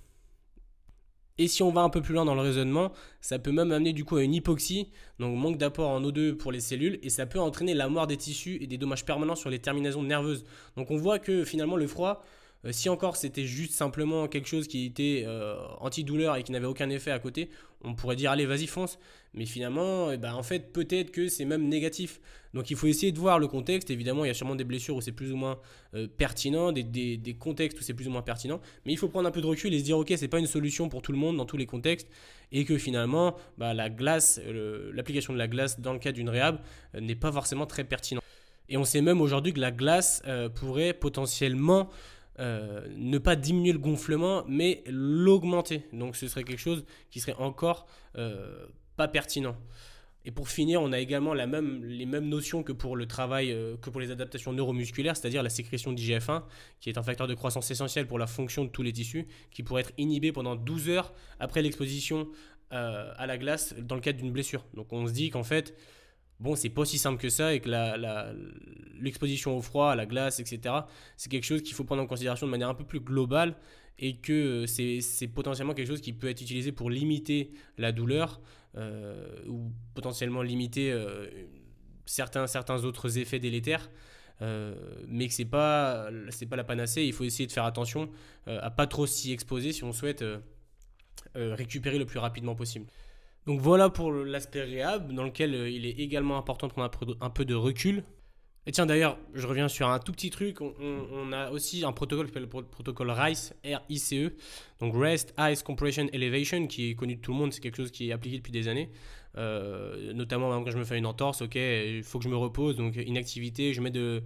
Et 1.37 1.47
si 1.47 1.63
on 1.63 1.71
va 1.71 1.81
un 1.81 1.89
peu 1.89 2.01
plus 2.01 2.13
loin 2.13 2.25
dans 2.25 2.35
le 2.35 2.41
raisonnement, 2.41 2.91
ça 3.19 3.39
peut 3.39 3.51
même 3.51 3.71
amener 3.71 3.93
du 3.93 4.03
coup 4.05 4.17
à 4.17 4.23
une 4.23 4.33
hypoxie, 4.33 4.89
donc 5.19 5.37
manque 5.37 5.57
d'apport 5.57 5.89
en 5.89 6.01
O2 6.01 6.33
pour 6.33 6.51
les 6.51 6.59
cellules, 6.59 6.99
et 7.03 7.09
ça 7.09 7.25
peut 7.25 7.39
entraîner 7.39 7.73
la 7.73 7.89
mort 7.89 8.07
des 8.07 8.17
tissus 8.17 8.57
et 8.61 8.67
des 8.67 8.77
dommages 8.77 9.05
permanents 9.05 9.35
sur 9.35 9.49
les 9.49 9.59
terminaisons 9.59 10.03
nerveuses. 10.03 10.45
Donc 10.75 10.91
on 10.91 10.97
voit 10.97 11.19
que 11.19 11.43
finalement 11.43 11.77
le 11.77 11.87
froid, 11.87 12.23
euh, 12.65 12.71
si 12.71 12.89
encore 12.89 13.15
c'était 13.15 13.45
juste 13.45 13.73
simplement 13.73 14.27
quelque 14.27 14.47
chose 14.47 14.67
qui 14.67 14.85
était 14.85 15.23
euh, 15.25 15.55
antidouleur 15.79 16.35
et 16.35 16.43
qui 16.43 16.51
n'avait 16.51 16.67
aucun 16.67 16.89
effet 16.89 17.11
à 17.11 17.19
côté, 17.19 17.49
on 17.83 17.95
pourrait 17.95 18.15
dire 18.15 18.31
allez 18.31 18.45
vas-y 18.45 18.67
fonce. 18.67 18.99
Mais 19.33 19.45
finalement, 19.45 20.11
eh 20.11 20.17
ben, 20.17 20.33
en 20.33 20.43
fait 20.43 20.73
peut-être 20.73 21.11
que 21.11 21.27
c'est 21.27 21.45
même 21.45 21.67
négatif. 21.67 22.19
Donc 22.53 22.69
il 22.69 22.75
faut 22.75 22.87
essayer 22.87 23.11
de 23.11 23.19
voir 23.19 23.39
le 23.39 23.47
contexte. 23.47 23.89
Évidemment, 23.89 24.25
il 24.25 24.27
y 24.27 24.31
a 24.31 24.33
sûrement 24.33 24.55
des 24.55 24.65
blessures 24.65 24.97
où 24.97 25.01
c'est 25.01 25.13
plus 25.13 25.31
ou 25.31 25.37
moins 25.37 25.57
euh, 25.95 26.07
pertinent, 26.07 26.71
des, 26.73 26.83
des, 26.83 27.33
contextes 27.33 27.79
où 27.79 27.81
c'est 27.81 27.93
plus 27.93 28.07
ou 28.07 28.11
moins 28.11 28.21
pertinent. 28.21 28.59
Mais 28.85 28.91
il 28.91 28.97
faut 28.97 29.07
prendre 29.07 29.27
un 29.27 29.31
peu 29.31 29.41
de 29.41 29.45
recul 29.45 29.73
et 29.73 29.79
se 29.79 29.83
dire 29.83 29.97
ok 29.97 30.13
c'est 30.17 30.27
pas 30.27 30.39
une 30.39 30.47
solution 30.47 30.89
pour 30.89 31.01
tout 31.01 31.13
le 31.13 31.17
monde 31.17 31.37
dans 31.37 31.45
tous 31.45 31.57
les 31.57 31.65
contextes 31.65 32.09
et 32.51 32.65
que 32.65 32.77
finalement 32.77 33.35
bah, 33.57 33.73
la 33.73 33.89
glace, 33.89 34.39
l'application 34.93 35.33
de 35.33 35.37
la 35.37 35.47
glace 35.47 35.79
dans 35.79 35.93
le 35.93 35.99
cas 35.99 36.11
d'une 36.11 36.29
réhab 36.29 36.59
n'est 36.99 37.15
pas 37.15 37.31
forcément 37.31 37.65
très 37.65 37.85
pertinent. 37.85 38.21
Et 38.67 38.77
on 38.77 38.85
sait 38.85 39.01
même 39.01 39.21
aujourd'hui 39.21 39.53
que 39.53 39.59
la 39.59 39.71
glace 39.71 40.21
pourrait 40.55 40.93
potentiellement 40.93 41.89
euh, 42.39 42.87
ne 42.95 43.17
pas 43.17 43.35
diminuer 43.35 43.73
le 43.73 43.79
gonflement, 43.79 44.43
mais 44.47 44.83
l'augmenter. 44.87 45.83
Donc 45.93 46.15
ce 46.15 46.27
serait 46.27 46.43
quelque 46.43 46.59
chose 46.59 46.85
qui 47.09 47.19
serait 47.19 47.35
encore 47.37 47.87
euh, 48.17 48.65
pas 48.95 49.07
pertinent. 49.07 49.55
Et 50.23 50.31
pour 50.31 50.49
finir, 50.49 50.81
on 50.81 50.91
a 50.91 50.99
également 50.99 51.33
les 51.33 51.47
mêmes 51.47 52.29
notions 52.29 52.61
que 52.61 52.71
pour 52.71 52.95
le 52.95 53.07
travail, 53.07 53.51
euh, 53.51 53.75
que 53.77 53.89
pour 53.89 53.99
les 53.99 54.11
adaptations 54.11 54.53
neuromusculaires, 54.53 55.17
c'est-à-dire 55.17 55.43
la 55.43 55.49
sécrétion 55.49 55.93
d'IGF-1, 55.93 56.43
qui 56.79 56.89
est 56.89 56.97
un 56.97 57.03
facteur 57.03 57.27
de 57.27 57.33
croissance 57.33 57.69
essentiel 57.71 58.07
pour 58.07 58.19
la 58.19 58.27
fonction 58.27 58.63
de 58.63 58.69
tous 58.69 58.83
les 58.83 58.93
tissus, 58.93 59.27
qui 59.49 59.63
pourrait 59.63 59.81
être 59.81 59.93
inhibé 59.97 60.31
pendant 60.31 60.55
12 60.55 60.89
heures 60.89 61.13
après 61.39 61.61
l'exposition 61.61 62.27
à 62.69 63.27
la 63.27 63.37
glace 63.37 63.75
dans 63.77 63.95
le 63.95 64.01
cadre 64.01 64.19
d'une 64.19 64.31
blessure. 64.31 64.63
Donc 64.75 64.93
on 64.93 65.05
se 65.05 65.11
dit 65.11 65.29
qu'en 65.29 65.43
fait, 65.43 65.75
bon, 66.41 66.55
c'est 66.55 66.69
pas 66.69 66.81
aussi 66.81 66.97
simple 66.97 67.21
que 67.21 67.29
ça 67.29 67.53
et 67.53 67.59
que 67.59 67.69
l'exposition 68.99 69.55
au 69.55 69.61
froid, 69.61 69.91
à 69.91 69.95
la 69.95 70.05
glace, 70.05 70.39
etc., 70.39 70.75
c'est 71.15 71.29
quelque 71.29 71.45
chose 71.45 71.61
qu'il 71.61 71.73
faut 71.73 71.83
prendre 71.83 72.01
en 72.01 72.07
considération 72.07 72.47
de 72.47 72.51
manière 72.51 72.69
un 72.69 72.73
peu 72.73 72.83
plus 72.83 72.99
globale 72.99 73.55
et 73.99 74.17
que 74.17 74.65
c'est 74.65 75.27
potentiellement 75.33 75.73
quelque 75.73 75.87
chose 75.87 76.01
qui 76.01 76.13
peut 76.13 76.29
être 76.29 76.41
utilisé 76.41 76.71
pour 76.71 76.89
limiter 76.89 77.51
la 77.77 77.91
douleur 77.91 78.41
euh, 78.75 79.45
ou 79.47 79.71
potentiellement 79.93 80.41
limiter 80.41 80.91
euh, 80.91 81.27
certains, 82.05 82.47
certains 82.47 82.83
autres 82.83 83.17
effets 83.17 83.39
délétères. 83.39 83.89
Euh, 84.41 84.73
mais 85.07 85.27
que 85.27 85.35
c'est 85.35 85.45
pas 85.45 86.09
c'est 86.31 86.47
pas 86.47 86.55
la 86.55 86.63
panacée 86.63 87.03
il 87.03 87.13
faut 87.13 87.23
essayer 87.23 87.45
de 87.45 87.51
faire 87.51 87.65
attention 87.65 88.09
à 88.47 88.71
pas 88.71 88.87
trop 88.87 89.05
s'y 89.05 89.31
exposer 89.31 89.71
si 89.71 89.83
on 89.83 89.93
souhaite 89.93 90.25
récupérer 91.35 91.99
le 91.99 92.07
plus 92.07 92.17
rapidement 92.17 92.55
possible 92.55 92.87
donc 93.47 93.59
voilà 93.59 93.89
pour 93.89 94.11
l'aspect 94.11 94.61
réhab, 94.61 95.13
dans 95.13 95.23
lequel 95.23 95.55
euh, 95.55 95.69
il 95.69 95.85
est 95.85 95.99
également 95.99 96.37
important 96.37 96.67
de 96.67 96.73
prendre 96.73 97.17
un 97.21 97.29
peu 97.29 97.45
de 97.45 97.55
recul. 97.55 98.03
Et 98.67 98.71
tiens 98.71 98.85
d'ailleurs, 98.85 99.17
je 99.33 99.47
reviens 99.47 99.67
sur 99.67 99.89
un 99.89 99.97
tout 99.97 100.11
petit 100.11 100.29
truc, 100.29 100.61
on, 100.61 101.33
a 101.33 101.49
aussi 101.49 101.83
un 101.83 101.91
protocole 101.91 102.27
qui 102.27 102.33
s'appelle 102.33 102.47
le 102.53 102.63
protocole 102.63 103.09
RICE, 103.09 103.55
R-I-C-E, 103.65 104.35
donc 104.79 104.93
Rest, 104.95 105.33
Ice, 105.39 105.63
Compression, 105.63 106.07
Elevation, 106.13 106.67
qui 106.67 106.91
est 106.91 106.93
connu 106.93 107.15
de 107.15 107.21
tout 107.21 107.31
le 107.31 107.39
monde, 107.39 107.53
c'est 107.53 107.59
quelque 107.59 107.77
chose 107.77 107.89
qui 107.89 108.09
est 108.09 108.11
appliqué 108.11 108.37
depuis 108.37 108.51
des 108.51 108.67
années. 108.67 108.91
Euh, 109.35 110.13
notamment 110.13 110.63
quand 110.63 110.69
je 110.69 110.77
me 110.77 110.83
fais 110.83 110.99
une 110.99 111.07
entorse, 111.07 111.41
ok, 111.41 111.55
il 111.55 112.03
faut 112.03 112.19
que 112.19 112.25
je 112.25 112.29
me 112.29 112.37
repose, 112.37 112.75
donc 112.75 112.97
inactivité, 112.97 113.73
je 113.73 113.81
mets 113.81 113.89
de, 113.89 114.21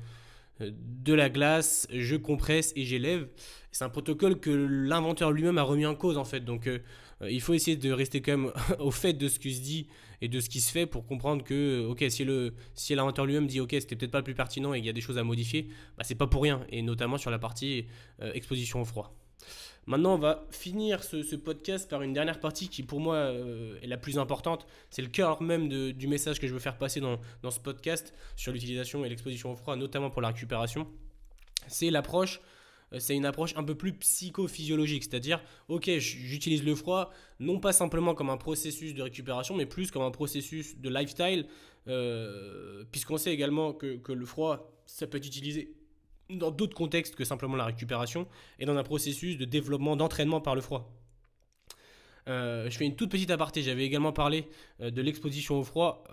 de 0.60 1.13
la 1.13 1.30
glace, 1.30 1.88
je 1.89 2.17
compresse 2.17 2.73
et 2.75 2.84
j'élève. 2.84 3.30
C'est 3.71 3.86
un 3.86 3.89
protocole 3.89 4.41
que 4.41 4.49
l'inventeur 4.49 5.32
lui-même 5.32 5.58
a 5.58 5.63
remis 5.63 5.86
en 5.86 5.95
cause 5.95 6.17
en 6.17 6.25
fait, 6.25 6.41
donc... 6.41 6.67
Euh, 6.67 6.80
euh, 6.80 6.80
il 7.21 7.41
faut 7.41 7.54
essayer 7.54 7.78
de 7.78 7.91
rester 7.91 8.21
quand 8.21 8.38
même 8.38 8.51
au 8.80 8.91
fait 8.91 9.13
de 9.13 9.28
ce 9.28 9.39
qui 9.39 9.54
se 9.54 9.62
dit 9.62 9.88
et 10.21 10.28
de 10.28 10.39
ce 10.39 10.49
qui 10.49 10.62
se 10.62 10.71
fait 10.71 10.86
pour 10.86 11.06
comprendre 11.06 11.43
que, 11.43 11.86
ok, 11.86 12.06
si 12.10 12.23
le 12.23 12.54
si 12.73 12.95
l'inventeur 12.95 13.25
lui-même 13.25 13.47
dit, 13.47 13.60
ok, 13.60 13.71
c'était 13.71 13.95
peut-être 13.95 14.12
pas 14.12 14.19
le 14.19 14.23
plus 14.23 14.36
pertinent 14.36 14.73
et 14.73 14.80
qu'il 14.80 14.88
y 14.88 14.89
a 14.89 14.93
des 14.93 15.01
choses 15.01 15.17
à 15.17 15.23
modifier, 15.23 15.69
bah, 15.97 16.04
c'est 16.04 16.15
pas 16.15 16.28
pour 16.28 16.43
rien, 16.43 16.65
et 16.69 16.82
notamment 16.82 17.17
sur 17.17 17.32
la 17.32 17.39
partie 17.39 17.86
euh, 18.21 18.32
exposition 18.34 18.82
au 18.82 18.86
froid. 18.86 19.15
Maintenant, 19.88 20.15
on 20.15 20.17
va 20.17 20.47
finir 20.49 21.04
ce, 21.04 21.36
podcast 21.36 21.88
par 21.88 22.01
une 22.01 22.12
dernière 22.12 22.39
partie 22.39 22.69
qui, 22.69 22.82
pour 22.82 22.99
moi, 22.99 23.15
euh, 23.17 23.78
est 23.84 23.88
la 23.88 23.97
plus 23.97 24.17
importante. 24.17 24.65
C'est 24.89 25.04
le 25.04 25.10
cœur 25.10 25.43
même 25.43 25.69
du 25.69 26.08
message 26.08 26.39
que 26.39 26.47
je 26.47 26.54
veux 26.54 26.60
faire 26.60 26.80
passer 26.80 27.01
dans, 27.01 27.19
dans 27.43 27.51
ce 27.51 27.60
podcast 27.60 28.12
sur 28.36 28.51
l'utilisation 28.51 29.06
et 29.06 29.10
l'exposition 29.10 29.51
au 29.51 29.56
froid, 29.56 29.75
notamment 29.75 30.10
pour 30.10 30.23
la 30.23 30.30
récupération. 30.30 30.88
C'est 31.67 31.91
l'approche 31.91 32.39
euh, 32.39 32.55
c'est 33.00 33.15
une 33.15 33.26
approche 33.26 33.54
un 33.56 33.63
peu 33.63 33.76
plus 33.76 33.93
psychophysiologique, 33.93 35.04
c'est-à-dire, 35.04 35.41
ok, 35.67 35.89
j'utilise 35.98 36.63
le 36.63 36.76
froid 36.76 37.12
non 37.39 37.60
pas 37.60 37.74
simplement 37.74 38.13
comme 38.13 38.30
un 38.30 38.38
processus 38.38 38.93
de 38.93 39.02
récupération, 39.02 39.56
mais 39.56 39.65
plus 39.65 39.91
comme 39.91 40.04
un 40.04 40.12
processus 40.12 40.78
de 40.78 40.89
lifestyle, 40.89 41.48
euh, 41.88 42.84
puisqu'on 42.91 43.17
sait 43.17 43.34
également 43.34 43.74
que, 43.74 43.98
que, 43.98 44.12
le 44.12 44.26
froid, 44.26 44.71
ça 44.86 45.08
peut 45.08 45.17
être 45.17 45.28
utilisé 45.28 45.74
dans 46.30 46.52
d'autres 46.52 46.76
contextes 46.76 47.15
que 47.15 47.24
simplement 47.24 47.56
la 47.56 47.65
récupération, 47.65 48.28
et 48.60 48.65
dans 48.65 48.76
un 48.76 48.84
processus 48.84 49.38
de 49.38 49.45
développement, 49.45 49.95
d'entraînement 49.95 50.41
par 50.41 50.56
le 50.56 50.62
froid. 50.62 50.91
Euh, 52.28 52.69
je 52.69 52.78
fais 52.78 52.86
une 52.86 52.95
toute 52.95 53.12
petite 53.12 53.30
aparté, 53.30 53.62
j'avais 53.62 53.86
également 53.86 54.12
parlé 54.12 54.48
de 54.80 55.02
l'exposition 55.02 55.60
au 55.60 55.63
froid 55.63 56.04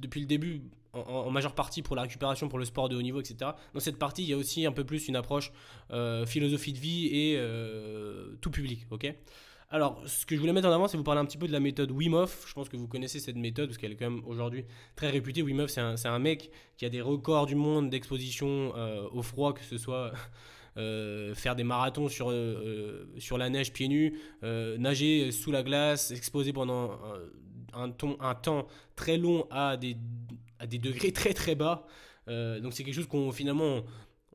depuis 0.00 0.20
le 0.20 0.26
début 0.26 0.62
en, 0.96 1.30
majeure 1.30 1.54
partie 1.54 1.82
pour 1.82 1.96
la 1.96 2.02
récupération, 2.02 2.48
pour 2.48 2.58
le 2.58 2.64
sport 2.64 2.88
de 2.88 2.96
haut 2.96 3.02
niveau, 3.02 3.20
etc. 3.20 3.50
Dans 3.74 3.80
cette 3.80 3.98
partie, 3.98 4.22
il 4.22 4.28
y 4.28 4.32
a 4.32 4.36
aussi 4.36 4.66
un 4.66 4.72
peu 4.72 4.84
plus 4.84 5.08
une 5.08 5.16
approche 5.16 5.52
euh, 5.92 6.26
philosophie 6.26 6.72
de 6.72 6.78
vie 6.78 7.06
et 7.06 7.36
euh, 7.36 8.36
tout 8.40 8.50
public. 8.50 8.86
ok? 8.90 9.14
Alors, 9.70 10.00
ce 10.06 10.24
que 10.24 10.36
je 10.36 10.40
voulais 10.40 10.52
mettre 10.52 10.68
en 10.68 10.72
avant, 10.72 10.86
c'est 10.86 10.96
vous 10.96 11.02
parler 11.02 11.20
un 11.20 11.24
petit 11.24 11.38
peu 11.38 11.48
de 11.48 11.52
la 11.52 11.58
méthode 11.58 11.90
Wim. 11.90 12.24
Je 12.46 12.52
pense 12.54 12.68
que 12.68 12.76
vous 12.76 12.86
connaissez 12.86 13.18
cette 13.18 13.36
méthode 13.36 13.68
parce 13.68 13.78
qu'elle 13.78 13.92
est 13.92 13.96
quand 13.96 14.08
même 14.08 14.24
aujourd'hui 14.24 14.64
très 14.94 15.10
réputée. 15.10 15.42
Wim 15.42 15.66
c'est 15.66 15.80
un, 15.80 15.96
un, 16.04 16.18
mec 16.20 16.50
qui 16.76 16.84
a 16.84 16.88
des 16.88 17.00
records 17.00 17.46
du 17.46 17.56
monde 17.56 17.90
d'exposition 17.90 18.72
euh, 18.76 19.08
au 19.12 19.22
froid, 19.22 19.52
que 19.54 19.64
ce 19.64 19.76
soit 19.76 20.12
faire 21.34 21.56
des 21.56 21.64
marathons 21.64 22.10
sur, 22.10 22.30
sur 23.16 23.38
la 23.38 23.48
neige 23.48 23.72
pieds 23.72 23.88
nus, 23.88 24.20
nager 24.42 25.32
sous 25.32 25.50
la 25.50 25.62
glace, 25.62 26.10
exposer 26.10 26.52
pendant 26.52 26.90
un, 27.76 27.90
un 28.20 28.34
temps 28.34 28.66
très 28.94 29.16
long 29.16 29.46
à 29.50 29.76
des 29.76 29.96
à 30.58 30.66
des 30.66 30.78
degrés 30.78 31.12
très 31.12 31.34
très 31.34 31.54
bas. 31.54 31.86
Euh, 32.28 32.60
donc 32.60 32.72
c'est 32.72 32.84
quelque 32.84 32.94
chose 32.94 33.06
qu'on 33.06 33.30
finalement 33.32 33.84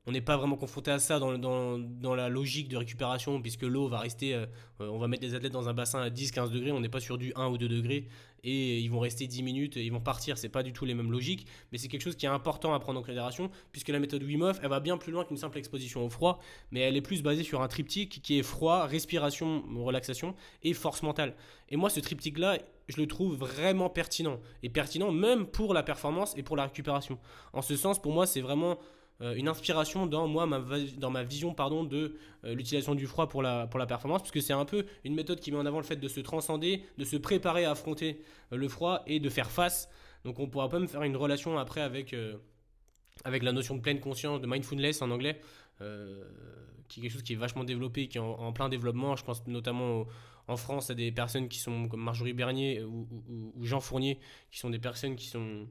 on 0.08 0.12
n'est 0.12 0.22
pas 0.22 0.36
vraiment 0.36 0.56
confronté 0.56 0.90
à 0.90 1.00
ça 1.00 1.20
dans, 1.20 1.38
dans, 1.38 2.16
la 2.16 2.28
logique 2.28 2.68
de 2.70 2.78
récupération, 2.78 3.40
puisque 3.42 3.62
l'eau 3.62 3.88
va 3.88 4.00
rester, 4.00 4.34
euh, 4.34 4.46
on 4.80 4.98
va 4.98 5.08
mettre 5.08 5.24
les 5.24 5.36
athlètes 5.36 5.52
dans 5.52 5.70
un 5.70 5.74
bassin 5.74 6.02
à 6.02 6.10
10-15 6.10 6.50
degrés, 6.50 6.72
on 6.72 6.80
n'est 6.80 6.90
pas 6.90 7.00
sur 7.00 7.20
du 7.20 7.32
1 7.36 7.48
ou 7.50 7.58
2 7.60 7.70
degrés, 7.70 8.08
et 8.44 8.80
ils 8.80 8.90
vont 8.90 9.00
rester 9.00 9.28
10 9.28 9.44
minutes, 9.44 9.76
ils 9.76 9.92
vont 9.92 10.00
partir, 10.00 10.40
c'est 10.40 10.50
pas 10.50 10.64
du 10.64 10.74
tout 10.74 10.86
les 10.86 10.96
mêmes 10.96 11.12
logiques, 11.12 11.46
mais 11.72 11.78
c'est 11.78 11.88
quelque 11.88 12.02
chose 12.02 12.16
qui 12.16 12.26
est 12.26 12.30
important 12.30 12.74
à 12.74 12.80
prendre 12.80 13.00
en 13.00 13.04
considération, 13.04 13.52
puisque 13.72 13.90
la 13.90 14.00
méthode 14.00 14.24
Wim 14.24 14.42
Hof, 14.42 14.60
elle 14.64 14.70
va 14.70 14.80
bien 14.80 14.98
plus 14.98 15.12
loin 15.12 15.24
qu'une 15.24 15.38
simple 15.38 15.60
exposition 15.60 16.04
au 16.04 16.10
froid, 16.10 16.40
mais 16.72 16.80
elle 16.80 16.98
est 16.98 17.02
plus 17.02 17.22
basée 17.22 17.44
sur 17.44 17.62
un 17.62 17.68
triptyque 17.68 18.22
qui 18.24 18.40
est 18.40 18.44
froid, 18.44 18.88
respiration, 18.88 19.64
relaxation, 19.84 20.34
et 20.64 20.74
force 20.74 21.04
mentale. 21.04 21.36
Et 21.70 21.76
moi, 21.76 21.92
ce 21.92 22.00
triptyque-là, 22.00 22.58
je 22.92 23.02
le 23.02 23.08
trouve 23.08 23.36
vraiment 23.36 23.90
pertinent, 23.90 24.40
et 24.64 24.70
pertinent 24.70 25.12
même 25.12 25.46
pour 25.46 25.74
la 25.74 25.84
performance 25.84 26.34
et 26.38 26.44
pour 26.44 26.56
la 26.56 26.66
récupération. 26.66 27.18
En 27.54 27.62
ce 27.62 27.76
sens, 27.76 28.02
pour 28.02 28.12
moi, 28.12 28.26
c'est 28.28 28.42
vraiment 28.42 28.78
euh, 29.22 29.36
une 29.36 29.48
inspiration 29.48 30.08
dans 30.08 30.28
moi 30.28 30.48
ma, 30.48 30.62
dans 30.98 31.12
ma 31.12 31.24
vision 31.24 31.54
pardon 31.54 31.84
de 31.84 32.16
euh, 32.44 32.56
l'utilisation 32.56 32.96
du 32.96 33.06
froid 33.06 33.30
pour 33.30 33.44
la 33.44 33.68
pour 33.68 33.80
la 33.80 33.86
performance 33.86 34.24
puisque 34.24 34.42
c'est 34.42 34.54
un 34.54 34.66
peu 34.66 34.86
une 35.04 35.14
méthode 35.14 35.40
qui 35.40 35.52
met 35.52 35.58
en 35.58 35.66
avant 35.68 35.78
le 35.78 35.84
fait 35.84 35.98
de 35.98 36.08
se 36.08 36.20
transcender 36.22 36.84
de 36.98 37.04
se 37.04 37.18
préparer 37.18 37.66
à 37.66 37.72
affronter 37.72 38.22
euh, 38.52 38.58
le 38.58 38.68
froid 38.68 39.04
et 39.06 39.20
de 39.20 39.30
faire 39.30 39.52
face 39.52 39.90
donc 40.26 40.40
on 40.40 40.48
pourra 40.48 40.70
pas 40.70 40.80
me 40.80 40.88
faire 40.88 41.04
une 41.04 41.16
relation 41.16 41.60
après 41.60 41.82
avec 41.82 42.16
avec 43.24 43.44
la 43.44 43.52
notion 43.52 43.76
de 43.76 43.82
pleine 43.82 44.00
conscience 44.00 44.42
de 44.42 44.48
mindfulness 44.48 45.04
en 45.04 45.12
anglais 45.12 45.40
qui 46.92 47.00
est 47.00 47.04
quelque 47.04 47.14
chose 47.14 47.24
qui 47.24 47.34
est 47.34 47.38
vachement 47.38 47.64
développé, 47.64 48.08
qui 48.08 48.18
est 48.18 48.22
en, 48.22 48.52
plein 48.52 48.68
développement. 48.70 49.16
Je 49.16 49.24
pense 49.24 49.48
notamment 49.48 50.06
en 50.48 50.58
France 50.58 50.90
à 50.90 50.94
des 50.94 51.12
personnes 51.12 51.48
qui 51.48 51.60
sont 51.60 51.88
comme 51.88 52.02
Marjorie 52.02 52.34
Bernier 52.34 52.84
ou, 52.84 53.08
Jean 53.62 53.80
Fournier, 53.80 54.20
qui 54.52 54.60
sont 54.60 54.70
des 54.70 54.80
personnes 54.80 55.16
qui 55.16 55.28
sont 55.28 55.68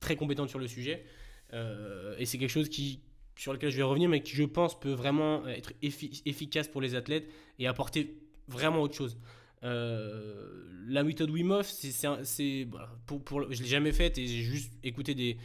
très 0.00 0.16
compétentes 0.16 0.50
sur 0.50 0.58
le 0.58 0.66
sujet. 0.66 1.04
et 1.52 2.26
c'est 2.26 2.38
quelque 2.38 2.50
chose 2.50 2.68
qui, 2.68 3.00
sur 3.36 3.52
lequel 3.52 3.70
je 3.70 3.76
vais 3.76 3.82
revenir, 3.82 4.08
mais 4.08 4.22
qui 4.22 4.34
je 4.36 4.44
pense 4.44 4.78
peut 4.78 4.92
vraiment 4.92 5.46
être 5.46 5.72
efficace 5.82 6.68
pour 6.68 6.80
les 6.80 6.94
athlètes 6.94 7.28
et 7.58 7.66
apporter 7.66 8.18
vraiment 8.48 8.82
autre 8.82 8.94
chose. 8.94 9.18
Euh, 9.62 10.64
la 10.86 11.02
méthode 11.02 11.30
Wim 11.30 11.62
c'est, 11.62 12.68
pour, 13.06 13.24
pour, 13.24 13.52
je 13.52 13.62
l'ai 13.62 13.68
jamais 13.68 13.92
faite 13.92 14.18
et 14.18 14.26
j'ai 14.26 14.42
juste 14.42 14.72
écouté 14.82 15.14
des, 15.14 15.38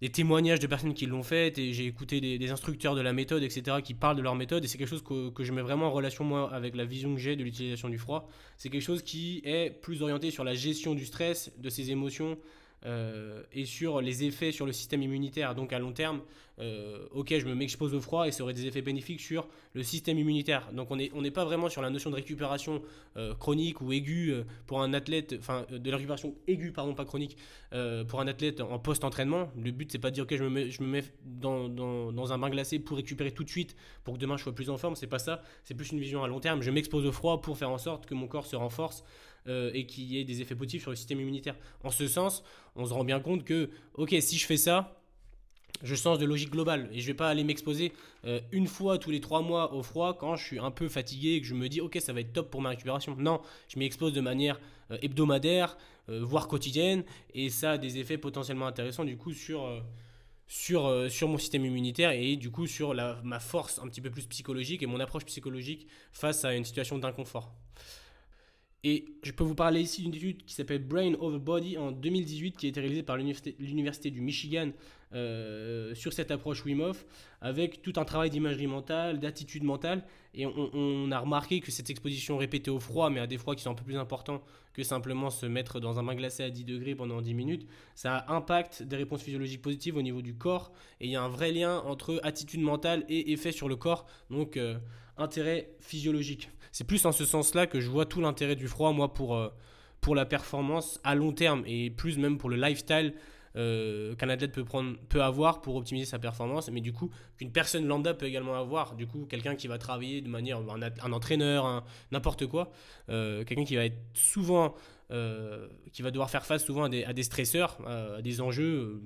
des, 0.00 0.10
témoignages 0.10 0.60
de 0.60 0.66
personnes 0.66 0.94
qui 0.94 1.06
l'ont 1.06 1.22
faite 1.22 1.58
et 1.58 1.72
j'ai 1.72 1.86
écouté 1.86 2.20
des, 2.20 2.50
instructeurs 2.50 2.94
de 2.94 3.00
la 3.00 3.12
méthode, 3.12 3.42
etc., 3.42 3.78
qui 3.82 3.94
parlent 3.94 4.16
de 4.16 4.22
leur 4.22 4.34
méthode 4.34 4.64
et 4.64 4.68
c'est 4.68 4.78
quelque 4.78 4.88
chose 4.88 5.02
que, 5.02 5.30
que, 5.30 5.44
je 5.44 5.52
mets 5.52 5.62
vraiment 5.62 5.86
en 5.86 5.92
relation 5.92 6.24
moi 6.24 6.52
avec 6.52 6.76
la 6.76 6.84
vision 6.84 7.14
que 7.14 7.20
j'ai 7.20 7.36
de 7.36 7.44
l'utilisation 7.44 7.88
du 7.88 7.98
froid. 7.98 8.28
C'est 8.56 8.70
quelque 8.70 8.82
chose 8.82 9.02
qui 9.02 9.42
est 9.44 9.70
plus 9.70 10.02
orienté 10.02 10.30
sur 10.30 10.44
la 10.44 10.54
gestion 10.54 10.94
du 10.94 11.04
stress, 11.04 11.52
de 11.58 11.68
ses 11.68 11.90
émotions, 11.90 12.38
et 12.84 13.64
sur 13.64 14.00
les 14.00 14.24
effets 14.24 14.52
sur 14.52 14.66
le 14.66 14.72
système 14.72 15.02
immunitaire. 15.02 15.54
Donc 15.54 15.72
à 15.72 15.78
long 15.78 15.92
terme, 15.92 16.20
euh, 16.60 17.06
ok, 17.12 17.36
je 17.38 17.46
me 17.46 17.54
m'expose 17.54 17.94
au 17.94 18.00
froid 18.00 18.28
et 18.28 18.30
ça 18.30 18.44
aurait 18.44 18.54
des 18.54 18.66
effets 18.66 18.82
bénéfiques 18.82 19.20
sur 19.20 19.48
le 19.72 19.82
système 19.82 20.18
immunitaire. 20.18 20.70
Donc 20.72 20.90
on 20.90 20.96
n'est 20.96 21.10
on 21.14 21.22
pas 21.30 21.44
vraiment 21.44 21.68
sur 21.68 21.82
la 21.82 21.90
notion 21.90 22.10
de 22.10 22.14
récupération 22.14 22.82
euh, 23.16 23.34
chronique 23.34 23.80
ou 23.80 23.92
aiguë 23.92 24.34
pour 24.66 24.82
un 24.82 24.92
athlète, 24.92 25.34
enfin 25.38 25.66
de 25.70 25.90
la 25.90 25.96
récupération 25.96 26.34
aiguë, 26.46 26.72
pardon, 26.72 26.94
pas 26.94 27.04
chronique, 27.04 27.36
pour 28.08 28.20
un 28.20 28.28
athlète 28.28 28.60
en 28.60 28.78
post-entraînement. 28.78 29.50
Le 29.60 29.72
but, 29.72 29.90
c'est 29.90 29.98
pas 29.98 30.10
de 30.10 30.14
dire, 30.14 30.24
ok, 30.24 30.36
je 30.36 30.44
me 30.44 30.50
mets, 30.50 30.70
je 30.70 30.82
me 30.82 30.88
mets 30.88 31.04
dans, 31.24 31.68
dans, 31.68 32.12
dans, 32.12 32.32
un 32.32 32.38
bain 32.38 32.50
glacé 32.50 32.78
pour 32.78 32.96
récupérer 32.96 33.32
tout 33.32 33.42
de 33.42 33.50
suite, 33.50 33.74
pour 34.04 34.14
que 34.14 34.18
demain 34.20 34.36
je 34.36 34.44
sois 34.44 34.54
plus 34.54 34.70
en 34.70 34.76
forme. 34.76 34.94
C'est 34.94 35.08
pas 35.08 35.18
ça, 35.18 35.42
c'est 35.64 35.74
plus 35.74 35.90
une 35.90 35.98
vision 35.98 36.22
à 36.22 36.28
long 36.28 36.40
terme. 36.40 36.62
Je 36.62 36.70
m'expose 36.70 37.04
au 37.04 37.12
froid 37.12 37.40
pour 37.40 37.58
faire 37.58 37.70
en 37.70 37.78
sorte 37.78 38.06
que 38.06 38.14
mon 38.14 38.28
corps 38.28 38.46
se 38.46 38.56
renforce 38.56 39.02
euh, 39.46 39.70
et 39.74 39.84
qu'il 39.84 40.04
y 40.04 40.18
ait 40.18 40.24
des 40.24 40.40
effets 40.40 40.54
positifs 40.54 40.82
sur 40.82 40.90
le 40.90 40.96
système 40.96 41.20
immunitaire. 41.20 41.56
En 41.82 41.90
ce 41.90 42.08
sens, 42.08 42.42
on 42.76 42.86
se 42.86 42.94
rend 42.94 43.04
bien 43.04 43.20
compte 43.20 43.44
que, 43.44 43.68
ok, 43.94 44.14
si 44.20 44.38
je 44.38 44.46
fais 44.46 44.56
ça, 44.56 44.98
je 45.82 45.94
sens 45.94 46.18
de 46.18 46.24
logique 46.24 46.50
globale 46.50 46.88
et 46.92 47.00
je 47.00 47.06
vais 47.06 47.14
pas 47.14 47.28
aller 47.28 47.44
m'exposer 47.44 47.92
euh, 48.24 48.40
une 48.52 48.66
fois 48.66 48.96
tous 48.96 49.10
les 49.10 49.20
trois 49.20 49.42
mois 49.42 49.74
au 49.74 49.82
froid 49.82 50.16
quand 50.16 50.36
je 50.36 50.44
suis 50.46 50.58
un 50.58 50.70
peu 50.70 50.88
fatigué 50.88 51.34
et 51.34 51.40
que 51.42 51.46
je 51.46 51.54
me 51.54 51.68
dis 51.68 51.80
ok 51.80 51.98
ça 52.00 52.12
va 52.12 52.20
être 52.20 52.32
top 52.32 52.50
pour 52.50 52.62
ma 52.62 52.70
récupération. 52.70 53.16
Non, 53.18 53.42
je 53.68 53.78
m'y 53.78 53.84
expose 53.84 54.14
de 54.14 54.20
manière 54.20 54.58
euh, 54.90 54.98
hebdomadaire, 55.02 55.76
voire 56.08 56.48
quotidienne 56.48 57.04
et 57.34 57.50
ça 57.50 57.72
a 57.72 57.78
des 57.78 57.98
effets 57.98 58.18
potentiellement 58.18 58.66
intéressants 58.66 59.04
du 59.04 59.16
coup 59.16 59.32
sur 59.32 59.82
sur, 60.46 61.10
sur 61.10 61.28
mon 61.28 61.38
système 61.38 61.64
immunitaire 61.64 62.10
et 62.10 62.36
du 62.36 62.50
coup 62.50 62.66
sur 62.66 62.92
la, 62.92 63.18
ma 63.24 63.40
force 63.40 63.78
un 63.78 63.88
petit 63.88 64.02
peu 64.02 64.10
plus 64.10 64.26
psychologique 64.26 64.82
et 64.82 64.86
mon 64.86 65.00
approche 65.00 65.24
psychologique 65.24 65.86
face 66.12 66.44
à 66.44 66.54
une 66.54 66.64
situation 66.64 66.98
d'inconfort. 66.98 67.54
Et 68.86 69.06
je 69.22 69.32
peux 69.32 69.44
vous 69.44 69.54
parler 69.54 69.80
ici 69.80 70.02
d'une 70.02 70.14
étude 70.14 70.44
qui 70.44 70.54
s'appelle 70.54 70.84
Brain 70.86 71.14
Over 71.18 71.38
Body 71.38 71.78
en 71.78 71.90
2018 71.90 72.54
qui 72.58 72.66
a 72.66 72.68
été 72.68 72.80
réalisée 72.80 73.02
par 73.02 73.16
l'Université 73.16 74.10
du 74.10 74.20
Michigan 74.20 74.72
euh, 75.14 75.94
sur 75.94 76.12
cette 76.12 76.30
approche 76.30 76.66
Wim 76.66 76.80
Hof 76.80 77.06
avec 77.40 77.80
tout 77.80 77.94
un 77.96 78.04
travail 78.04 78.28
d'imagerie 78.28 78.66
mentale, 78.66 79.20
d'attitude 79.20 79.64
mentale. 79.64 80.04
Et 80.34 80.44
on, 80.44 81.10
a 81.10 81.18
remarqué 81.18 81.60
que 81.60 81.70
cette 81.70 81.88
exposition 81.88 82.36
répétée 82.36 82.70
au 82.70 82.78
froid, 82.78 83.08
mais 83.08 83.20
à 83.20 83.26
des 83.26 83.38
froids 83.38 83.54
qui 83.54 83.62
sont 83.62 83.70
un 83.70 83.74
peu 83.74 83.84
plus 83.84 83.96
importants 83.96 84.42
que 84.74 84.82
simplement 84.82 85.30
se 85.30 85.46
mettre 85.46 85.80
dans 85.80 85.98
un 85.98 86.02
bain 86.02 86.14
glacé 86.14 86.42
à 86.42 86.50
10 86.50 86.64
degrés 86.64 86.94
pendant 86.94 87.22
10 87.22 87.32
minutes, 87.32 87.66
ça 87.94 88.26
impacte 88.28 88.82
des 88.82 88.96
réponses 88.96 89.22
physiologiques 89.22 89.62
positives 89.62 89.96
au 89.96 90.02
niveau 90.02 90.20
du 90.20 90.34
corps. 90.34 90.72
Et 91.00 91.06
il 91.06 91.10
y 91.10 91.16
a 91.16 91.22
un 91.22 91.28
vrai 91.28 91.52
lien 91.52 91.78
entre 91.86 92.20
attitude 92.22 92.60
mentale 92.60 93.06
et 93.08 93.32
effet 93.32 93.52
sur 93.52 93.68
le 93.68 93.76
corps. 93.76 94.04
Donc 94.28 94.58
euh, 94.58 94.76
intérêt 95.16 95.70
physiologique 95.78 96.50
c'est 96.74 96.82
plus 96.82 97.06
en 97.06 97.12
ce 97.12 97.24
sens-là 97.24 97.68
que 97.68 97.80
je 97.80 97.88
vois 97.88 98.04
tout 98.04 98.20
l'intérêt 98.20 98.56
du 98.56 98.66
froid, 98.66 98.92
moi, 98.92 99.14
pour, 99.14 99.36
euh, 99.36 99.48
pour 100.00 100.16
la 100.16 100.26
performance 100.26 101.00
à 101.04 101.14
long 101.14 101.32
terme 101.32 101.62
et 101.66 101.88
plus 101.88 102.18
même 102.18 102.36
pour 102.36 102.50
le 102.50 102.56
lifestyle 102.56 103.14
euh, 103.54 104.16
qu'un 104.16 104.28
athlète 104.28 104.50
peut, 104.50 104.64
prendre, 104.64 104.96
peut 105.08 105.22
avoir 105.22 105.60
pour 105.60 105.76
optimiser 105.76 106.04
sa 106.04 106.18
performance, 106.18 106.68
mais 106.72 106.80
du 106.80 106.92
coup, 106.92 107.10
qu'une 107.38 107.52
personne 107.52 107.86
lambda 107.86 108.12
peut 108.12 108.26
également 108.26 108.56
avoir. 108.56 108.96
Du 108.96 109.06
coup, 109.06 109.24
quelqu'un 109.24 109.54
qui 109.54 109.68
va 109.68 109.78
travailler 109.78 110.20
de 110.20 110.28
manière, 110.28 110.58
un, 110.58 111.12
entraîneur, 111.12 111.84
n'importe 112.10 112.48
quoi, 112.48 112.72
euh, 113.08 113.44
quelqu'un 113.44 113.64
qui 113.64 113.76
va 113.76 113.84
être 113.84 114.00
souvent, 114.12 114.74
qui 115.92 116.02
va 116.02 116.10
devoir 116.10 116.28
faire 116.28 116.44
face 116.44 116.64
souvent 116.64 116.82
à 116.82 116.88
des, 116.88 117.04
à 117.04 117.12
des 117.12 117.22
stresseurs, 117.22 117.78
à 117.86 118.20
des 118.20 118.40
enjeux 118.40 119.00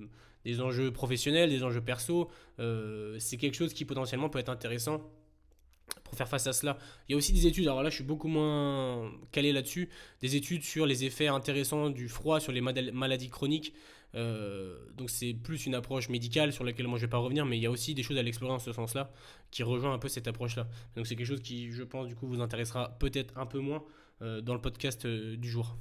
des 0.46 0.62
enjeux 0.62 0.90
professionnels, 0.90 1.50
des 1.50 1.64
enjeux 1.64 1.83
perso, 1.83 2.31
c'est 3.18 3.37
quelque 3.37 3.57
chose 3.57 3.74
qui 3.74 3.85
potentiellement 3.85 4.31
peut 4.31 4.38
être 4.38 4.48
intéressant 4.48 5.02
pour 6.09 6.18
faire 6.18 6.29
face 6.29 6.47
à 6.47 6.53
cela. 6.53 6.79
Il 7.09 7.12
y 7.12 7.14
a 7.14 7.18
aussi 7.18 7.33
des 7.33 7.47
études, 7.47 7.66
alors 7.66 7.83
là 7.83 7.90
je 7.90 7.97
suis 7.97 8.05
beaucoup 8.05 8.29
moins 8.29 9.11
calé 9.31 9.53
là-dessus, 9.53 9.88
des 10.21 10.37
études 10.37 10.64
sur 10.64 10.87
les 10.87 11.05
effets 11.05 11.29
intéressants 11.29 11.90
du 11.90 12.09
froid 12.09 12.40
sur 12.40 12.53
les 12.53 12.61
maladies 12.61 13.29
chroniques. 13.29 13.75
Euh, 14.14 14.79
donc 14.97 15.11
c'est 15.11 15.35
plus 15.35 15.66
une 15.66 15.75
approche 15.75 16.09
médicale 16.09 16.53
sur 16.53 16.64
laquelle 16.64 16.87
moi 16.87 16.99
je 16.99 17.05
vais 17.05 17.11
pas 17.11 17.18
revenir, 17.18 17.44
mais 17.44 17.59
il 17.59 17.62
y 17.62 17.66
a 17.66 17.71
aussi 17.71 17.94
des 17.94 18.03
choses 18.03 18.16
à 18.16 18.23
l'explorer 18.23 18.55
en 18.55 18.59
ce 18.59 18.73
sens-là 18.73 19.12
qui 19.51 19.62
rejoint 19.62 19.92
un 19.92 19.99
peu 19.99 20.09
cette 20.09 20.29
approche-là. 20.29 20.66
Donc 20.97 21.07
c'est 21.07 21.16
quelque 21.16 21.27
chose 21.27 21.42
qui, 21.42 21.71
je 21.71 21.83
pense, 21.83 22.09
du 22.09 22.14
coup 22.14 22.27
vous 22.27 22.40
intéressera 22.40 22.97
peut-être 22.99 23.37
un 23.37 23.47
peu 23.47 23.59
moins 23.59 23.85
euh, 24.23 24.40
dans 24.40 24.55
le 24.55 24.61
podcast 24.61 25.05
euh, 25.05 25.37
du 25.37 25.49
jour. 25.49 25.77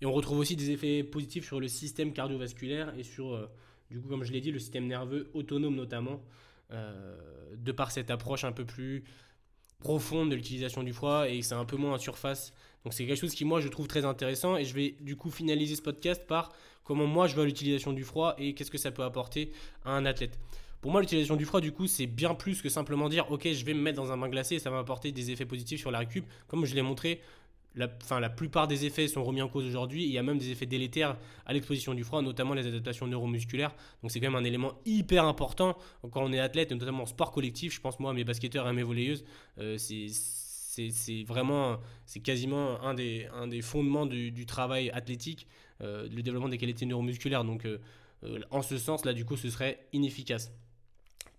Et 0.00 0.06
on 0.06 0.12
retrouve 0.12 0.38
aussi 0.38 0.56
des 0.56 0.70
effets 0.70 1.04
positifs 1.04 1.46
sur 1.46 1.60
le 1.60 1.68
système 1.68 2.12
cardiovasculaire 2.12 2.92
et 2.98 3.04
sur, 3.04 3.48
du 3.88 4.00
coup, 4.00 4.08
comme 4.08 4.24
je 4.24 4.32
l'ai 4.32 4.40
dit, 4.40 4.50
le 4.50 4.58
système 4.58 4.88
nerveux 4.88 5.30
autonome 5.32 5.76
notamment, 5.76 6.24
de 6.72 7.70
par 7.70 7.92
cette 7.92 8.10
approche 8.10 8.42
un 8.42 8.50
peu 8.50 8.64
plus 8.64 9.04
profonde 9.82 10.30
de 10.30 10.36
l'utilisation 10.36 10.82
du 10.82 10.92
froid 10.92 11.28
et 11.28 11.42
c'est 11.42 11.54
un 11.54 11.64
peu 11.64 11.76
moins 11.76 11.94
en 11.94 11.98
surface. 11.98 12.52
Donc 12.84 12.94
c'est 12.94 13.06
quelque 13.06 13.20
chose 13.20 13.34
qui 13.34 13.44
moi 13.44 13.60
je 13.60 13.68
trouve 13.68 13.86
très 13.86 14.04
intéressant 14.04 14.56
et 14.56 14.64
je 14.64 14.74
vais 14.74 14.96
du 15.00 15.16
coup 15.16 15.30
finaliser 15.30 15.76
ce 15.76 15.82
podcast 15.82 16.26
par 16.26 16.52
comment 16.84 17.06
moi 17.06 17.26
je 17.26 17.34
vois 17.34 17.44
l'utilisation 17.44 17.92
du 17.92 18.04
froid 18.04 18.34
et 18.38 18.54
qu'est-ce 18.54 18.70
que 18.70 18.78
ça 18.78 18.90
peut 18.90 19.04
apporter 19.04 19.52
à 19.84 19.92
un 19.92 20.06
athlète. 20.06 20.38
Pour 20.80 20.90
moi, 20.90 21.00
l'utilisation 21.00 21.36
du 21.36 21.44
froid, 21.44 21.60
du 21.60 21.70
coup, 21.70 21.86
c'est 21.86 22.08
bien 22.08 22.34
plus 22.34 22.60
que 22.60 22.68
simplement 22.68 23.08
dire, 23.08 23.30
ok, 23.30 23.46
je 23.52 23.64
vais 23.64 23.72
me 23.72 23.80
mettre 23.80 24.02
dans 24.02 24.10
un 24.10 24.16
bain 24.16 24.28
glacé 24.28 24.56
et 24.56 24.58
ça 24.58 24.68
va 24.68 24.80
apporter 24.80 25.12
des 25.12 25.30
effets 25.30 25.46
positifs 25.46 25.78
sur 25.78 25.92
la 25.92 26.00
récup. 26.00 26.24
Comme 26.48 26.64
je 26.64 26.74
l'ai 26.74 26.82
montré, 26.82 27.20
la, 27.74 27.88
la 28.20 28.30
plupart 28.30 28.68
des 28.68 28.84
effets 28.84 29.08
sont 29.08 29.24
remis 29.24 29.42
en 29.42 29.48
cause 29.48 29.64
aujourd'hui. 29.64 30.04
Il 30.04 30.10
y 30.10 30.18
a 30.18 30.22
même 30.22 30.38
des 30.38 30.50
effets 30.50 30.66
délétères 30.66 31.16
à 31.46 31.52
l'exposition 31.52 31.94
du 31.94 32.04
froid, 32.04 32.22
notamment 32.22 32.54
les 32.54 32.66
adaptations 32.66 33.06
neuromusculaires. 33.06 33.74
Donc 34.02 34.10
c'est 34.10 34.20
quand 34.20 34.30
même 34.30 34.40
un 34.40 34.44
élément 34.44 34.74
hyper 34.84 35.24
important 35.24 35.76
quand 36.10 36.22
on 36.22 36.32
est 36.32 36.40
athlète, 36.40 36.70
notamment 36.70 37.04
en 37.04 37.06
sport 37.06 37.32
collectif. 37.32 37.74
Je 37.74 37.80
pense 37.80 37.98
moi 37.98 38.10
à 38.10 38.14
mes 38.14 38.24
basketteurs 38.24 38.66
et 38.66 38.70
à 38.70 38.72
mes 38.72 38.82
volleyeuses. 38.82 39.24
Euh, 39.58 39.78
c'est 39.78 41.24
vraiment, 41.24 41.78
c'est 42.06 42.20
quasiment 42.20 42.80
un 42.82 42.94
des, 42.94 43.28
un 43.34 43.46
des 43.46 43.62
fondements 43.62 44.06
du, 44.06 44.46
travail 44.46 44.90
athlétique, 44.90 45.46
euh, 45.80 46.08
le 46.10 46.22
développement 46.22 46.48
des 46.48 46.58
qualités 46.58 46.86
neuromusculaires. 46.86 47.44
Donc 47.44 47.64
euh, 47.64 47.78
en 48.50 48.62
ce 48.62 48.78
sens, 48.78 49.04
là, 49.04 49.12
du 49.12 49.24
coup, 49.24 49.36
ce 49.36 49.50
serait 49.50 49.86
inefficace. 49.92 50.52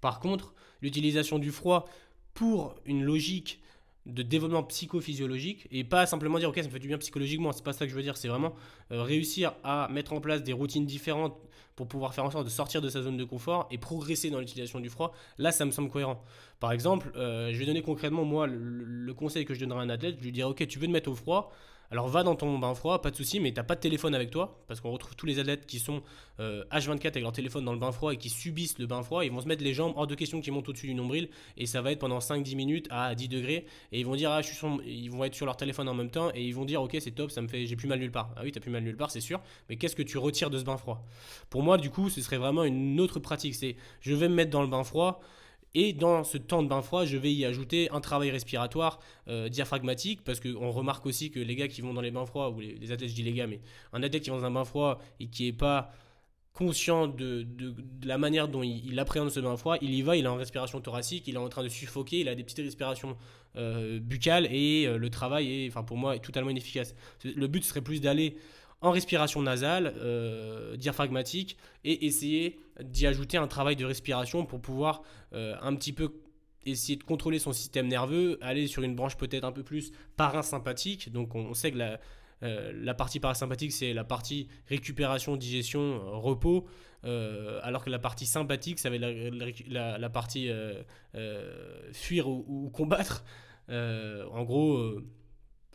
Par 0.02 0.20
contre, 0.20 0.54
l'utilisation 0.82 1.40
du 1.40 1.52
froid 1.52 1.88
pour 2.34 2.76
une 2.86 3.04
logique 3.04 3.60
de 4.06 4.22
développement 4.22 4.64
psychophysiologique 4.64 5.68
et 5.72 5.84
pas 5.84 6.06
simplement 6.06 6.38
dire 6.38 6.50
ok 6.50 6.58
ça 6.58 6.64
me 6.64 6.70
fait 6.70 6.80
du 6.80 6.88
bien 6.88 6.98
psychologiquement 6.98 7.52
c'est 7.54 7.64
pas 7.64 7.72
ça 7.72 7.86
que 7.86 7.92
je 7.92 7.96
veux 7.96 8.02
dire 8.02 8.18
c'est 8.18 8.28
vraiment 8.28 8.54
euh, 8.92 9.02
réussir 9.02 9.54
à 9.64 9.88
mettre 9.90 10.12
en 10.12 10.20
place 10.20 10.44
des 10.44 10.52
routines 10.52 10.86
différentes 10.86 11.38
pour 11.76 11.88
pouvoir 11.88 12.14
faire 12.14 12.26
en 12.26 12.32
sorte 12.32 12.44
de 12.46 12.50
sortir 12.50 12.82
de 12.82 12.90
sa 12.90 13.02
zone 13.02 13.16
de 13.16 13.24
confort 13.24 13.68
et 13.72 13.78
progresser 13.78 14.30
dans 14.30 14.40
l'utilisation 14.40 14.82
du 14.82 14.90
froid 14.90 15.14
là 15.38 15.52
ça 15.52 15.66
me 15.66 15.72
semble 15.72 15.90
cohérent. 15.90 16.22
Par 16.60 16.74
exemple 16.74 17.12
euh, 17.16 17.52
je 17.54 17.58
vais 17.58 17.66
donner 17.66 17.82
concrètement 17.82 18.26
moi 18.26 18.46
le, 18.46 18.58
le, 18.58 19.14
conseil 19.14 19.46
que 19.46 19.54
je 19.54 19.62
donnerai 19.62 19.80
à 19.80 19.84
un 19.84 19.90
athlète 19.90 20.18
je 20.20 20.24
lui 20.24 20.34
dirais 20.34 20.50
ok 20.50 20.68
tu 20.68 20.80
veux 20.80 20.88
te 20.88 20.92
mettre 20.92 21.10
au 21.10 21.16
froid 21.16 21.54
alors 21.94 22.08
va 22.08 22.24
dans 22.24 22.36
ton 22.36 22.58
bain 22.58 22.74
froid, 22.74 23.04
pas 23.04 23.12
de 23.12 23.16
souci, 23.16 23.40
mais 23.40 23.52
t'as 23.52 23.62
pas 23.62 23.76
de 23.76 23.80
téléphone 23.80 24.16
avec 24.16 24.32
toi, 24.32 24.64
parce 24.68 24.82
qu'on 24.82 24.90
retrouve 24.90 25.16
tous 25.16 25.28
les 25.28 25.38
athlètes 25.38 25.68
qui 25.68 25.78
sont 25.78 26.02
H24 26.40 26.40
euh, 26.40 26.64
avec 26.72 27.22
leur 27.22 27.32
téléphone 27.32 27.64
dans 27.66 27.72
le 27.72 27.78
bain 27.78 27.92
froid 27.92 28.12
et 28.12 28.18
qui 28.18 28.32
subissent 28.32 28.80
le 28.80 28.88
bain 28.88 29.04
froid, 29.04 29.24
ils 29.24 29.32
vont 29.32 29.42
se 29.42 29.48
mettre 29.48 29.64
les 29.64 29.76
jambes 29.76 29.94
hors 29.96 30.08
de 30.08 30.16
question 30.16 30.42
qui 30.42 30.50
montent 30.50 30.68
au-dessus 30.68 30.88
du 30.88 30.96
nombril, 30.96 31.30
et 31.56 31.68
ça 31.68 31.84
va 31.84 31.92
être 31.92 32.00
pendant 32.00 32.18
5-10 32.18 32.56
minutes 32.56 32.88
à 32.90 33.14
10 33.14 33.28
degrés, 33.28 33.68
et 33.92 34.00
ils 34.00 34.08
vont 34.08 34.16
dire, 34.16 34.32
ah, 34.32 34.42
je 34.42 34.48
suis 34.48 34.68
ils 34.88 35.12
vont 35.12 35.24
être 35.24 35.36
sur 35.36 35.46
leur 35.46 35.56
téléphone 35.56 35.88
en 35.88 35.94
même 35.94 36.10
temps, 36.10 36.32
et 36.34 36.44
ils 36.44 36.56
vont 36.56 36.66
dire, 36.66 36.82
ok, 36.82 36.98
c'est 37.00 37.12
top, 37.12 37.30
ça 37.30 37.44
me 37.44 37.48
fait, 37.48 37.68
j'ai 37.68 37.76
plus 37.76 37.88
mal 37.88 38.00
nulle 38.00 38.12
part. 38.12 38.32
Ah 38.38 38.42
oui, 38.44 38.52
t'as 38.52 38.60
plus 38.60 38.72
mal 38.72 38.82
nulle 38.82 38.98
part, 38.98 39.12
c'est 39.12 39.22
sûr, 39.22 39.40
mais 39.70 39.76
qu'est-ce 39.76 39.96
que 39.96 40.02
tu 40.02 40.18
retires 40.18 40.50
de 40.50 40.58
ce 40.58 40.64
bain 40.64 40.78
froid 40.78 41.06
Pour 41.52 41.62
moi, 41.62 41.78
du 41.78 41.92
coup, 41.92 42.10
ce 42.10 42.22
serait 42.22 42.38
vraiment 42.38 42.64
une 42.64 43.00
autre 43.02 43.20
pratique, 43.20 43.54
c'est, 43.54 43.76
je 44.02 44.16
vais 44.16 44.30
me 44.30 44.34
mettre 44.34 44.50
dans 44.50 44.64
le 44.64 44.68
bain 44.68 44.84
froid, 44.84 45.22
et 45.76 45.94
dans 45.94 46.24
ce 46.24 46.38
temps 46.38 46.62
de 46.62 46.68
bain 46.68 46.82
froid, 46.82 47.06
je 47.06 47.18
vais 47.18 47.34
y 47.34 47.46
ajouter 47.46 47.90
un 47.92 48.00
travail 48.00 48.30
respiratoire 48.30 49.00
euh, 49.28 49.50
diaphragmatique, 49.50 50.24
parce 50.24 50.40
qu'on 50.40 50.72
remarque 50.72 51.06
aussi 51.06 51.32
que 51.32 51.40
les 51.40 51.56
gars 51.56 51.68
qui 51.68 51.82
vont 51.82 51.94
dans 51.94 52.02
les 52.02 52.12
bains 52.12 52.26
froids, 52.26 52.50
ou 52.52 52.60
les, 52.60 52.92
athlètes, 52.92 53.10
je 53.10 53.16
dis 53.16 53.24
les 53.24 53.34
gars, 53.34 53.48
mais 53.48 53.60
un 53.92 54.04
athlète 54.04 54.24
qui 54.24 54.30
va 54.30 54.38
dans 54.38 54.46
un 54.46 54.52
bain 54.52 54.66
froid 54.66 55.00
et 55.20 55.28
qui 55.28 55.46
n'est 55.46 55.54
pas 55.54 55.92
conscient 56.54 57.08
de, 57.08 57.48
la 58.06 58.20
manière 58.20 58.48
dont 58.48 58.62
il, 58.62 59.00
appréhende 59.00 59.32
ce 59.32 59.40
bain 59.40 59.58
froid, 59.58 59.78
il 59.82 59.96
y 59.96 60.04
va, 60.04 60.16
il 60.16 60.26
est 60.26 60.28
en 60.28 60.36
respiration 60.36 60.80
thoracique, 60.80 61.28
il 61.28 61.34
est 61.34 61.40
en 61.40 61.50
train 61.50 61.64
de 61.64 61.70
suffoquer, 61.70 62.20
il 62.20 62.30
a 62.30 62.36
des 62.36 62.44
petites 62.44 62.60
respirations 62.60 63.18
euh, 63.56 64.00
buccales 64.00 64.48
et 64.52 64.86
euh, 64.86 64.98
le 64.98 65.10
travail 65.10 65.66
est, 65.66 65.68
enfin 65.70 65.82
pour 65.82 65.98
moi, 65.98 66.20
totalement 66.20 66.52
inefficace. 66.52 66.94
Le 67.24 67.48
but 67.48 67.64
serait 67.64 67.82
plus 67.82 68.00
d'aller 68.00 68.38
en 68.82 68.92
respiration 68.92 69.42
nasale, 69.42 69.94
diaphragmatique, 70.78 71.58
et 71.86 72.06
essayer 72.06 72.60
d'y 72.82 73.08
ajouter 73.08 73.38
un 73.38 73.48
travail 73.48 73.76
de 73.76 73.86
respiration 73.86 74.46
pour 74.46 74.62
pouvoir 74.62 75.04
un 75.32 75.76
petit 75.76 75.94
peu 75.94 76.22
essayer 76.66 76.96
de 76.98 77.04
contrôler 77.04 77.40
son 77.40 77.52
système 77.52 77.88
nerveux, 77.88 78.38
aller 78.42 78.68
sur 78.68 78.84
une 78.84 78.96
branche 78.96 79.18
peut-être 79.18 79.44
un 79.44 79.52
peu 79.52 79.64
plus 79.64 79.92
parasympathique. 80.16 81.12
Donc 81.12 81.36
on 81.36 81.54
sait 81.54 81.72
que 81.72 81.78
la, 81.78 82.00
euh, 82.44 82.72
la 82.76 82.94
partie 82.94 83.20
parasympathique, 83.20 83.72
c'est 83.72 83.94
la 83.94 84.04
partie 84.04 84.48
récupération, 84.68 85.38
digestion, 85.38 85.82
euh, 85.82 86.18
repos, 86.18 86.68
euh, 87.06 87.60
alors 87.64 87.84
que 87.86 87.90
la 87.90 88.00
partie 88.00 88.26
sympathique, 88.26 88.80
ça 88.80 88.90
va 88.90 88.98
être 88.98 89.70
la, 89.70 90.10
partie 90.10 90.50
fuir 91.94 92.28
ou, 92.28 92.70
combattre. 92.74 93.24
en 93.70 94.44
gros, 94.44 95.00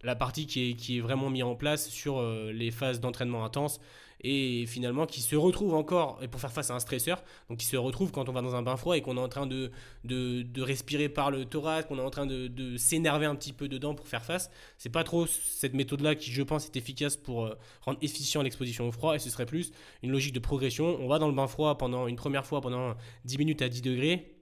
la 0.02 0.14
partie 0.14 0.46
qui 0.46 0.70
est, 0.70 0.74
qui 0.74 0.98
est 0.98 1.00
vraiment 1.00 1.30
mise 1.30 1.42
en 1.42 1.54
place 1.54 1.88
sur 1.88 2.22
les 2.22 2.70
phases 2.70 3.00
d'entraînement 3.00 3.44
intense 3.44 3.80
et 4.20 4.66
finalement 4.66 5.06
qui 5.06 5.20
se 5.20 5.36
retrouve 5.36 5.74
encore, 5.74 6.18
et 6.22 6.28
pour 6.28 6.40
faire 6.40 6.52
face 6.52 6.70
à 6.70 6.74
un 6.74 6.80
stresseur, 6.80 7.22
donc 7.48 7.58
qui 7.58 7.66
se 7.66 7.76
retrouve 7.76 8.10
quand 8.10 8.28
on 8.28 8.32
va 8.32 8.42
dans 8.42 8.54
un 8.54 8.62
bain 8.62 8.76
froid 8.76 8.96
et 8.96 9.00
qu'on 9.00 9.16
est 9.16 9.20
en 9.20 9.28
train 9.28 9.46
de, 9.46 9.70
de, 10.04 10.62
respirer 10.62 11.08
par 11.08 11.30
le 11.30 11.44
thorax, 11.44 11.86
qu'on 11.86 11.98
est 11.98 12.02
en 12.02 12.10
train 12.10 12.26
de, 12.26 12.76
s'énerver 12.76 13.26
un 13.26 13.36
petit 13.36 13.52
peu 13.52 13.68
dedans 13.68 13.94
pour 13.94 14.08
faire 14.08 14.24
face. 14.24 14.50
C'est 14.76 14.90
pas 14.90 15.04
trop 15.04 15.26
cette 15.26 15.74
méthode-là 15.74 16.14
qui, 16.14 16.32
je 16.32 16.42
pense, 16.42 16.66
est 16.66 16.76
efficace 16.76 17.16
pour 17.16 17.46
euh, 17.46 17.54
rendre 17.82 17.98
efficient 18.02 18.42
l'exposition 18.42 18.88
au 18.88 18.92
froid, 18.92 19.14
et 19.14 19.18
ce 19.18 19.30
serait 19.30 19.46
plus 19.46 19.72
une 20.02 20.10
logique 20.10 20.34
de 20.34 20.40
progression. 20.40 20.98
On 21.00 21.06
va 21.06 21.18
dans 21.18 21.28
le 21.28 21.34
bain 21.34 21.46
froid 21.46 21.78
pendant 21.78 22.06
une 22.08 22.16
première 22.16 22.44
fois 22.44 22.60
pendant 22.60 22.94
10 23.24 23.38
minutes 23.38 23.62
à 23.62 23.68
10 23.68 23.82
degrés. 23.82 24.34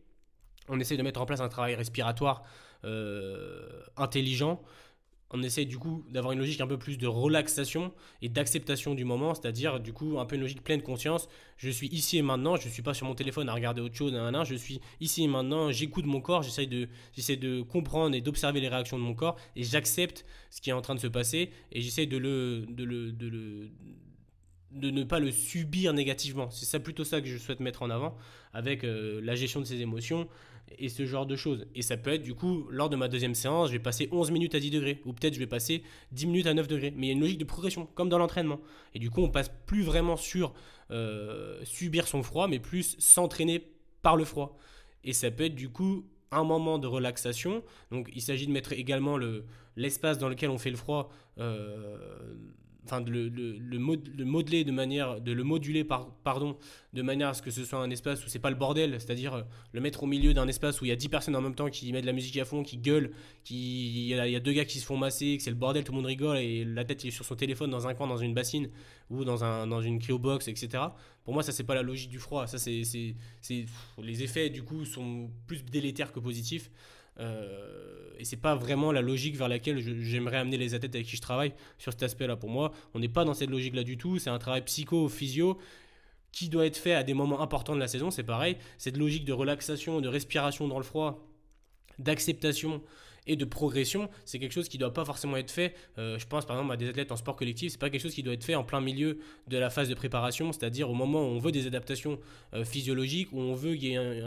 On 0.69 0.81
essaie 0.81 0.97
de 0.97 1.03
mettre 1.03 1.21
en 1.21 1.27
place 1.27 1.41
un 1.41 1.49
travail 1.49 1.75
respiratoire 1.75 2.43
euh, 2.85 3.83
intelligent 3.97 4.63
on 5.31 5.43
essaie 5.43 5.65
du 5.65 5.79
coup 5.79 6.05
d'avoir 6.11 6.33
une 6.33 6.39
logique 6.39 6.61
un 6.61 6.67
peu 6.67 6.79
plus 6.79 6.99
de 6.99 7.07
relaxation 7.07 7.93
et 8.23 8.29
d'acceptation 8.29 8.95
du 8.95 9.05
moment, 9.05 9.35
c'est-à-dire 9.35 9.81
du 9.81 9.93
coup 9.93 10.19
un 10.19 10.25
peu 10.25 10.37
une 10.37 10.43
logique 10.43 10.63
pleine 10.63 10.83
conscience. 10.83 11.29
Je 11.57 11.71
suis 11.71 11.89
ici 11.89 12.19
et 12.19 12.23
maintenant, 12.23 12.57
je 12.57 12.69
ne 12.69 12.73
suis 12.73 12.83
pas 12.83 12.95
sur 12.95 13.07
mon 13.07 13.15
téléphone 13.15 13.49
à 13.49 13.55
regarder 13.55 13.81
autre 13.81 13.95
chose, 13.95 14.13
je 14.45 14.55
suis 14.55 14.81
ici 15.01 15.25
et 15.25 15.29
maintenant, 15.29 15.73
j'écoute 15.73 16.07
mon 16.07 16.21
corps, 16.21 16.43
j'essaie 16.43 16.67
de, 16.67 16.89
j'essaie 17.13 17.37
de 17.37 17.63
comprendre 17.63 18.15
et 18.15 18.21
d'observer 18.21 18.61
les 18.61 18.69
réactions 18.69 18.99
de 18.99 19.03
mon 19.03 19.15
corps 19.15 19.37
et 19.57 19.65
j'accepte 19.65 20.25
ce 20.51 20.61
qui 20.61 20.71
est 20.71 20.75
en 20.75 20.83
train 20.83 20.95
de 20.95 21.01
se 21.01 21.07
passer 21.07 21.51
et 21.73 21.81
j'essaie 21.81 22.07
de 22.07 22.17
le, 22.17 22.67
de 22.69 22.85
le, 22.85 23.13
de 23.13 23.29
le 23.29 23.71
de 24.73 24.91
ne 24.91 25.05
pas 25.05 25.21
le 25.21 25.31
subir 25.31 25.93
négativement. 25.93 26.51
C'est 26.51 26.67
ça 26.67 26.79
plutôt 26.79 27.05
ça 27.05 27.21
que 27.21 27.27
je 27.27 27.39
souhaite 27.39 27.61
mettre 27.61 27.83
en 27.83 27.91
avant 27.91 28.17
avec 28.53 28.85
euh, 28.85 29.21
la 29.23 29.35
gestion 29.35 29.61
de 29.61 29.65
ses 29.65 29.81
émotions, 29.81 30.29
et 30.79 30.89
ce 30.89 31.07
genre 31.07 31.27
de 31.27 31.37
choses. 31.37 31.67
Et 31.75 31.83
ça 31.83 31.97
peut 31.97 32.13
être 32.13 32.23
du 32.23 32.35
coup, 32.35 32.67
lors 32.71 32.89
de 32.89 32.97
ma 32.97 33.09
deuxième 33.09 33.35
séance, 33.35 33.69
je 33.69 33.73
vais 33.73 33.79
passer 33.79 34.09
11 34.13 34.31
minutes 34.31 34.55
à 34.55 34.61
10 34.61 34.71
degrés, 34.71 35.01
ou 35.05 35.13
peut-être 35.13 35.35
je 35.35 35.39
vais 35.39 35.47
passer 35.47 35.83
10 36.13 36.27
minutes 36.27 36.47
à 36.47 36.55
9 36.55 36.69
degrés. 36.69 36.93
Mais 36.97 37.07
il 37.07 37.09
y 37.09 37.11
a 37.11 37.15
une 37.15 37.21
logique 37.21 37.39
de 37.39 37.45
progression, 37.45 37.87
comme 37.95 38.09
dans 38.09 38.19
l'entraînement. 38.19 38.61
Et 38.95 38.99
du 38.99 39.11
coup, 39.11 39.23
on 39.23 39.31
passe 39.31 39.51
plus 39.67 39.83
vraiment 39.83 40.17
sur 40.17 40.55
euh, 40.91 41.61
subir 41.65 42.09
son 42.09 42.23
froid, 42.23 42.49
mais 42.49 42.59
plus 42.59 42.97
s'entraîner 42.99 43.63
par 44.03 44.17
le 44.17 44.25
froid. 44.25 44.59
Et 45.05 45.13
ça 45.13 45.31
peut 45.31 45.45
être 45.45 45.55
du 45.55 45.69
coup 45.69 46.07
un 46.31 46.45
moment 46.45 46.79
de 46.79 46.87
relaxation. 46.87 47.63
Donc 47.91 48.11
il 48.15 48.23
s'agit 48.23 48.47
de 48.47 48.53
mettre 48.53 48.73
également 48.73 49.19
l'espace 49.77 50.19
dans 50.19 50.29
lequel 50.29 50.51
on 50.51 50.59
fait 50.59 50.71
le 50.71 50.77
froid. 50.77 51.11
Euh, 51.39 52.35
enfin 52.87 53.01
de 53.01 53.11
le, 53.11 53.29
le, 53.29 54.25
modeler 54.25 54.65
de 54.65 54.71
manière, 54.73 55.21
de 55.21 55.33
le 55.33 55.45
moduler 55.45 55.85
par, 55.85 56.11
pardon, 56.25 56.57
de 56.93 57.03
manière 57.03 57.29
à 57.29 57.35
ce 57.35 57.43
que 57.43 57.51
ce 57.51 57.65
soit 57.65 57.79
un 57.81 57.91
espace 57.91 58.25
où 58.25 58.29
c'est 58.29 58.39
pas 58.39 58.51
le 58.51 58.57
bordel, 58.57 58.93
c'est-à-dire 59.01 59.35
euh, 59.35 59.43
le 59.73 59.81
mettre 59.81 60.05
au 60.05 60.07
milieu 60.07 60.33
d'un 60.33 60.47
espace 60.47 60.81
où 60.81 60.85
il 60.85 60.89
y 60.89 60.93
a 60.93 60.97
10 60.97 61.09
personnes 61.09 61.37
en 61.37 61.41
même 61.41 61.55
temps 61.55 61.69
qui 61.69 61.93
mettent 61.93 62.03
de 62.03 62.07
la 62.07 62.13
musique 62.13 62.37
à 62.39 62.45
fond, 62.45 62.63
qui 62.63 62.79
gueulent, 62.79 63.11
qui 63.45 64.09
il 64.09 64.17
y, 64.17 64.37
a, 64.37 64.41
deux 64.41 64.53
gars 64.53 64.65
qui 64.65 64.79
se 64.79 64.87
font 64.87 64.97
masser, 64.97 65.37
que 65.37 65.43
c'est 65.43 65.51
le 65.51 65.57
bordel, 65.57 65.85
tout 65.85 65.93
le 65.93 65.97
monde 65.97 66.07
rigole 66.07 66.39
et 66.39 66.65
la 66.65 66.85
tête 66.85 67.05
est 67.05 67.11
sur 67.11 67.25
son 67.25 67.35
téléphone 67.35 67.71
dans 67.71 67.87
un 67.89 67.95
coin, 67.95 68.07
dans 68.07 68.17
une 68.17 68.35
bassine 68.35 68.69
ou 69.11 69.25
dans, 69.25 69.45
un, 69.45 69.67
dans 69.67 69.83
une 69.83 69.99
cryobox, 69.99 70.49
etc. 70.49 70.85
Pour 71.25 71.35
moi, 71.35 71.43
ça 71.43 71.53
c'est 71.53 71.65
pas 71.65 71.75
la 71.75 71.83
logique 71.83 72.11
du 72.11 72.19
froid. 72.19 72.47
Ça 72.47 72.59
c'est, 72.59 72.83
les 73.99 74.23
effets 74.23 74.51
du 74.51 74.63
coup 74.63 74.85
sont 74.85 75.31
plus 75.47 75.65
délétères 75.65 76.13
que 76.13 76.21
positifs. 76.21 76.71
Euh, 77.21 78.11
et 78.19 78.25
c'est 78.25 78.37
pas 78.37 78.55
vraiment 78.55 78.93
la 78.93 79.03
logique 79.03 79.37
vers 79.37 79.49
laquelle 79.49 79.79
j'aimerais 80.03 80.39
amener 80.39 80.57
les 80.57 80.75
athlètes 80.75 80.95
avec 80.95 81.07
qui 81.07 81.17
je 81.17 81.21
travaille 81.21 81.53
sur 81.79 81.93
cet 81.93 82.03
aspect-là. 82.03 82.37
Pour 82.37 82.49
moi, 82.49 82.73
on 82.95 82.99
n'est 82.99 83.09
pas 83.09 83.25
dans 83.25 83.35
cette 83.35 83.51
logique-là 83.51 83.83
du 83.83 83.99
tout. 83.99 84.19
C'est 84.19 84.31
un 84.31 84.39
travail 84.39 84.65
psycho-physio 84.65 85.59
qui 86.33 86.49
doit 86.49 86.67
être 86.67 86.77
fait 86.77 86.95
à 86.95 87.03
des 87.03 87.15
moments 87.15 87.41
importants 87.41 87.75
de 87.75 87.81
la 87.81 87.89
saison. 87.89 88.11
C'est 88.11 88.23
pareil. 88.23 88.57
Cette 88.79 88.97
logique 88.97 89.25
de 89.25 89.33
relaxation, 89.33 90.01
de 90.01 90.09
respiration 90.09 90.69
dans 90.69 90.79
le 90.79 90.85
froid, 90.85 91.27
d'acceptation 91.99 92.83
et 93.27 93.37
de 93.37 93.45
progression, 93.45 94.09
c'est 94.25 94.39
quelque 94.39 94.53
chose 94.53 94.69
qui 94.69 94.79
ne 94.79 94.81
doit 94.81 94.93
pas 94.93 95.05
forcément 95.05 95.37
être 95.37 95.51
fait. 95.51 95.75
Euh, 95.99 96.19
je 96.19 96.27
pense 96.27 96.45
par 96.45 96.57
exemple 96.57 96.73
à 96.73 96.77
des 96.77 96.89
athlètes 96.89 97.13
en 97.13 97.17
sport 97.17 97.37
collectif, 97.37 97.73
c'est 97.73 97.81
pas 97.81 97.91
quelque 97.91 98.03
chose 98.03 98.15
qui 98.15 98.23
doit 98.23 98.35
être 98.35 98.45
fait 98.45 98.55
en 98.55 98.65
plein 98.65 98.81
milieu 98.81 99.19
de 99.49 99.59
la 99.59 99.71
phase 99.71 99.89
de 99.89 99.95
préparation, 99.95 100.53
c'est-à-dire 100.53 100.91
au 100.91 100.95
moment 100.95 101.21
où 101.23 101.31
on 101.33 101.39
veut 101.39 101.53
des 101.53 101.67
adaptations 101.67 102.19
euh, 102.55 102.65
physiologiques, 102.65 103.29
où 103.33 103.41
on 103.41 103.55
veut 103.55 103.75
qu'il 103.75 103.91
y 103.91 103.95
ait 103.95 104.23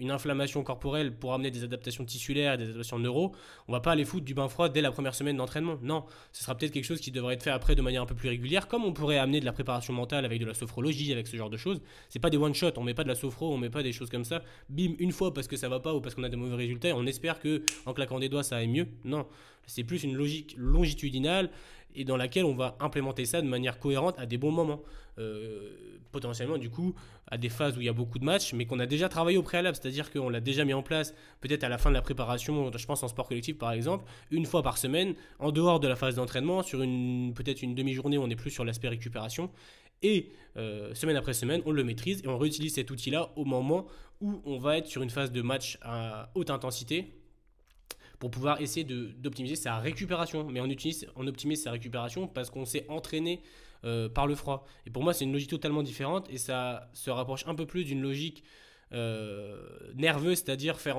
une 0.00 0.10
inflammation 0.10 0.62
corporelle 0.62 1.12
pour 1.12 1.34
amener 1.34 1.50
des 1.50 1.64
adaptations 1.64 2.04
tissulaires, 2.04 2.56
des 2.58 2.64
adaptations 2.64 2.98
neuro. 2.98 3.32
On 3.68 3.72
va 3.72 3.80
pas 3.80 3.92
aller 3.92 4.04
foutre 4.04 4.24
du 4.24 4.34
bain 4.34 4.48
froid 4.48 4.68
dès 4.68 4.80
la 4.80 4.90
première 4.90 5.14
semaine 5.14 5.36
d'entraînement. 5.36 5.78
Non, 5.82 6.04
ce 6.32 6.42
sera 6.42 6.54
peut-être 6.56 6.72
quelque 6.72 6.84
chose 6.84 7.00
qui 7.00 7.10
devrait 7.10 7.34
être 7.34 7.42
fait 7.42 7.50
après 7.50 7.74
de 7.74 7.82
manière 7.82 8.02
un 8.02 8.06
peu 8.06 8.14
plus 8.14 8.28
régulière, 8.28 8.68
comme 8.68 8.84
on 8.84 8.92
pourrait 8.92 9.18
amener 9.18 9.40
de 9.40 9.44
la 9.44 9.52
préparation 9.52 9.92
mentale 9.92 10.24
avec 10.24 10.40
de 10.40 10.46
la 10.46 10.54
sophrologie, 10.54 11.12
avec 11.12 11.26
ce 11.26 11.36
genre 11.36 11.50
de 11.50 11.56
choses. 11.56 11.80
C'est 12.08 12.18
pas 12.18 12.30
des 12.30 12.36
one 12.36 12.54
shot, 12.54 12.72
on 12.76 12.82
met 12.82 12.94
pas 12.94 13.04
de 13.04 13.08
la 13.08 13.14
sophro, 13.14 13.52
on 13.52 13.58
met 13.58 13.70
pas 13.70 13.82
des 13.82 13.92
choses 13.92 14.10
comme 14.10 14.24
ça. 14.24 14.42
Bim, 14.68 14.94
une 14.98 15.12
fois 15.12 15.34
parce 15.34 15.48
que 15.48 15.56
ça 15.56 15.68
va 15.68 15.80
pas 15.80 15.94
ou 15.94 16.00
parce 16.00 16.14
qu'on 16.14 16.24
a 16.24 16.28
de 16.28 16.36
mauvais 16.36 16.56
résultats, 16.56 16.94
on 16.94 17.06
espère 17.06 17.40
que 17.40 17.62
en 17.86 17.92
claquant 17.92 18.18
des 18.18 18.28
doigts 18.28 18.43
ça 18.44 18.56
aille 18.56 18.68
mieux. 18.68 18.86
Non, 19.04 19.26
c'est 19.66 19.84
plus 19.84 20.04
une 20.04 20.14
logique 20.14 20.54
longitudinale 20.56 21.50
et 21.94 22.04
dans 22.04 22.16
laquelle 22.16 22.44
on 22.44 22.54
va 22.54 22.76
implémenter 22.80 23.24
ça 23.24 23.40
de 23.40 23.46
manière 23.46 23.78
cohérente 23.78 24.18
à 24.18 24.26
des 24.26 24.38
bons 24.38 24.50
moments. 24.50 24.82
Euh, 25.18 25.70
potentiellement, 26.10 26.58
du 26.58 26.70
coup, 26.70 26.94
à 27.28 27.38
des 27.38 27.48
phases 27.48 27.76
où 27.76 27.80
il 27.80 27.86
y 27.86 27.88
a 27.88 27.92
beaucoup 27.92 28.18
de 28.18 28.24
matchs, 28.24 28.52
mais 28.52 28.66
qu'on 28.66 28.78
a 28.78 28.86
déjà 28.86 29.08
travaillé 29.08 29.36
au 29.36 29.42
préalable, 29.42 29.76
c'est-à-dire 29.76 30.12
qu'on 30.12 30.28
l'a 30.28 30.40
déjà 30.40 30.64
mis 30.64 30.72
en 30.72 30.82
place, 30.82 31.12
peut-être 31.40 31.64
à 31.64 31.68
la 31.68 31.78
fin 31.78 31.90
de 31.90 31.94
la 31.94 32.02
préparation, 32.02 32.70
je 32.76 32.86
pense 32.86 33.02
en 33.02 33.08
sport 33.08 33.26
collectif 33.26 33.58
par 33.58 33.72
exemple, 33.72 34.04
une 34.30 34.46
fois 34.46 34.62
par 34.62 34.78
semaine, 34.78 35.14
en 35.40 35.50
dehors 35.50 35.80
de 35.80 35.88
la 35.88 35.96
phase 35.96 36.16
d'entraînement, 36.16 36.62
sur 36.62 36.82
une 36.82 37.32
peut-être 37.34 37.62
une 37.62 37.74
demi-journée, 37.74 38.18
on 38.18 38.28
est 38.30 38.36
plus 38.36 38.50
sur 38.50 38.64
l'aspect 38.64 38.88
récupération. 38.88 39.50
Et 40.02 40.30
euh, 40.56 40.94
semaine 40.94 41.16
après 41.16 41.32
semaine, 41.32 41.62
on 41.64 41.72
le 41.72 41.82
maîtrise 41.82 42.22
et 42.24 42.28
on 42.28 42.38
réutilise 42.38 42.74
cet 42.74 42.90
outil-là 42.90 43.32
au 43.36 43.44
moment 43.44 43.86
où 44.20 44.40
on 44.44 44.58
va 44.58 44.78
être 44.78 44.86
sur 44.86 45.02
une 45.02 45.10
phase 45.10 45.32
de 45.32 45.42
match 45.42 45.78
à 45.82 46.30
haute 46.34 46.50
intensité, 46.50 47.12
pour 48.24 48.30
pouvoir 48.30 48.58
essayer 48.62 48.84
d'optimiser 48.84 49.54
sa 49.54 49.76
récupération. 49.80 50.44
Mais 50.44 50.58
on, 50.62 50.70
utilise, 50.70 51.06
on 51.14 51.26
optimise 51.26 51.62
sa 51.62 51.72
récupération 51.72 52.26
parce 52.26 52.48
qu'on 52.48 52.64
s'est 52.64 52.86
entraîné 52.88 53.42
euh, 53.84 54.08
par 54.08 54.26
le 54.26 54.34
froid. 54.34 54.66
Et 54.86 54.90
pour 54.90 55.02
moi, 55.02 55.12
c'est 55.12 55.26
une 55.26 55.32
logique 55.34 55.50
totalement 55.50 55.82
différente 55.82 56.26
et 56.30 56.38
ça 56.38 56.88
se 56.94 57.10
rapproche 57.10 57.46
un 57.46 57.54
peu 57.54 57.66
plus 57.66 57.84
d'une 57.84 58.00
logique 58.00 58.42
euh, 58.94 59.60
nerveuse, 59.94 60.38
c'est-à-dire 60.38 60.80
faire 60.80 60.96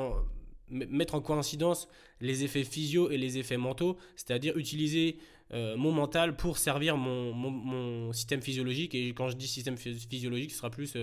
mettre 0.70 1.16
en 1.16 1.22
coïncidence 1.22 1.88
les 2.22 2.44
effets 2.44 2.64
physio 2.64 3.10
et 3.10 3.18
les 3.18 3.40
effets 3.40 3.58
mentaux, 3.58 3.98
c'est-à-dire 4.16 4.56
utiliser 4.56 5.18
euh, 5.52 5.76
mon 5.78 5.92
mental 5.92 6.36
pour 6.36 6.60
servir 6.60 6.96
mon, 6.96 7.34
mon, 7.34 8.14
système 8.14 8.44
physiologique. 8.44 8.94
Et 8.94 9.16
quand 9.16 9.30
je 9.30 9.36
dis 9.36 9.48
système 9.48 9.78
physiologique, 9.78 10.52
ce 10.52 10.58
sera 10.58 10.70
plus 10.70 10.96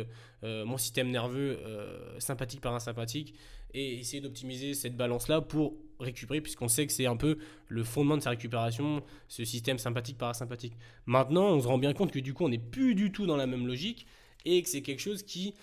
mon 0.42 0.78
système 0.78 1.10
nerveux 1.10 1.58
sympathique 2.20 2.60
parasympathique 2.60 3.34
et 3.74 3.98
essayer 3.98 4.20
d'optimiser 4.20 4.74
cette 4.74 4.96
balance-là 4.96 5.40
pour 5.40 5.74
récupérer, 6.02 6.40
puisqu'on 6.40 6.68
sait 6.68 6.86
que 6.86 6.92
c'est 6.92 7.06
un 7.06 7.16
peu 7.16 7.38
le 7.68 7.84
fondement 7.84 8.16
de 8.16 8.22
sa 8.22 8.30
récupération, 8.30 9.02
ce 9.28 9.44
système 9.44 9.78
sympathique 9.78 10.18
parasympathique. 10.18 10.74
Maintenant, 11.06 11.48
on 11.48 11.60
se 11.60 11.66
rend 11.66 11.78
bien 11.78 11.92
compte 11.92 12.12
que 12.12 12.18
du 12.18 12.34
coup, 12.34 12.44
on 12.44 12.48
n'est 12.48 12.58
plus 12.58 12.94
du 12.94 13.12
tout 13.12 13.26
dans 13.26 13.36
la 13.36 13.46
même 13.46 13.66
logique 13.66 14.06
et 14.44 14.62
que 14.62 14.68
c'est 14.68 14.82
quelque 14.82 15.00
chose 15.00 15.22
qui 15.22 15.54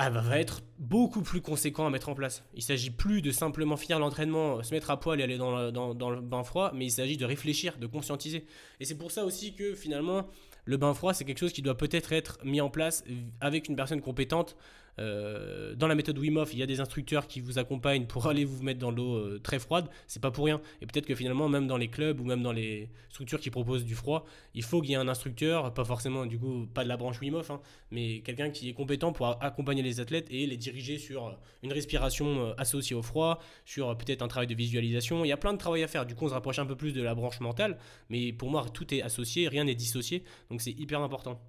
ah, 0.00 0.10
va 0.10 0.38
être 0.38 0.60
beaucoup 0.78 1.22
plus 1.22 1.40
conséquent 1.40 1.84
à 1.84 1.90
mettre 1.90 2.08
en 2.08 2.14
place. 2.14 2.44
Il 2.54 2.62
s'agit 2.62 2.90
plus 2.90 3.20
de 3.20 3.32
simplement 3.32 3.76
finir 3.76 3.98
l'entraînement, 3.98 4.62
se 4.62 4.72
mettre 4.72 4.90
à 4.90 5.00
poil 5.00 5.18
et 5.18 5.24
aller 5.24 5.38
dans, 5.38 5.56
le 5.58 6.20
bain 6.20 6.44
froid, 6.44 6.70
mais 6.72 6.86
il 6.86 6.90
s'agit 6.92 7.16
de 7.16 7.24
réfléchir, 7.24 7.78
de 7.78 7.86
conscientiser. 7.88 8.46
Et 8.78 8.84
c'est 8.84 8.96
pour 8.96 9.10
ça 9.10 9.24
aussi 9.24 9.56
que 9.56 9.74
finalement, 9.74 10.28
le 10.66 10.76
bain 10.76 10.94
froid, 10.94 11.14
c'est 11.14 11.24
quelque 11.24 11.40
chose 11.40 11.52
qui 11.52 11.62
doit 11.62 11.76
peut-être 11.76 12.12
être 12.12 12.38
mis 12.44 12.60
en 12.60 12.70
place 12.70 13.02
avec 13.40 13.68
une 13.68 13.74
personne 13.74 14.00
compétente 14.00 14.56
euh, 14.98 15.74
dans 15.74 15.86
la 15.86 15.94
méthode 15.94 16.18
Wim 16.18 16.36
Hof, 16.36 16.52
il 16.52 16.58
y 16.58 16.62
a 16.62 16.66
des 16.66 16.80
instructeurs 16.80 17.26
qui 17.26 17.40
vous 17.40 17.58
accompagnent 17.58 18.06
pour 18.06 18.26
aller 18.26 18.44
vous 18.44 18.62
mettre 18.62 18.80
dans 18.80 18.90
l'eau 18.90 19.14
euh, 19.14 19.40
très 19.42 19.58
froide. 19.58 19.88
C'est 20.06 20.20
pas 20.20 20.30
pour 20.30 20.44
rien. 20.44 20.60
Et 20.80 20.86
peut-être 20.86 21.06
que 21.06 21.14
finalement, 21.14 21.48
même 21.48 21.66
dans 21.66 21.76
les 21.76 21.88
clubs 21.88 22.20
ou 22.20 22.24
même 22.24 22.42
dans 22.42 22.52
les 22.52 22.90
structures 23.08 23.40
qui 23.40 23.50
proposent 23.50 23.84
du 23.84 23.94
froid, 23.94 24.26
il 24.54 24.62
faut 24.62 24.80
qu'il 24.80 24.90
y 24.90 24.94
ait 24.94 24.96
un 24.96 25.08
instructeur, 25.08 25.72
pas 25.74 25.84
forcément 25.84 26.26
du 26.26 26.38
coup 26.38 26.66
pas 26.72 26.84
de 26.84 26.88
la 26.88 26.96
branche 26.96 27.20
Wim 27.20 27.34
Hof, 27.34 27.50
hein, 27.50 27.60
mais 27.90 28.20
quelqu'un 28.20 28.50
qui 28.50 28.68
est 28.68 28.74
compétent 28.74 29.12
pour 29.12 29.42
accompagner 29.42 29.82
les 29.82 30.00
athlètes 30.00 30.26
et 30.30 30.46
les 30.46 30.56
diriger 30.56 30.98
sur 30.98 31.38
une 31.62 31.72
respiration 31.72 32.48
euh, 32.48 32.52
associée 32.58 32.96
au 32.96 33.02
froid, 33.02 33.40
sur 33.64 33.96
peut-être 33.96 34.22
un 34.22 34.28
travail 34.28 34.46
de 34.46 34.54
visualisation. 34.54 35.24
Il 35.24 35.28
y 35.28 35.32
a 35.32 35.36
plein 35.36 35.52
de 35.52 35.58
travail 35.58 35.82
à 35.82 35.88
faire. 35.88 36.06
Du 36.06 36.14
coup, 36.14 36.24
on 36.24 36.28
se 36.28 36.34
rapproche 36.34 36.58
un 36.58 36.66
peu 36.66 36.76
plus 36.76 36.92
de 36.92 37.02
la 37.02 37.14
branche 37.14 37.40
mentale, 37.40 37.78
mais 38.10 38.32
pour 38.32 38.50
moi, 38.50 38.66
tout 38.72 38.92
est 38.94 39.02
associé, 39.02 39.48
rien 39.48 39.64
n'est 39.64 39.74
dissocié. 39.74 40.24
Donc 40.50 40.60
c'est 40.60 40.72
hyper 40.72 41.00
important. 41.00 41.40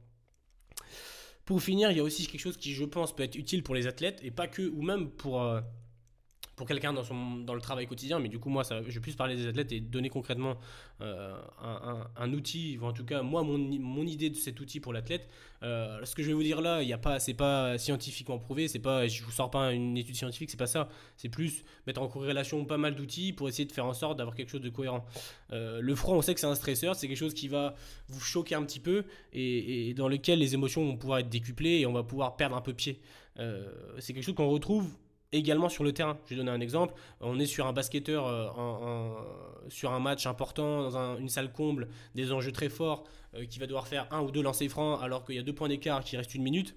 Pour 1.50 1.64
finir, 1.64 1.90
il 1.90 1.98
y 1.98 2.00
a 2.00 2.04
aussi 2.04 2.28
quelque 2.28 2.42
chose 2.42 2.58
qui, 2.58 2.74
je 2.76 2.86
pense, 2.86 3.16
peut 3.16 3.24
être 3.24 3.34
utile 3.34 3.64
pour 3.64 3.74
les 3.74 3.88
athlètes 3.88 4.20
et 4.24 4.30
pas 4.30 4.46
que, 4.46 4.70
ou 4.70 4.84
même 4.84 5.10
pour, 5.10 5.42
euh, 5.42 5.62
pour 6.60 6.68
quelqu'un 6.68 6.92
dans, 6.92 7.06
son, 7.06 7.38
dans 7.38 7.54
le 7.54 7.62
travail 7.62 7.88
quotidien, 7.88 8.20
mais 8.20 8.28
du 8.28 8.38
coup, 8.38 8.50
moi, 8.50 8.66
ça, 8.66 8.82
je 8.86 9.00
vais 9.00 9.12
parler 9.14 9.38
des 9.38 9.48
athlètes 9.48 9.72
et 9.72 9.80
donner 9.80 10.10
concrètement 10.10 10.58
euh, 11.00 11.34
un, 11.64 12.06
un, 12.18 12.34
outil, 12.34 12.78
ou 12.78 12.86
en 12.86 12.92
tout 12.92 13.06
cas, 13.06 13.22
moi, 13.22 13.44
mon, 13.44 13.58
mon 13.58 14.06
idée 14.06 14.30
de 14.30 14.36
cet 14.36 14.60
outil 14.60 14.82
pour 14.82 14.92
l'athlète. 14.92 15.30
Euh, 15.64 16.04
ce 16.04 16.16
que 16.16 16.22
je 16.22 16.28
vais 16.28 16.34
vous 16.34 16.44
dire 16.44 16.60
là, 16.60 16.84
il 16.84 16.90
y 16.90 16.92
a 16.92 16.98
pas, 16.98 17.18
c'est 17.22 17.34
pas 17.34 17.78
scientifiquement 17.78 18.40
prouvé, 18.40 18.68
c'est 18.68 18.80
pas, 18.80 19.08
je 19.08 19.24
vous 19.24 19.32
sors 19.32 19.50
pas 19.50 19.72
une 19.72 19.96
étude 19.96 20.18
scientifique, 20.18 20.52
c'est 20.52 20.58
pas 20.58 20.68
ça. 20.68 20.90
C'est 21.16 21.30
plus 21.30 21.64
mettre 21.88 22.02
en 22.02 22.10
corrélation 22.10 22.66
pas 22.66 22.78
mal 22.78 22.94
d'outils 22.94 23.32
pour 23.32 23.48
essayer 23.48 23.64
de 23.64 23.72
faire 23.72 23.86
en 23.86 23.94
sorte 23.94 24.18
d'avoir 24.18 24.36
quelque 24.36 24.50
chose 24.50 24.60
de 24.60 24.70
cohérent. 24.70 25.06
Euh, 25.54 25.80
le 25.80 25.96
froid, 25.96 26.18
on 26.18 26.22
sait 26.22 26.34
que 26.34 26.42
c'est 26.42 26.48
un 26.48 26.56
stresseur, 26.56 26.94
c'est 26.94 27.08
quelque 27.08 27.16
chose 27.16 27.34
qui 27.34 27.48
va 27.48 27.74
vous 28.10 28.20
choquer 28.20 28.56
un 28.56 28.66
petit 28.66 28.82
peu 28.82 29.06
et, 29.32 29.94
dans 29.94 30.10
lequel 30.10 30.40
les 30.40 30.56
émotions 30.56 30.84
vont 30.86 30.98
pouvoir 30.98 31.20
être 31.20 31.30
décuplées 31.30 31.80
et 31.80 31.86
on 31.86 31.94
va 31.94 32.04
pouvoir 32.04 32.36
perdre 32.36 32.58
un 32.58 32.62
peu 32.62 32.74
pied. 32.74 33.00
c'est 34.00 34.12
quelque 34.12 34.26
chose 34.26 34.36
qu'on 34.36 34.50
retrouve 34.50 34.90
également 35.32 35.70
sur 35.70 35.84
le 35.84 35.92
terrain. 35.92 36.18
Je 36.26 36.32
vais 36.32 36.36
donner 36.38 36.52
un 36.52 36.62
exemple. 36.62 36.94
On 37.22 37.40
est 37.40 37.46
sur 37.46 37.68
un 37.68 37.74
basketteur 37.74 38.28
euh, 38.28 39.14
sur 39.70 39.92
un 39.92 40.00
match 40.00 40.26
important, 40.26 40.90
dans 40.90 41.18
une 41.18 41.30
salle 41.30 41.52
comble, 41.52 41.88
des 42.16 42.32
enjeux 42.32 42.52
très 42.52 42.70
forts, 42.70 43.06
euh, 43.36 43.46
qui 43.46 43.60
va 43.60 43.68
devoir 43.68 43.88
faire 43.88 44.08
un 44.12 44.22
ou 44.22 44.32
deux 44.32 44.42
lancers 44.42 44.70
francs 44.70 45.00
alors 45.02 45.26
qu'il 45.26 45.36
y 45.36 45.40
a 45.40 45.44
deux 45.44 45.54
points 45.54 45.68
d'écart, 45.68 46.04
qui 46.04 46.18
reste 46.18 46.34
une 46.36 46.44
minute. 46.44 46.76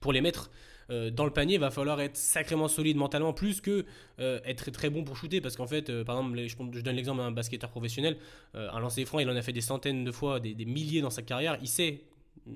Pour 0.00 0.12
les 0.12 0.20
mettre 0.20 0.50
euh, 0.90 1.10
dans 1.10 1.24
le 1.24 1.30
panier, 1.30 1.54
il 1.54 1.60
va 1.60 1.70
falloir 1.70 1.98
être 2.00 2.16
sacrément 2.16 2.68
solide 2.68 2.98
mentalement, 2.98 3.32
plus 3.32 3.62
que 3.62 3.86
être 4.18 4.70
très, 4.70 4.90
bon 4.90 5.02
pour 5.02 5.16
shooter. 5.16 5.40
Parce 5.40 5.56
qu'en 5.56 5.66
fait, 5.66 6.02
par 6.04 6.18
exemple, 6.18 6.38
je, 6.46 6.80
donne 6.82 6.96
l'exemple 6.96 7.22
d'un 7.22 7.30
basketteur 7.30 7.70
professionnel. 7.70 8.18
un 8.54 8.78
lancer 8.80 9.04
franc, 9.06 9.20
il 9.20 9.30
en 9.30 9.36
a 9.36 9.42
fait 9.42 9.52
des 9.52 9.62
centaines 9.62 10.04
de 10.04 10.12
fois, 10.12 10.40
des, 10.40 10.54
des 10.54 10.66
milliers 10.66 11.00
dans 11.00 11.10
sa 11.10 11.22
carrière. 11.22 11.58
Il 11.62 11.68
sait, 11.68 12.02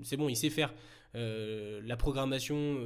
c'est 0.02 0.18
bon, 0.18 0.28
il 0.28 0.36
sait 0.36 0.50
faire 0.50 0.74
la 1.14 1.96
programmation 1.96 2.78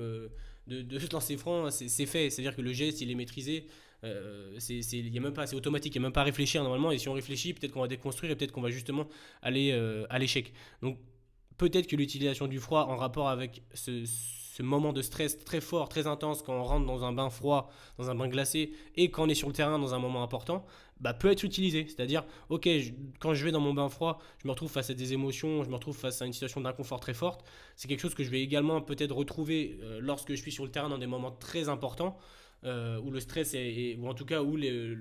de, 0.67 0.83
de 0.83 0.99
lancer 1.13 1.37
franc, 1.37 1.71
c'est 1.71 2.07
fait. 2.07 2.31
C'est-à-dire 2.31 2.57
que 2.57 2.63
le 2.63 2.73
geste, 2.73 3.01
il 3.01 3.11
est 3.11 3.15
maîtrisé. 3.15 3.67
Euh, 4.05 4.57
c'est 4.59 5.55
automatique, 5.55 5.95
il 5.95 5.99
n'y 5.99 6.05
a 6.05 6.09
même 6.09 6.13
pas 6.13 6.23
à 6.23 6.25
réfléchir 6.25 6.63
normalement. 6.63 6.91
Et 6.91 6.99
si 6.99 7.09
on 7.09 7.13
réfléchit, 7.13 7.55
peut-être 7.55 7.73
qu'on 7.73 7.83
va 7.83 7.89
déconstruire 7.89 8.33
et 8.33 8.37
peut-être 8.37 8.53
qu'on 8.53 8.61
va 8.61 8.71
justement 8.71 9.07
aller 9.43 9.71
euh, 9.73 10.07
à 10.11 10.19
l'échec. 10.19 10.53
Donc 10.81 10.99
peut-être 11.57 11.87
que 11.87 11.97
l'utilisation 11.97 12.49
du 12.49 12.59
froid 12.59 12.87
en 12.87 12.97
rapport 12.97 13.29
avec 13.29 13.63
ce, 13.75 14.05
ce, 14.57 14.63
moment 14.63 14.93
de 14.93 15.03
stress 15.03 15.39
très 15.45 15.61
fort, 15.61 15.89
très 15.89 16.07
intense 16.07 16.43
quand 16.43 16.55
on 16.55 16.65
rentre 16.65 16.87
dans 16.87 17.05
un 17.05 17.13
bain 17.13 17.31
froid, 17.31 17.71
dans 17.99 18.11
un 18.11 18.15
bain 18.15 18.29
glacé 18.29 18.73
et 18.97 19.11
quand 19.11 19.25
on 19.25 19.29
est 19.29 19.35
sur 19.35 19.49
le 19.49 19.55
terrain 19.55 19.79
dans 19.79 19.95
un 19.95 19.99
moment 19.99 20.23
important, 20.23 20.65
bah, 21.01 21.13
peut 21.13 21.31
être 21.31 21.43
utilisé. 21.43 21.87
C'est-à-dire, 21.89 22.25
ok, 22.49 22.69
quand 23.19 23.35
je 23.35 23.45
vais 23.45 23.51
dans 23.51 23.61
mon 23.61 23.75
bain 23.75 23.89
froid, 23.89 24.21
je 24.39 24.47
me 24.47 24.53
retrouve 24.53 24.71
face 24.71 24.89
à 24.91 24.95
des 24.95 25.13
émotions, 25.13 25.65
je 25.65 25.69
me 25.69 25.75
retrouve 25.75 25.97
face 25.97 26.23
à 26.23 26.27
une 26.27 26.33
situation 26.33 26.61
d'inconfort 26.61 27.01
très 27.01 27.15
forte. 27.15 27.45
C'est 27.77 27.89
quelque 27.89 28.01
chose 28.01 28.15
que 28.15 28.23
je 28.23 28.31
vais 28.31 28.41
également 28.41 28.81
peut-être 28.81 29.15
retrouver 29.15 29.79
euh, 29.83 29.99
lorsque 30.01 30.31
je 30.31 30.41
suis 30.41 30.53
sur 30.53 30.65
le 30.65 30.71
terrain 30.71 30.89
dans 30.89 30.99
des 30.99 31.09
moments 31.09 31.33
très 31.33 31.69
importants. 31.69 32.17
Euh, 32.65 33.01
où 33.01 33.11
le 33.11 33.19
stress 33.19 33.55
est, 33.55 33.97
ou 34.01 34.07
en 34.07 34.15
tout 34.15 34.25
cas 34.25 34.41
où 34.41 34.57
le, 34.57 34.95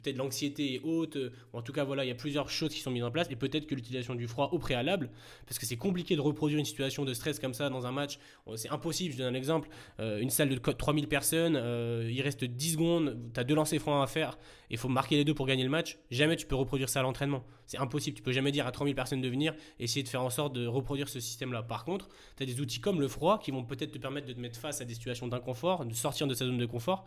peut-être 0.00 0.16
l'anxiété 0.16 0.74
est 0.74 0.80
haute, 0.84 1.18
ou 1.52 1.58
en 1.58 1.62
tout 1.62 1.72
cas 1.72 1.82
voilà, 1.82 2.04
il 2.04 2.08
y 2.08 2.12
a 2.12 2.14
plusieurs 2.14 2.48
choses 2.48 2.72
qui 2.72 2.78
sont 2.78 2.92
mises 2.92 3.02
en 3.02 3.10
place, 3.10 3.26
et 3.28 3.34
peut-être 3.34 3.66
que 3.66 3.74
l'utilisation 3.74 4.14
du 4.14 4.28
froid 4.28 4.50
au 4.52 4.58
préalable, 4.60 5.10
parce 5.46 5.58
que 5.58 5.66
c'est 5.66 5.76
compliqué 5.76 6.14
de 6.14 6.20
reproduire 6.20 6.60
une 6.60 6.64
situation 6.64 7.04
de 7.04 7.12
stress 7.12 7.40
comme 7.40 7.54
ça 7.54 7.70
dans 7.70 7.86
un 7.86 7.92
match, 7.92 8.20
c'est 8.54 8.70
impossible, 8.70 9.14
je 9.14 9.18
donne 9.18 9.34
un 9.34 9.36
exemple, 9.36 9.68
euh, 9.98 10.20
une 10.20 10.30
salle 10.30 10.48
de 10.48 10.56
3000 10.56 11.08
personnes, 11.08 11.56
euh, 11.56 12.08
il 12.08 12.22
reste 12.22 12.44
10 12.44 12.72
secondes, 12.72 13.18
tu 13.34 13.40
as 13.40 13.42
deux 13.42 13.56
lancers 13.56 13.80
francs 13.80 14.02
à 14.02 14.06
faire, 14.06 14.38
il 14.70 14.78
faut 14.78 14.88
marquer 14.88 15.16
les 15.16 15.24
deux 15.24 15.34
pour 15.34 15.46
gagner 15.46 15.64
le 15.64 15.70
match, 15.70 15.98
jamais 16.12 16.36
tu 16.36 16.46
peux 16.46 16.54
reproduire 16.54 16.88
ça 16.88 17.00
à 17.00 17.02
l'entraînement, 17.02 17.44
c'est 17.70 17.78
impossible, 17.78 18.16
tu 18.16 18.22
peux 18.24 18.32
jamais 18.32 18.50
dire 18.50 18.66
à 18.66 18.72
3000 18.72 18.96
personnes 18.96 19.20
de 19.20 19.28
venir, 19.28 19.54
essayer 19.78 20.02
de 20.02 20.08
faire 20.08 20.22
en 20.22 20.30
sorte 20.30 20.52
de 20.52 20.66
reproduire 20.66 21.08
ce 21.08 21.20
système-là. 21.20 21.62
Par 21.62 21.84
contre, 21.84 22.08
tu 22.36 22.42
as 22.42 22.46
des 22.46 22.60
outils 22.60 22.80
comme 22.80 23.00
le 23.00 23.06
froid 23.06 23.38
qui 23.38 23.52
vont 23.52 23.62
peut-être 23.62 23.92
te 23.92 23.98
permettre 23.98 24.26
de 24.26 24.32
te 24.32 24.40
mettre 24.40 24.58
face 24.58 24.80
à 24.80 24.84
des 24.84 24.94
situations 24.94 25.28
d'inconfort, 25.28 25.84
de 25.86 25.94
sortir 25.94 26.26
de 26.26 26.34
sa 26.34 26.46
zone 26.46 26.58
de 26.58 26.66
confort 26.66 27.06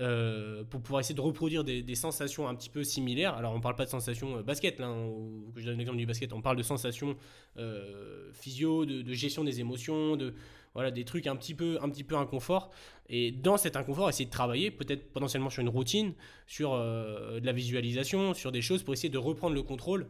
euh, 0.00 0.64
pour 0.64 0.80
pouvoir 0.80 1.00
essayer 1.00 1.14
de 1.14 1.20
reproduire 1.20 1.64
des, 1.64 1.94
sensations 1.94 2.48
un 2.48 2.54
petit 2.54 2.70
peu 2.70 2.82
similaires. 2.82 3.34
Alors, 3.34 3.52
on 3.52 3.60
parle 3.60 3.74
pas 3.74 3.84
de 3.84 3.90
sensations 3.90 4.38
euh, 4.38 4.42
basket, 4.42 4.78
là, 4.78 4.90
que 5.54 5.60
je 5.60 5.66
donne 5.66 5.76
l'exemple 5.76 5.98
du 5.98 6.06
basket, 6.06 6.32
on 6.32 6.40
parle 6.40 6.56
de 6.56 6.62
sensations 6.62 7.14
euh, 7.58 8.30
physio, 8.32 8.86
de, 8.86 9.12
gestion 9.12 9.44
des 9.44 9.60
émotions, 9.60 10.16
de 10.16 10.32
voilà 10.74 10.90
des 10.90 11.04
trucs 11.04 11.26
un 11.26 11.36
petit 11.36 11.54
peu 11.54 11.78
un 11.82 11.88
petit 11.88 12.04
peu 12.04 12.16
inconfort. 12.16 12.70
Et 13.08 13.32
dans 13.32 13.56
cet 13.56 13.76
inconfort, 13.76 14.08
essayer 14.08 14.26
de 14.26 14.30
travailler 14.30 14.70
peut-être 14.70 15.12
potentiellement 15.12 15.50
sur 15.50 15.62
une 15.62 15.68
routine, 15.68 16.14
sur 16.46 16.76
de 16.76 17.44
la 17.44 17.52
visualisation, 17.52 18.34
sur 18.34 18.52
des 18.52 18.62
choses 18.62 18.84
pour 18.84 18.94
essayer 18.94 19.08
de 19.08 19.18
reprendre 19.18 19.54
le 19.54 19.62
contrôle 19.62 20.06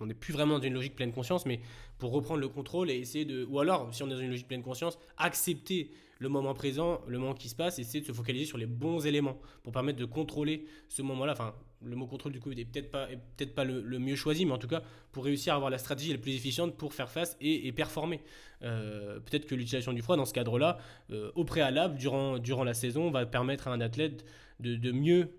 on 0.00 0.06
n'est 0.06 0.14
plus 0.14 0.32
vraiment 0.32 0.58
dans 0.58 0.64
une 0.64 0.74
logique 0.74 0.96
pleine 0.96 1.12
conscience, 1.12 1.46
mais 1.46 1.60
pour 1.98 2.12
reprendre 2.12 2.40
le 2.40 2.48
contrôle 2.48 2.90
et 2.90 2.96
essayer 2.96 3.24
de, 3.24 3.44
ou 3.44 3.60
alors 3.60 3.94
si 3.94 4.02
on 4.02 4.06
est 4.06 4.14
dans 4.14 4.18
une 4.18 4.30
logique 4.30 4.48
pleine 4.48 4.62
conscience, 4.62 4.98
accepter 5.18 5.90
le 6.18 6.28
moment 6.28 6.54
présent, 6.54 7.00
le 7.06 7.18
moment 7.18 7.34
qui 7.34 7.48
se 7.48 7.54
passe, 7.54 7.78
essayer 7.78 8.00
de 8.00 8.06
se 8.06 8.12
focaliser 8.12 8.46
sur 8.46 8.58
les 8.58 8.66
bons 8.66 9.06
éléments 9.06 9.38
pour 9.62 9.72
permettre 9.72 9.98
de 9.98 10.04
contrôler 10.04 10.66
ce 10.88 11.02
moment-là. 11.02 11.54
Le 11.82 11.96
mot 11.96 12.06
contrôle 12.06 12.32
du 12.32 12.40
coup 12.40 12.52
n'est 12.52 12.64
peut-être 12.64 12.90
pas, 12.90 13.64
le, 13.64 13.98
mieux 13.98 14.16
choisi, 14.16 14.44
mais 14.44 14.52
en 14.52 14.58
tout 14.58 14.68
cas 14.68 14.82
pour 15.12 15.24
réussir 15.24 15.54
à 15.54 15.56
avoir 15.56 15.70
la 15.70 15.78
stratégie 15.78 16.12
la 16.12 16.18
plus 16.18 16.34
efficiente 16.34 16.76
pour 16.76 16.92
faire 16.92 17.10
face 17.10 17.36
et, 17.40 17.72
performer. 17.72 18.20
Euh, 18.62 19.18
peut-être 19.20 19.46
que 19.46 19.54
l'utilisation 19.54 19.92
du 19.92 20.02
froid 20.02 20.16
dans 20.16 20.26
ce 20.26 20.34
cadre-là, 20.34 20.78
euh, 21.10 21.30
au 21.34 21.44
préalable, 21.44 21.96
durant, 21.96 22.64
la 22.64 22.74
saison, 22.74 23.10
va 23.10 23.24
permettre 23.26 23.68
à 23.68 23.72
un 23.72 23.80
athlète 23.80 24.24
de, 24.60 24.76
de 24.76 24.92
mieux 24.92 25.30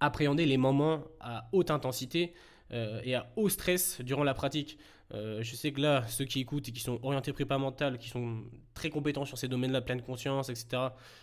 appréhender 0.00 0.46
les 0.46 0.56
moments 0.56 1.04
à 1.20 1.48
haute 1.52 1.70
intensité 1.70 2.34
euh, 2.72 3.00
et 3.04 3.14
à 3.14 3.30
haut 3.36 3.48
stress 3.48 4.00
durant 4.00 4.24
la 4.24 4.34
pratique. 4.34 4.78
Euh, 5.12 5.42
je 5.42 5.54
sais 5.56 5.72
que 5.72 5.80
là, 5.80 6.06
ceux 6.06 6.24
qui 6.24 6.40
écoutent 6.40 6.68
et 6.68 6.72
qui 6.72 6.80
sont 6.80 7.00
orientés 7.02 7.32
prépa 7.32 7.58
mental, 7.58 7.98
qui 7.98 8.08
sont 8.08 8.44
très 8.74 8.90
compétents 8.90 9.24
sur 9.24 9.38
ces 9.38 9.48
domaines-là, 9.48 9.80
pleine 9.80 10.02
conscience, 10.02 10.48
etc. 10.48 10.66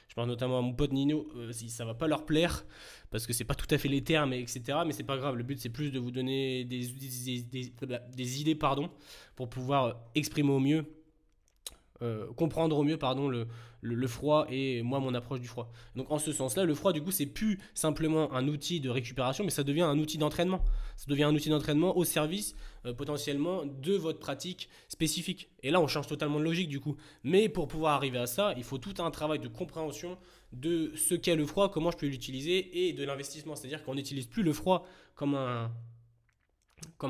Je 0.10 0.16
parle 0.16 0.28
notamment 0.28 0.60
à 0.60 0.62
mon 0.62 0.74
pote 0.74 0.92
Nino, 0.92 1.28
euh, 1.36 1.52
si 1.52 1.70
ça 1.70 1.86
va 1.86 1.94
pas 1.94 2.08
leur 2.08 2.26
plaire, 2.26 2.66
parce 3.12 3.26
que 3.26 3.34
c'est 3.34 3.46
pas 3.46 3.56
tout 3.56 3.68
à 3.74 3.78
fait 3.78 3.88
les 3.88 4.04
termes, 4.04 4.34
etc. 4.34 4.80
Mais 4.86 4.92
c'est 4.92 5.04
pas 5.04 5.18
grave. 5.18 5.36
Le 5.36 5.44
but, 5.44 5.60
c'est 5.60 5.70
plus 5.70 5.92
de 5.92 6.00
vous 6.00 6.12
donner 6.12 6.66
des, 6.66 8.42
idées, 8.42 8.56
pardon, 8.56 8.90
pour 9.36 9.50
pouvoir 9.50 9.96
exprimer 10.16 10.52
au 10.52 10.60
mieux 10.60 10.86
comprendre 12.36 12.78
au 12.78 12.84
mieux 12.84 12.98
pardon 12.98 13.28
le, 13.28 13.48
le, 13.82 14.08
froid 14.08 14.46
et 14.50 14.82
moi 14.82 15.00
mon 15.00 15.14
approche 15.14 15.40
du 15.40 15.48
froid. 15.48 15.72
Donc 15.96 16.12
en 16.12 16.20
ce 16.20 16.32
sens-là, 16.32 16.64
le 16.64 16.74
froid 16.74 16.94
du 16.94 17.02
coup 17.02 17.12
c'est 17.12 17.26
plus 17.26 17.60
simplement 17.74 18.34
un 18.34 18.48
outil 18.48 18.80
de 18.80 18.90
récupération, 18.90 19.44
mais 19.44 19.50
ça 19.50 19.64
devient 19.64 19.84
un 19.84 19.98
outil 20.00 20.18
d'entraînement. 20.18 20.64
Ça 20.96 21.06
devient 21.08 21.24
un 21.24 21.36
outil 21.36 21.50
d'entraînement 21.50 21.96
au 21.98 22.04
service 22.04 22.56
euh, 22.86 22.94
potentiellement 22.94 23.66
de 23.66 23.94
votre 23.94 24.20
pratique 24.20 24.70
spécifique. 24.88 25.50
Et 25.64 25.72
là 25.72 25.80
on 25.80 25.88
change 25.88 26.08
totalement 26.08 26.40
de 26.40 26.44
logique 26.44 26.70
du 26.70 26.80
coup. 26.80 26.96
Mais 27.24 27.50
pour 27.50 27.68
pouvoir 27.68 27.94
arriver 27.94 28.20
à 28.20 28.28
ça, 28.28 28.54
il 28.58 28.64
faut 28.64 28.78
tout 28.78 28.96
un 29.00 29.12
travail 29.12 29.40
de 29.40 29.48
compréhension 29.48 30.18
de 30.54 30.94
ce 30.96 31.14
qu'est 31.16 31.36
le 31.36 31.46
froid, 31.46 31.70
comment 31.72 31.92
je 31.92 31.98
peux 31.98 32.08
l'utiliser 32.08 32.88
et 32.88 32.94
de 32.94 33.04
l'investissement. 33.04 33.56
C'est-à-dire 33.56 33.84
qu'on 33.84 33.96
n'utilise 33.96 34.28
plus 34.28 34.44
le 34.44 34.54
froid 34.54 34.88
comme 35.16 35.36
un, 35.36 35.70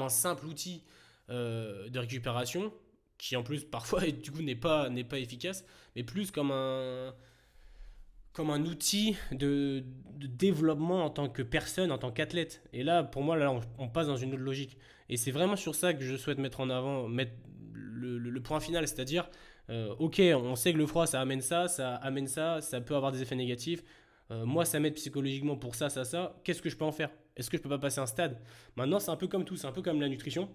simple 0.09 0.45
outil 0.45 0.84
euh, 1.30 1.89
de 1.89 1.99
récupération 1.99 2.72
qui 3.18 3.36
en 3.36 3.43
plus 3.43 3.63
parfois 3.63 4.01
du 4.24 4.32
coup 4.32 4.41
n'est 4.41 4.55
pas, 4.55 4.89
n'est 4.89 5.03
pas 5.03 5.20
efficace, 5.20 5.65
mais 5.95 6.03
plus 6.03 6.32
comme 6.32 6.51
un, 6.51 7.13
comme 8.38 8.51
un 8.51 8.63
outil 8.65 9.18
de, 9.32 9.84
développement 10.20 11.03
en 11.03 11.09
tant 11.09 11.28
que 11.28 11.41
personne, 11.41 11.91
en 11.91 11.97
tant 11.97 12.11
qu'athlète. 12.11 12.61
Et 12.72 12.84
là, 12.84 13.03
pour 13.03 13.24
moi, 13.24 13.36
là, 13.36 13.51
on, 13.80 13.88
passe 13.88 14.05
dans 14.07 14.18
une 14.18 14.34
autre 14.34 14.43
logique. 14.43 14.78
Et 15.09 15.18
c'est 15.18 15.32
vraiment 15.32 15.55
sur 15.55 15.74
ça 15.74 15.93
que 15.93 16.03
je 16.03 16.15
souhaite 16.15 16.38
mettre 16.38 16.59
en 16.59 16.70
avant, 16.70 17.07
mettre 17.07 17.32
le, 17.74 18.39
point 18.41 18.59
final, 18.59 18.88
c'est-à-dire, 18.88 19.28
euh, 19.70 19.95
ok, 19.97 20.22
on 20.36 20.55
sait 20.55 20.72
que 20.72 20.78
le 20.78 20.86
froid, 20.86 21.07
ça 21.07 21.20
amène 21.20 21.41
ça, 21.41 21.68
ça 21.68 21.95
amène 21.95 22.28
ça, 22.28 22.61
ça 22.61 22.80
peut 22.80 22.95
avoir 22.95 23.11
des 23.11 23.24
effets 23.24 23.36
négatifs. 23.36 23.84
Euh, 24.30 24.45
moi, 24.45 24.65
ça 24.65 24.80
m'aide 24.80 24.93
psychologiquement 24.93 25.55
pour 25.55 25.74
ça, 25.74 25.89
ça, 25.89 26.03
ça. 26.03 26.39
Qu'est-ce 26.43 26.61
que 26.61 26.70
je 26.70 26.78
peux 26.78 26.86
en 26.86 26.91
faire? 26.91 27.09
Est-ce 27.36 27.49
que 27.49 27.57
je 27.57 27.61
peux 27.63 27.70
pas 27.70 27.80
passer 27.80 27.99
un 27.99 28.05
stade? 28.05 28.39
Maintenant, 28.76 28.99
c'est 28.99 29.09
un 29.09 29.15
peu 29.15 29.28
comme 29.28 29.45
tout, 29.45 29.55
c'est 29.55 29.68
un 29.68 29.72
peu 29.72 29.82
comme 29.82 29.99
la 29.99 30.09
nutrition 30.09 30.47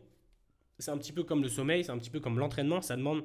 c'est 0.79 0.91
un 0.91 0.99
petit 0.99 1.13
peu 1.13 1.23
comme 1.23 1.43
le 1.43 1.49
sommeil, 1.49 1.85
c'est 1.85 1.93
un 1.93 1.99
petit 1.99 2.11
peu 2.11 2.21
comme 2.21 2.39
l'entraînement, 2.39 2.81
ça 2.81 2.97
demande 2.97 3.25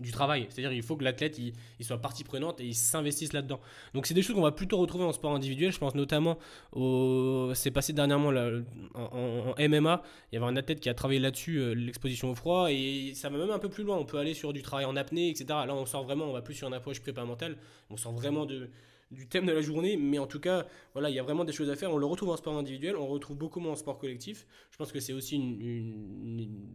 du 0.00 0.10
travail. 0.10 0.46
C'est-à-dire 0.48 0.72
il 0.72 0.82
faut 0.82 0.96
que 0.96 1.04
l'athlète 1.04 1.38
il, 1.38 1.84
soit 1.84 1.98
partie 1.98 2.24
prenante 2.24 2.60
et 2.60 2.64
il 2.64 2.74
s'investisse 2.74 3.32
là-dedans. 3.32 3.60
Donc 3.94 4.06
c'est 4.06 4.14
des 4.14 4.22
choses 4.22 4.34
qu'on 4.34 4.42
va 4.42 4.52
plutôt 4.52 4.78
retrouver 4.78 5.04
en 5.04 5.12
sport 5.12 5.34
individuel. 5.34 5.72
Je 5.72 5.78
pense 5.78 5.94
notamment 5.94 6.38
au... 6.72 7.52
C'est 7.54 7.70
passé 7.70 7.92
dernièrement 7.92 8.28
en, 8.94 9.54
MMA. 9.58 10.02
Il 10.32 10.34
y 10.34 10.38
avait 10.38 10.46
un 10.46 10.56
athlète 10.56 10.80
qui 10.80 10.88
a 10.88 10.94
travaillé 10.94 11.20
là-dessus, 11.20 11.58
euh, 11.58 11.74
l'exposition 11.74 12.30
au 12.30 12.34
froid. 12.34 12.70
Et 12.70 13.12
ça 13.14 13.28
va 13.28 13.38
même 13.38 13.50
un 13.50 13.58
peu 13.58 13.68
plus 13.68 13.84
loin. 13.84 13.96
On 13.98 14.06
peut 14.06 14.18
aller 14.18 14.34
sur 14.34 14.52
du 14.52 14.62
travail 14.62 14.86
en 14.86 14.96
apnée, 14.96 15.28
etc. 15.28 15.46
Là 15.48 15.74
on 15.74 15.86
sort 15.86 16.04
vraiment, 16.04 16.24
on 16.24 16.32
va 16.32 16.42
plus 16.42 16.54
sur 16.54 16.68
une 16.68 16.74
approche 16.74 17.00
prépa 17.00 17.24
mentale. 17.24 17.58
On 17.90 17.96
sort 17.96 18.12
vraiment 18.12 18.46
de, 18.46 18.70
du 19.10 19.26
thème 19.26 19.46
de 19.46 19.52
la 19.52 19.60
journée, 19.60 19.96
mais 19.96 20.18
en 20.18 20.26
tout 20.26 20.38
cas, 20.38 20.66
voilà, 20.92 21.10
il 21.10 21.16
y 21.16 21.18
a 21.18 21.22
vraiment 21.22 21.44
des 21.44 21.52
choses 21.52 21.68
à 21.68 21.76
faire. 21.76 21.90
On 21.92 21.98
le 21.98 22.06
retrouve 22.06 22.30
en 22.30 22.36
sport 22.36 22.56
individuel, 22.56 22.96
on 22.96 23.06
le 23.06 23.12
retrouve 23.12 23.36
beaucoup 23.36 23.58
moins 23.58 23.72
en 23.72 23.76
sport 23.76 23.98
collectif. 23.98 24.46
Je 24.70 24.76
pense 24.76 24.92
que 24.92 25.00
c'est 25.00 25.12
aussi 25.12 25.94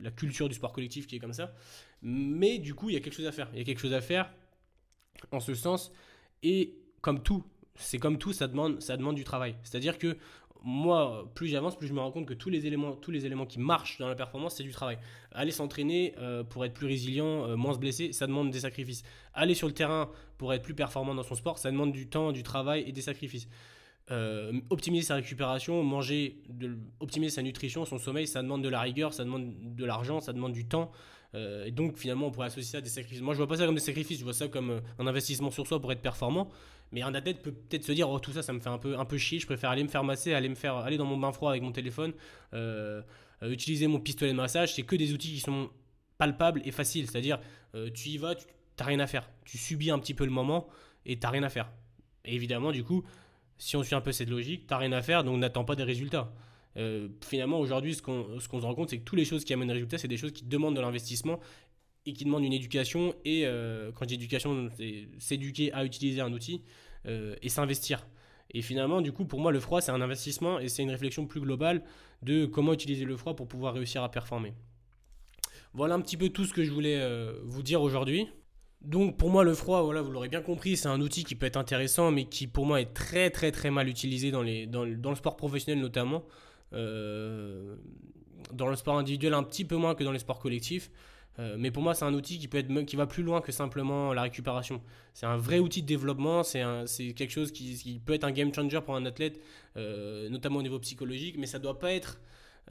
la 0.01 0.11
culture 0.11 0.49
du 0.49 0.55
sport 0.55 0.73
collectif 0.73 1.07
qui 1.07 1.15
est 1.15 1.19
comme 1.19 1.33
ça. 1.33 1.53
Mais 2.01 2.57
du 2.57 2.73
coup, 2.73 2.89
il 2.89 2.93
y 2.93 2.97
a 2.97 2.99
quelque 2.99 3.15
chose 3.15 3.27
à 3.27 3.31
faire. 3.31 3.49
Il 3.53 3.59
y 3.59 3.61
a 3.61 3.63
quelque 3.63 3.79
chose 3.79 3.93
à 3.93 4.01
faire 4.01 4.33
en 5.31 5.39
ce 5.39 5.55
sens. 5.55 5.93
Et 6.43 6.75
comme 7.01 7.23
tout, 7.23 7.43
c'est 7.75 7.99
comme 7.99 8.17
tout, 8.17 8.33
ça 8.33 8.47
demande, 8.47 8.81
ça 8.81 8.97
demande 8.97 9.15
du 9.15 9.23
travail. 9.23 9.55
C'est-à-dire 9.63 9.97
que 9.97 10.17
moi, 10.68 11.30
plus 11.36 11.47
j'avance, 11.47 11.78
plus 11.78 11.88
je 11.88 11.93
me 11.93 11.99
rends 11.99 12.11
compte 12.11 12.26
que 12.26 12.34
tous 12.34 12.49
les 12.49 12.66
éléments, 12.66 12.93
tous 12.95 13.11
les 13.11 13.28
éléments 13.28 13.45
qui 13.45 13.59
marchent 13.59 13.99
dans 13.99 14.07
la 14.07 14.16
performance, 14.16 14.55
c'est 14.55 14.63
du 14.63 14.72
travail. 14.72 14.97
Aller 15.32 15.51
s'entraîner 15.51 16.16
euh, 16.18 16.43
pour 16.43 16.66
être 16.66 16.74
plus 16.74 16.88
résilient, 16.88 17.47
euh, 17.47 17.55
moins 17.55 17.76
se 17.76 17.78
blesser, 17.78 18.11
ça 18.13 18.26
demande 18.26 18.49
des 18.49 18.61
sacrifices. 18.61 19.03
Aller 19.36 19.53
sur 19.53 19.68
le 19.68 19.76
terrain 19.76 20.09
pour 20.39 20.55
être 20.55 20.63
plus 20.63 20.74
performant 20.74 21.13
dans 21.13 21.22
son 21.22 21.36
sport, 21.36 21.59
ça 21.59 21.70
demande 21.70 21.91
du 21.91 22.07
temps, 22.07 22.32
du 22.32 22.41
travail 22.41 22.84
et 22.88 22.91
des 22.91 23.01
sacrifices. 23.01 23.47
Euh, 24.09 24.59
optimiser 24.72 25.05
sa 25.05 25.16
récupération, 25.16 25.84
manger, 25.84 26.41
optimiser 26.99 27.36
sa 27.36 27.43
nutrition, 27.43 27.86
son 27.86 27.99
sommeil, 27.99 28.26
ça 28.26 28.41
demande 28.41 28.63
de 28.63 28.70
la 28.70 28.82
rigueur, 28.82 29.13
ça 29.13 29.24
demande 29.24 29.53
de 29.76 29.86
l'argent, 29.86 30.20
ça 30.20 30.34
demande 30.34 30.53
du 30.53 30.66
temps. 30.66 30.91
et 31.36 31.72
donc 31.72 31.97
finalement, 31.97 32.28
on 32.28 32.32
pourrait 32.32 32.47
associer 32.47 32.72
ça 32.72 32.78
à 32.80 32.82
des 32.82 32.89
sacrifices. 32.89 33.22
Moi, 33.22 33.36
je 33.36 33.38
vois 33.38 33.47
pas 33.47 33.57
ça 33.57 33.68
comme 33.68 33.76
des 33.76 33.82
sacrifices, 33.82 34.18
je 34.18 34.24
vois 34.24 34.34
ça 34.34 34.47
comme 34.47 34.82
un 34.97 35.05
investissement 35.05 35.51
sur 35.51 35.68
soi 35.68 35.80
pour 35.80 35.91
être 35.91 36.01
performant. 36.01 36.49
Mais 36.91 37.01
un 37.01 37.13
athlète 37.13 37.41
peut 37.41 37.51
peut-être 37.51 37.83
se 37.83 37.91
dire, 37.91 38.09
oh 38.09 38.19
tout 38.19 38.31
ça, 38.31 38.41
ça 38.41 38.53
me 38.53 38.59
fait 38.59 38.69
un 38.69 38.77
peu, 38.77 38.97
un 38.97 39.05
peu 39.05 39.17
chier, 39.17 39.39
je 39.39 39.45
préfère 39.45 39.69
aller 39.69 39.83
me 39.83 39.89
faire 39.89 40.03
masser, 40.03 40.33
aller 40.33 40.49
me 40.49 40.55
faire, 40.55 40.75
aller 40.75 40.97
dans 40.97 41.05
mon 41.05 41.17
bain 41.17 41.31
froid 41.31 41.49
avec 41.49 41.63
mon 41.63 41.71
téléphone, 41.71 42.13
euh, 42.53 43.01
euh, 43.43 43.51
utiliser 43.51 43.88
mon 43.88 43.99
pistolet 43.99 44.31
de 44.31 44.38
massage. 44.38 44.75
C'est 44.75 44.83
que 44.83 44.95
des 44.95 45.13
outils 45.13 45.33
qui 45.33 45.39
sont 45.39 45.69
palpables 46.17 46.61
et 46.63 46.71
faciles. 46.71 47.09
C'est-à-dire, 47.09 47.39
euh, 47.75 47.89
tu 47.93 48.09
y 48.09 48.17
vas, 48.17 48.36
tu 48.36 48.45
n'as 48.79 48.86
rien 48.86 48.99
à 48.99 49.07
faire. 49.07 49.29
Tu 49.45 49.57
subis 49.57 49.91
un 49.91 49.99
petit 49.99 50.13
peu 50.13 50.25
le 50.25 50.31
moment 50.31 50.67
et 51.05 51.17
tu 51.17 51.21
n'as 51.23 51.31
rien 51.31 51.43
à 51.43 51.49
faire. 51.49 51.69
Et 52.23 52.36
évidemment, 52.36 52.71
du 52.71 52.83
coup, 52.83 53.03
si 53.57 53.75
on 53.75 53.83
suit 53.83 53.95
un 53.95 54.01
peu 54.01 54.11
cette 54.11 54.29
logique, 54.29 54.67
tu 54.67 54.73
n'as 54.73 54.77
rien 54.77 54.91
à 54.91 55.01
faire, 55.01 55.23
donc 55.23 55.38
n'attends 55.39 55.65
pas 55.65 55.75
des 55.75 55.83
résultats. 55.83 56.33
finalement, 57.21 57.59
aujourd'hui, 57.59 57.95
ce 57.95 58.01
qu'on 58.01 58.39
se 58.39 58.65
rend 58.65 58.75
compte, 58.75 58.89
c'est 58.89 58.99
que 58.99 59.03
toutes 59.03 59.19
les 59.19 59.25
choses 59.25 59.45
qui 59.45 59.53
amènent 59.53 59.67
des 59.67 59.73
résultats, 59.73 59.97
c'est 59.97 60.07
des 60.07 60.17
choses 60.17 60.33
qui 60.33 60.43
demandent 60.43 60.75
de 60.75 60.81
l'investissement 60.81 61.39
et 62.05 62.13
qui 62.13 62.25
demandent 62.25 62.43
une 62.43 62.53
éducation. 62.53 63.13
Et 63.25 63.43
quand 63.95 64.03
je 64.03 64.07
dis 64.07 64.13
éducation, 64.15 64.69
c'est 64.77 65.07
s'éduquer 65.19 65.73
à 65.73 65.85
utiliser 65.85 66.21
un 66.21 66.31
outil 66.33 66.61
euh, 67.07 67.35
et 67.41 67.49
s'investir. 67.49 68.07
Et 68.51 68.61
finalement, 68.61 69.01
du 69.01 69.11
coup, 69.11 69.25
pour 69.25 69.39
moi, 69.39 69.51
le 69.51 69.59
froid, 69.59 69.81
c'est 69.81 69.91
un 69.91 70.01
investissement 70.01 70.59
et 70.59 70.69
c'est 70.69 70.81
une 70.81 70.89
réflexion 70.89 71.27
plus 71.27 71.41
globale 71.41 71.83
de 72.21 72.45
comment 72.45 72.73
utiliser 72.73 73.05
le 73.05 73.17
froid 73.17 73.35
pour 73.35 73.47
pouvoir 73.47 73.73
réussir 73.73 74.03
à 74.03 74.09
performer. 74.09 74.53
Voilà 75.73 75.95
un 75.95 76.01
petit 76.01 76.17
peu 76.17 76.29
tout 76.29 76.45
ce 76.45 76.53
que 76.53 76.63
je 76.63 76.71
voulais 76.71 76.97
euh, 76.99 77.33
vous 77.43 77.61
dire 77.61 77.81
aujourd'hui. 77.81 78.27
Donc 78.81 79.17
pour 79.17 79.29
moi 79.29 79.43
le 79.43 79.53
froid, 79.53 79.81
voilà, 79.81 80.01
vous 80.01 80.11
l'aurez 80.11 80.29
bien 80.29 80.41
compris, 80.41 80.77
c'est 80.77 80.87
un 80.87 81.01
outil 81.01 81.23
qui 81.23 81.35
peut 81.35 81.47
être 81.47 81.57
intéressant, 81.57 82.11
mais 82.11 82.25
qui 82.25 82.47
pour 82.47 82.65
moi 82.65 82.81
est 82.81 82.93
très 82.93 83.29
très 83.31 83.51
très 83.51 83.71
mal 83.71 83.89
utilisé 83.89 84.31
dans, 84.31 84.43
les, 84.43 84.67
dans, 84.67 84.85
dans 84.85 85.09
le 85.09 85.15
sport 85.15 85.35
professionnel 85.35 85.81
notamment. 85.81 86.23
Euh, 86.73 87.75
dans 88.53 88.67
le 88.67 88.75
sport 88.75 88.97
individuel 88.97 89.33
un 89.33 89.43
petit 89.43 89.65
peu 89.65 89.75
moins 89.75 89.95
que 89.95 90.03
dans 90.03 90.11
les 90.11 90.19
sports 90.19 90.39
collectifs. 90.39 90.91
Euh, 91.39 91.55
mais 91.57 91.71
pour 91.71 91.83
moi, 91.83 91.93
c'est 91.93 92.05
un 92.05 92.13
outil 92.13 92.39
qui, 92.39 92.47
peut 92.47 92.57
être, 92.57 92.81
qui 92.83 92.95
va 92.95 93.07
plus 93.07 93.23
loin 93.23 93.41
que 93.41 93.51
simplement 93.51 94.13
la 94.13 94.23
récupération. 94.23 94.81
C'est 95.13 95.25
un 95.25 95.38
vrai 95.38 95.59
outil 95.59 95.81
de 95.81 95.88
développement, 95.88 96.43
c'est 96.43 96.63
quelque 97.15 97.31
chose 97.31 97.51
qui, 97.51 98.01
peut 98.05 98.13
être 98.13 98.23
un 98.23 98.31
game 98.31 98.53
changer 98.53 98.79
pour 98.81 98.95
un 98.95 99.05
athlète, 99.05 99.39
euh, 99.77 100.29
notamment 100.29 100.59
au 100.59 100.63
niveau 100.63 100.79
psychologique, 100.79 101.36
mais 101.38 101.45
ça 101.45 101.57
ne 101.57 101.63
doit 101.63 101.79
pas 101.79 101.91
être 101.91 102.19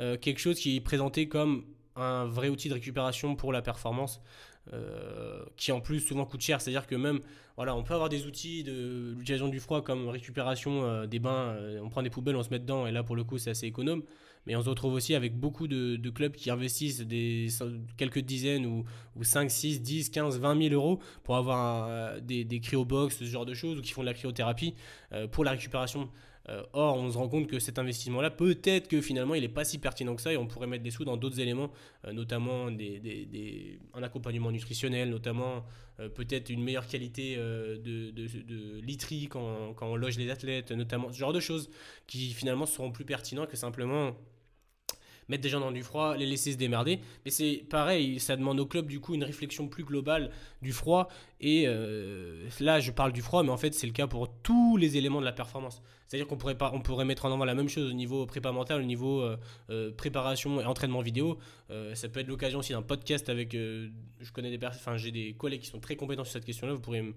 euh, 0.01 0.17
quelque 0.17 0.39
chose 0.39 0.59
qui 0.59 0.77
est 0.77 0.81
présenté 0.81 1.29
comme 1.29 1.65
un 1.97 2.25
vrai 2.25 2.49
outil 2.49 2.69
de 2.69 2.75
récupération 2.75 3.37
pour 3.37 3.53
la 3.53 3.62
performance. 3.62 4.21
qui 5.57 5.73
en 5.73 5.81
plus 5.81 6.01
souvent 6.01 6.25
coûte 6.25 6.41
cher, 6.41 6.59
c'est-à-dire 6.61 6.87
que 6.87 6.95
même, 6.95 7.21
voilà, 7.57 7.77
on 7.77 7.83
peut 7.83 7.93
avoir 7.93 8.09
des 8.09 8.27
outils 8.27 8.65
de 8.65 9.12
l'utilisation 9.15 9.49
du 9.49 9.61
froid 9.61 9.83
comme 9.83 10.09
récupération 10.09 11.05
des 11.07 11.19
bains, 11.19 11.55
on 11.83 11.91
prend 11.91 12.03
des 12.03 12.09
poubelles, 12.09 12.37
on 12.37 12.43
se 12.43 12.49
met 12.49 12.59
dedans, 12.59 12.87
et 12.87 12.91
là 12.91 13.03
pour 13.03 13.15
le 13.15 13.25
coup 13.25 13.37
c'est 13.37 13.51
assez 13.51 13.67
économe, 13.67 14.03
mais 14.47 14.57
on 14.57 14.63
se 14.63 14.69
retrouve 14.69 14.95
aussi 14.95 15.15
avec 15.15 15.39
beaucoup 15.39 15.67
de, 15.69 16.11
clubs 16.11 16.33
qui 16.33 16.51
investissent 16.51 17.01
des, 17.01 17.49
quelques 17.97 18.21
dizaines 18.21 18.67
ou, 18.67 18.85
ou 19.17 19.25
5, 19.25 19.51
6, 19.51 19.83
10, 19.83 20.11
15, 20.11 20.39
20 20.39 20.63
000 20.69 20.75
euros 20.75 21.01
pour 21.23 21.37
avoir 21.37 21.89
euh, 21.89 22.21
des, 22.21 22.45
des 22.45 22.61
cryobox, 22.61 23.17
ce 23.17 23.25
genre 23.25 23.47
de 23.47 23.55
choses, 23.55 23.79
ou 23.79 23.83
qui 23.83 23.93
font 23.93 24.03
de 24.03 24.07
la 24.07 24.15
cryothérapie 24.15 24.75
euh, 25.13 25.27
pour 25.27 25.45
la 25.45 25.53
récupération. 25.53 26.09
Euh, 26.51 26.63
or, 26.75 26.99
on 26.99 27.11
se 27.11 27.17
rend 27.17 27.27
compte 27.27 27.47
que 27.47 27.59
cet 27.59 27.79
investissement-là, 27.79 28.31
peut-être 28.31 28.87
que 28.87 29.01
finalement, 29.01 29.35
il 29.35 29.41
n'est 29.41 29.49
pas 29.49 29.65
si 29.65 29.79
pertinent 29.79 30.15
que 30.15 30.21
ça 30.21 30.31
et 30.31 30.37
on 30.37 30.47
pourrait 30.47 30.67
mettre 30.67 30.85
des 30.85 30.91
sous 30.91 31.07
dans 31.07 31.17
d'autres 31.17 31.41
éléments, 31.41 31.71
notamment 32.13 32.71
des, 32.71 33.01
des, 33.01 33.79
un 33.95 34.03
accompagnement 34.03 34.51
nutritionnel, 34.51 35.09
notamment 35.09 35.65
peut-être 35.97 36.51
une 36.51 36.63
meilleure 36.63 36.87
qualité 36.87 37.37
de, 37.37 37.79
de, 37.79 38.11
de, 38.11 38.81
literie 38.83 39.29
quand, 39.29 39.73
quand, 39.73 39.87
on 39.87 39.97
loge 39.97 40.19
les 40.19 40.31
athlètes, 40.31 40.71
notamment 40.71 41.11
ce 41.11 41.17
genre 41.17 41.33
de 41.33 41.41
choses 41.41 41.71
qui 42.07 42.35
finalement 42.35 42.67
seront 42.67 42.93
plus 42.93 43.07
pertinents 43.07 43.47
que 43.47 43.57
simplement 43.57 44.15
mettre 45.29 45.43
des 45.43 45.49
gens 45.49 45.61
dans 45.61 45.70
du 45.70 45.83
froid, 45.83 46.16
les 46.16 46.27
laisser 46.27 46.53
se 46.53 46.57
démerder. 46.57 47.01
Mais 47.25 47.31
c'est 47.31 47.64
pareil, 47.68 48.20
ça 48.20 48.37
demande 48.37 48.61
au 48.61 48.66
club 48.66 48.87
du 48.87 49.01
coup 49.01 49.14
une 49.14 49.25
réflexion 49.25 49.68
plus 49.68 49.85
globale 49.85 50.31
du 50.62 50.72
froid. 50.72 51.09
Et 51.41 51.64
euh, 51.66 52.49
là, 52.61 52.81
je 52.81 52.91
parle 52.91 53.12
du 53.12 53.22
froid, 53.22 53.43
mais 53.43 53.51
en 53.51 53.57
fait, 53.57 53.75
c'est 53.75 53.87
le 53.87 53.93
cas 53.93 54.07
pour 54.07 54.29
tous 54.43 54.77
les 54.77 54.97
éléments 54.97 55.20
de 55.20 55.25
la 55.25 55.33
performance. 55.33 55.83
C'est-à-dire 56.07 56.27
qu'on 56.27 56.37
pourrait, 56.37 56.57
pourrait 56.57 57.05
mettre 57.05 57.25
en 57.25 57.33
avant 57.33 57.45
la 57.45 57.55
même 57.55 57.68
chose 57.68 57.91
au 57.91 57.95
niveau 57.95 58.27
prépa 58.27 58.53
mental, 58.53 58.81
au 58.81 58.85
niveau 58.85 59.20
euh, 59.20 59.37
euh, 59.70 59.91
préparation 59.93 60.61
et 60.61 60.64
entraînement 60.64 61.01
vidéo. 61.01 61.39
ça 61.95 62.09
peut 62.09 62.20
être 62.20 62.29
l'occasion 62.29 62.61
aussi 62.61 62.72
d'un 62.72 62.83
podcast 62.83 63.29
avec. 63.29 63.53
je 63.53 64.33
connais 64.33 64.51
des 64.51 64.59
personnes, 64.59 64.81
enfin, 64.81 64.97
j'ai 64.97 65.11
des 65.11 65.35
collègues 65.35 65.61
qui 65.61 65.68
sont 65.68 65.81
très 65.81 65.97
compétents 65.97 66.25
sur 66.25 66.33
cette 66.33 66.45
question-là. 66.45 66.75
Vous 66.75 66.81
pourrez 66.81 67.03
me, 67.03 67.14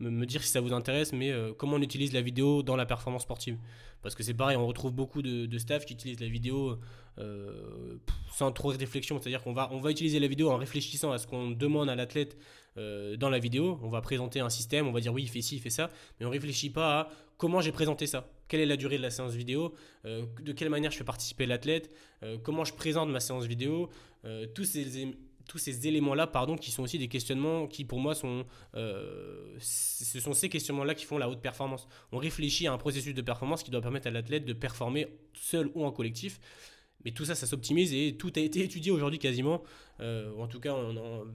dire 0.00 0.42
si 0.42 0.50
ça 0.50 0.60
vous 0.60 0.72
intéresse, 0.72 1.12
mais 1.12 1.32
comment 1.58 1.76
on 1.76 1.82
utilise 1.82 2.12
la 2.12 2.22
vidéo 2.22 2.62
dans 2.62 2.76
la 2.76 2.86
performance 2.86 3.22
sportive. 3.22 3.58
Parce 4.02 4.14
que 4.14 4.22
c'est 4.22 4.34
pareil, 4.34 4.56
on 4.56 4.66
retrouve 4.66 4.92
beaucoup 4.92 5.22
de, 5.22 5.58
staff 5.58 5.84
qui 5.84 5.92
utilisent 5.92 6.20
la 6.20 6.28
vidéo 6.28 6.78
euh, 7.18 7.98
sans 8.32 8.50
trop 8.50 8.72
de 8.72 8.78
réflexion. 8.78 9.20
C'est-à-dire 9.20 9.42
qu'on 9.42 9.52
va, 9.52 9.68
on 9.72 9.80
va 9.80 9.90
utiliser 9.90 10.18
la 10.18 10.26
vidéo 10.26 10.50
en 10.50 10.56
réfléchissant 10.56 11.12
à 11.12 11.18
ce 11.18 11.26
qu'on 11.26 11.50
demande 11.50 11.90
à 11.90 11.94
l'athlète 11.94 12.38
euh, 12.78 13.16
dans 13.16 13.28
la 13.28 13.38
vidéo. 13.38 13.78
On 13.82 13.88
va 13.88 14.00
présenter 14.00 14.40
un 14.40 14.48
système, 14.48 14.86
on 14.86 14.92
va 14.92 15.00
dire 15.00 15.12
oui, 15.12 15.24
il 15.24 15.28
fait 15.28 15.42
ci, 15.42 15.56
il 15.56 15.60
fait 15.60 15.70
ça, 15.70 15.90
mais 16.18 16.26
on 16.26 16.30
réfléchit 16.30 16.70
pas 16.70 17.00
à 17.00 17.08
comment 17.36 17.60
j'ai 17.60 17.72
présenté 17.72 18.06
ça. 18.06 18.26
Quelle 18.48 18.60
est 18.60 18.66
la 18.66 18.76
durée 18.76 18.96
de 18.96 19.02
la 19.02 19.10
séance 19.10 19.34
vidéo? 19.34 19.74
Euh, 20.06 20.24
De 20.42 20.52
quelle 20.52 20.70
manière 20.70 20.90
je 20.90 20.96
fais 20.96 21.04
participer 21.04 21.46
l'athlète? 21.46 21.90
Comment 22.42 22.64
je 22.64 22.74
présente 22.74 23.08
ma 23.08 23.20
séance 23.20 23.46
vidéo? 23.46 23.88
Tous 24.54 24.64
ces 24.64 25.08
tous 25.50 25.58
ces 25.58 25.88
éléments-là, 25.88 26.28
pardon, 26.28 26.56
qui 26.56 26.70
sont 26.70 26.84
aussi 26.84 26.96
des 26.96 27.08
questionnements 27.08 27.66
qui, 27.66 27.84
pour 27.84 27.98
moi, 27.98 28.14
sont, 28.14 28.46
ce 28.72 30.20
sont 30.20 30.32
ces 30.32 30.48
questionnements-là 30.48 30.94
qui 30.94 31.04
font 31.04 31.18
la 31.18 31.28
haute 31.28 31.40
performance. 31.40 31.88
On 32.12 32.18
réfléchit 32.18 32.68
à 32.68 32.72
un 32.72 32.78
processus 32.78 33.14
de 33.14 33.20
performance 33.20 33.64
qui 33.64 33.72
doit 33.72 33.80
permettre 33.80 34.06
à 34.06 34.10
l'athlète 34.10 34.44
de 34.44 34.52
performer 34.52 35.08
seul 35.34 35.68
ou 35.74 35.84
en 35.84 35.90
collectif. 35.90 36.38
Mais 37.04 37.12
tout 37.12 37.24
ça, 37.24 37.34
ça 37.34 37.46
s'optimise 37.46 37.94
et 37.94 38.16
tout 38.18 38.32
a 38.36 38.40
été 38.40 38.62
étudié 38.62 38.92
aujourd'hui 38.92 39.18
quasiment. 39.18 39.62
Euh, 40.00 40.30
en 40.38 40.46
tout 40.46 40.60
cas, 40.60 40.74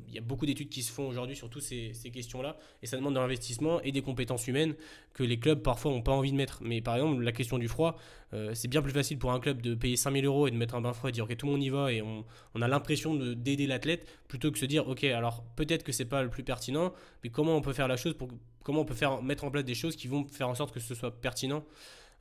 il 0.07 0.13
y 0.13 0.17
a 0.17 0.21
beaucoup 0.21 0.45
d'études 0.45 0.69
qui 0.69 0.81
se 0.81 0.91
font 0.91 1.07
aujourd'hui 1.07 1.35
sur 1.35 1.49
toutes 1.49 1.63
ces, 1.63 1.91
questions-là. 2.13 2.57
Et 2.81 2.87
ça 2.87 2.97
demande 2.97 3.15
de 3.15 3.19
l'investissement 3.19 3.81
et 3.81 3.91
des 3.91 4.01
compétences 4.01 4.47
humaines 4.47 4.75
que 5.13 5.23
les 5.23 5.39
clubs 5.39 5.61
parfois 5.61 5.91
n'ont 5.91 6.01
pas 6.01 6.11
envie 6.11 6.31
de 6.31 6.37
mettre. 6.37 6.59
Mais 6.63 6.81
par 6.81 6.95
exemple, 6.95 7.21
la 7.21 7.31
question 7.31 7.57
du 7.57 7.67
froid, 7.67 7.97
euh, 8.33 8.51
c'est 8.53 8.67
bien 8.67 8.81
plus 8.81 8.91
facile 8.91 9.17
pour 9.17 9.31
un 9.31 9.39
club 9.39 9.61
de 9.61 9.75
payer 9.75 9.95
5000 9.95 10.25
euros 10.25 10.47
et 10.47 10.51
de 10.51 10.55
mettre 10.55 10.75
un 10.75 10.81
bain 10.81 10.93
froid 10.93 11.09
et 11.09 11.11
de 11.11 11.15
dire 11.15 11.25
ok, 11.25 11.35
tout 11.37 11.45
le 11.45 11.51
monde 11.51 11.63
y 11.63 11.69
va 11.69 11.91
et 11.91 12.01
on, 12.01 12.25
a 12.61 12.67
l'impression 12.67 13.15
d'aider 13.15 13.67
l'athlète 13.67 14.07
plutôt 14.27 14.51
que 14.51 14.57
se 14.57 14.65
dire 14.65 14.87
ok, 14.87 15.03
alors 15.05 15.43
peut-être 15.55 15.83
que 15.83 15.91
c'est 15.91 16.05
pas 16.05 16.23
le 16.23 16.29
plus 16.29 16.43
pertinent, 16.43 16.93
mais 17.23 17.29
comment 17.29 17.55
on 17.55 17.61
peut 17.61 17.73
faire 17.73 17.87
la 17.87 17.97
chose 17.97 18.15
pour 18.15 18.29
comment 18.63 18.81
on 18.81 18.85
peut 18.85 18.95
faire 18.95 19.21
mettre 19.21 19.43
en 19.43 19.51
place 19.51 19.63
des 19.63 19.75
choses 19.75 19.95
qui 19.95 20.07
vont 20.07 20.27
faire 20.27 20.49
en 20.49 20.55
sorte 20.55 20.73
que 20.73 20.79
ce 20.79 20.95
soit 20.95 21.21
pertinent? 21.21 21.63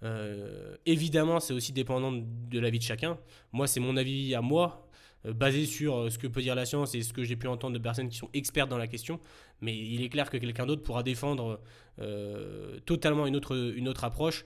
Euh, 0.05 0.77
évidemment, 0.87 1.41
c'est 1.41 1.55
aussi 1.55 1.73
dépendant 1.73 2.13
de 2.13 2.61
l'avis 2.61 2.79
de 2.79 2.85
chacun. 2.85 3.19
Moi, 3.53 3.67
c'est 3.67 3.81
mon 3.81 3.97
avis 3.97 4.35
à 4.35 4.43
moi, 4.43 4.89
euh, 5.25 5.33
basé 5.33 5.65
sur 5.65 5.97
euh, 5.97 6.11
ce 6.11 6.19
que 6.19 6.27
peut 6.27 6.43
dire 6.43 6.55
la 6.55 6.67
science 6.67 6.95
et 6.95 7.03
ce 7.03 7.13
que 7.13 7.25
j'ai 7.25 7.37
pu 7.37 7.47
entendre 7.47 7.75
de 7.75 7.83
personnes 7.83 8.09
qui 8.09 8.17
sont 8.19 8.29
expertes 8.35 8.69
dans 8.69 8.79
la 8.79 8.87
question. 8.87 9.19
Mais 9.61 9.77
il 9.77 10.03
est 10.03 10.11
clair 10.11 10.29
que 10.29 10.37
quelqu'un 10.37 10.67
d'autre 10.67 10.83
pourra 10.83 11.03
défendre 11.03 11.61
totalement 12.87 13.25
une 13.27 13.37
autre, 13.37 13.73
une 13.77 13.89
autre 13.89 14.03
approche. 14.05 14.45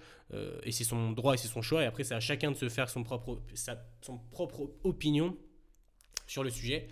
et 0.62 0.70
c'est 0.70 0.84
son 0.84 1.12
droit 1.12 1.34
et 1.34 1.38
c'est 1.38 1.48
son 1.48 1.62
choix. 1.62 1.82
Et 1.82 1.86
après, 1.86 2.04
c'est 2.04 2.14
à 2.14 2.20
chacun 2.20 2.50
de 2.50 2.56
se 2.56 2.68
faire 2.68 2.88
son 2.90 3.02
propre, 3.02 3.40
sa, 3.54 3.82
son 4.02 4.18
propre 4.18 4.70
opinion 4.84 5.34
sur 6.26 6.44
le 6.44 6.50
sujet. 6.50 6.88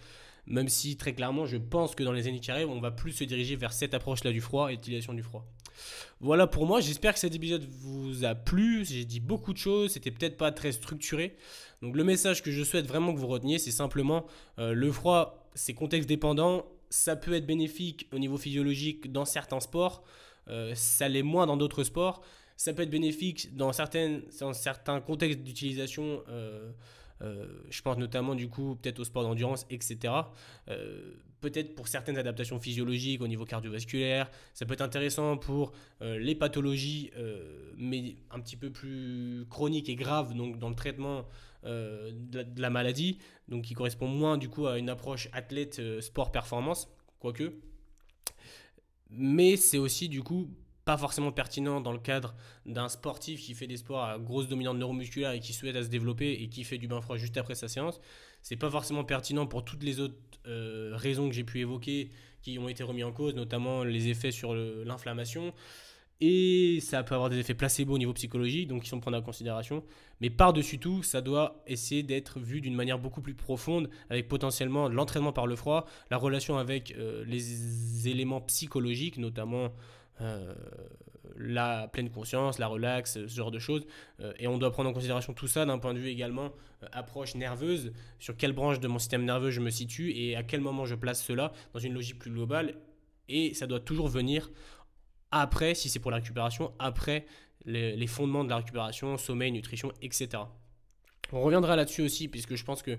Même 0.46 0.68
si 0.68 0.96
très 0.96 1.12
clairement, 1.12 1.44
je 1.44 1.58
pense 1.58 1.94
que 1.94 2.02
dans 2.02 2.12
les 2.12 2.26
années 2.26 2.40
qui 2.40 2.50
arrivent, 2.50 2.70
on 2.70 2.80
va 2.80 2.90
plus 2.90 3.12
se 3.12 3.24
diriger 3.24 3.54
vers 3.54 3.72
cette 3.72 3.94
approche-là 3.94 4.32
du 4.32 4.40
froid 4.40 4.68
et 4.68 4.76
l'utilisation 4.76 5.12
du 5.12 5.22
froid. 5.22 5.46
Voilà 6.20 6.46
pour 6.46 6.66
moi, 6.66 6.80
j'espère 6.80 7.14
que 7.14 7.18
cet 7.18 7.34
épisode 7.34 7.64
vous 7.64 8.24
a 8.24 8.34
plu. 8.34 8.84
J'ai 8.84 9.04
dit 9.04 9.20
beaucoup 9.20 9.52
de 9.52 9.58
choses, 9.58 9.92
c'était 9.92 10.10
peut-être 10.10 10.36
pas 10.36 10.52
très 10.52 10.72
structuré. 10.72 11.36
Donc 11.82 11.96
le 11.96 12.04
message 12.04 12.42
que 12.42 12.50
je 12.50 12.62
souhaite 12.64 12.86
vraiment 12.86 13.14
que 13.14 13.18
vous 13.18 13.26
reteniez, 13.26 13.58
c'est 13.58 13.70
simplement 13.70 14.26
euh, 14.58 14.72
le 14.72 14.90
froid, 14.90 15.48
c'est 15.54 15.74
contexte 15.74 16.08
dépendant, 16.08 16.66
ça 16.90 17.16
peut 17.16 17.34
être 17.34 17.46
bénéfique 17.46 18.08
au 18.12 18.18
niveau 18.18 18.38
physiologique 18.38 19.12
dans 19.12 19.24
certains 19.24 19.60
sports, 19.60 20.04
euh, 20.48 20.72
ça 20.74 21.08
l'est 21.08 21.22
moins 21.22 21.46
dans 21.46 21.56
d'autres 21.56 21.84
sports. 21.84 22.22
Ça 22.58 22.72
peut 22.72 22.82
être 22.82 22.90
bénéfique 22.90 23.54
dans, 23.54 23.72
certaines, 23.72 24.22
certains 24.54 25.00
contextes 25.02 25.40
d'utilisation. 25.40 26.22
Euh, 26.30 26.70
euh, 27.22 27.46
je 27.70 27.82
pense 27.82 27.96
notamment 27.96 28.34
du 28.34 28.48
coup 28.48 28.76
peut-être 28.76 29.00
au 29.00 29.04
sport 29.04 29.22
d'endurance, 29.22 29.66
etc. 29.70 30.12
Euh, 30.68 31.14
peut-être 31.40 31.74
pour 31.74 31.88
certaines 31.88 32.18
adaptations 32.18 32.58
physiologiques 32.58 33.20
au 33.20 33.28
niveau 33.28 33.44
cardiovasculaire, 33.44 34.30
ça 34.52 34.66
peut 34.66 34.74
être 34.74 34.82
intéressant 34.82 35.36
pour 35.36 35.72
euh, 36.02 36.18
les 36.18 36.34
pathologies, 36.34 37.10
mais 37.76 38.16
un 38.30 38.40
petit 38.40 38.56
peu 38.56 38.70
plus 38.70 39.46
chroniques 39.48 39.88
et 39.88 39.96
graves, 39.96 40.34
donc 40.34 40.58
dans 40.58 40.68
le 40.68 40.74
traitement 40.74 41.26
de 41.64 42.60
la, 42.60 42.70
maladie, 42.70 43.18
donc 43.48 43.64
qui 43.64 43.74
correspond 43.74 44.06
moins 44.06 44.38
du 44.38 44.48
coup 44.48 44.66
à 44.66 44.78
une 44.78 44.88
approche 44.88 45.28
athlète 45.32 45.80
sport 46.00 46.30
performance, 46.30 46.88
quoique. 47.18 47.54
Mais 49.10 49.56
c'est 49.56 49.78
aussi 49.78 50.08
du 50.08 50.22
coup 50.22 50.48
pas 50.86 50.96
forcément 50.96 51.32
pertinent 51.32 51.80
dans 51.80 51.90
le 51.90 51.98
cadre 51.98 52.34
d'un 52.64 52.88
sportif 52.88 53.40
qui 53.40 53.54
fait 53.54 53.66
des 53.66 53.76
sports 53.76 54.04
à 54.04 54.18
grosse 54.18 54.46
dominante 54.46 54.78
neuromusculaire 54.78 55.32
et 55.32 55.40
qui 55.40 55.52
souhaite 55.52 55.74
à 55.74 55.82
se 55.82 55.88
développer 55.88 56.32
et 56.32 56.48
qui 56.48 56.62
fait 56.62 56.78
du 56.78 56.86
bain 56.86 57.00
froid 57.00 57.16
juste 57.16 57.36
après 57.36 57.56
sa 57.56 57.66
séance. 57.66 58.00
C'est 58.40 58.54
pas 58.54 58.70
forcément 58.70 59.02
pertinent 59.02 59.48
pour 59.48 59.64
toutes 59.64 59.82
les 59.82 59.98
autres 59.98 60.14
euh, 60.46 60.92
raisons 60.94 61.28
que 61.28 61.34
j'ai 61.34 61.42
pu 61.42 61.58
évoquer 61.58 62.10
qui 62.40 62.60
ont 62.60 62.68
été 62.68 62.84
remis 62.84 63.02
en 63.02 63.10
cause, 63.10 63.34
notamment 63.34 63.82
les 63.82 64.06
effets 64.06 64.30
sur 64.30 64.54
l'inflammation. 64.54 65.52
Et 66.20 66.78
ça 66.80 67.02
peut 67.02 67.16
avoir 67.16 67.30
des 67.30 67.38
effets 67.38 67.54
placebo 67.54 67.94
au 67.94 67.98
niveau 67.98 68.12
psychologique, 68.12 68.68
donc 68.68 68.86
ils 68.86 68.88
sont 68.88 69.00
prendre 69.00 69.18
en 69.18 69.22
considération. 69.22 69.82
Mais 70.20 70.30
par-dessus 70.30 70.78
tout, 70.78 71.02
ça 71.02 71.20
doit 71.20 71.64
essayer 71.66 72.04
d'être 72.04 72.38
vu 72.38 72.60
d'une 72.60 72.76
manière 72.76 73.00
beaucoup 73.00 73.20
plus 73.20 73.34
profonde, 73.34 73.90
avec 74.08 74.28
potentiellement 74.28 74.88
l'entraînement 74.88 75.32
par 75.32 75.48
le 75.48 75.56
froid, 75.56 75.84
la 76.12 76.16
relation 76.16 76.56
avec 76.56 76.92
euh, 76.92 77.24
les 77.26 78.08
éléments 78.08 78.40
psychologiques, 78.40 79.18
notamment 79.18 79.72
euh, 80.20 80.54
la 81.36 81.88
pleine 81.88 82.10
conscience, 82.10 82.58
la 82.58 82.66
relax, 82.66 83.14
ce 83.14 83.26
genre 83.26 83.50
de 83.50 83.58
choses. 83.58 83.86
Euh, 84.20 84.32
et 84.38 84.46
on 84.46 84.58
doit 84.58 84.70
prendre 84.70 84.90
en 84.90 84.92
considération 84.92 85.34
tout 85.34 85.48
ça 85.48 85.66
d'un 85.66 85.78
point 85.78 85.94
de 85.94 85.98
vue 85.98 86.08
également 86.08 86.52
approche 86.92 87.34
nerveuse, 87.34 87.92
sur 88.18 88.36
quelle 88.36 88.52
branche 88.52 88.80
de 88.80 88.88
mon 88.88 88.98
système 88.98 89.24
nerveux 89.24 89.50
je 89.50 89.60
me 89.60 89.70
situe 89.70 90.12
et 90.12 90.36
à 90.36 90.42
quel 90.42 90.60
moment 90.60 90.84
je 90.86 90.94
place 90.94 91.22
cela 91.22 91.52
dans 91.72 91.80
une 91.80 91.94
logique 91.94 92.18
plus 92.18 92.30
globale. 92.30 92.76
Et 93.28 93.54
ça 93.54 93.66
doit 93.66 93.80
toujours 93.80 94.08
venir 94.08 94.50
après, 95.30 95.74
si 95.74 95.88
c'est 95.88 95.98
pour 95.98 96.10
la 96.10 96.18
récupération, 96.18 96.72
après 96.78 97.26
les, 97.64 98.06
fondements 98.06 98.44
de 98.44 98.50
la 98.50 98.56
récupération, 98.56 99.16
sommeil, 99.18 99.50
nutrition, 99.52 99.92
etc. 100.00 100.44
On 101.32 101.40
reviendra 101.42 101.76
là-dessus 101.76 102.02
aussi, 102.02 102.28
puisque 102.28 102.54
je 102.54 102.64
pense 102.64 102.82
qu'on 102.82 102.92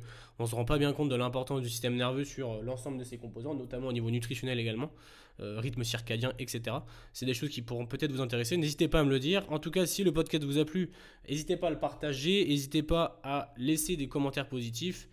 ne 0.44 0.46
se 0.46 0.56
rend 0.56 0.66
pas 0.66 0.78
bien 0.78 0.94
compte 0.94 1.10
de 1.10 1.16
l'importance 1.16 1.62
du 1.62 1.70
système 1.70 1.96
nerveux 1.96 2.26
sur 2.26 2.52
euh, 2.52 2.62
l'ensemble 2.62 2.98
de 2.98 3.04
ses 3.04 3.18
composants, 3.18 3.54
notamment 3.54 3.88
au 3.88 3.94
niveau 3.94 4.12
nutritionnel 4.12 4.60
également, 4.60 4.92
euh, 5.40 5.60
rythme 5.60 5.84
circadien, 5.84 6.34
etc. 6.40 6.78
C'est 7.14 7.26
des 7.26 7.34
choses 7.34 7.50
qui 7.50 7.62
pourront 7.62 7.86
peut-être 7.86 8.12
vous 8.12 8.22
intéresser. 8.22 8.58
N'hésitez 8.58 8.88
pas 8.88 9.00
à 9.00 9.04
me 9.04 9.10
le 9.10 9.20
dire. 9.20 9.46
En 9.50 9.60
tout 9.60 9.72
cas, 9.72 9.86
si 9.86 10.04
le 10.04 10.12
podcast 10.12 10.44
vous 10.44 10.58
a 10.58 10.66
plu, 10.66 10.90
n'hésitez 11.30 11.58
pas 11.58 11.68
à 11.68 11.72
le 11.72 11.80
partager, 11.80 12.46
n'hésitez 12.46 12.84
pas 12.84 13.20
à 13.24 13.54
laisser 13.58 13.96
des 13.96 14.08
commentaires 14.08 14.48
positifs, 14.48 15.08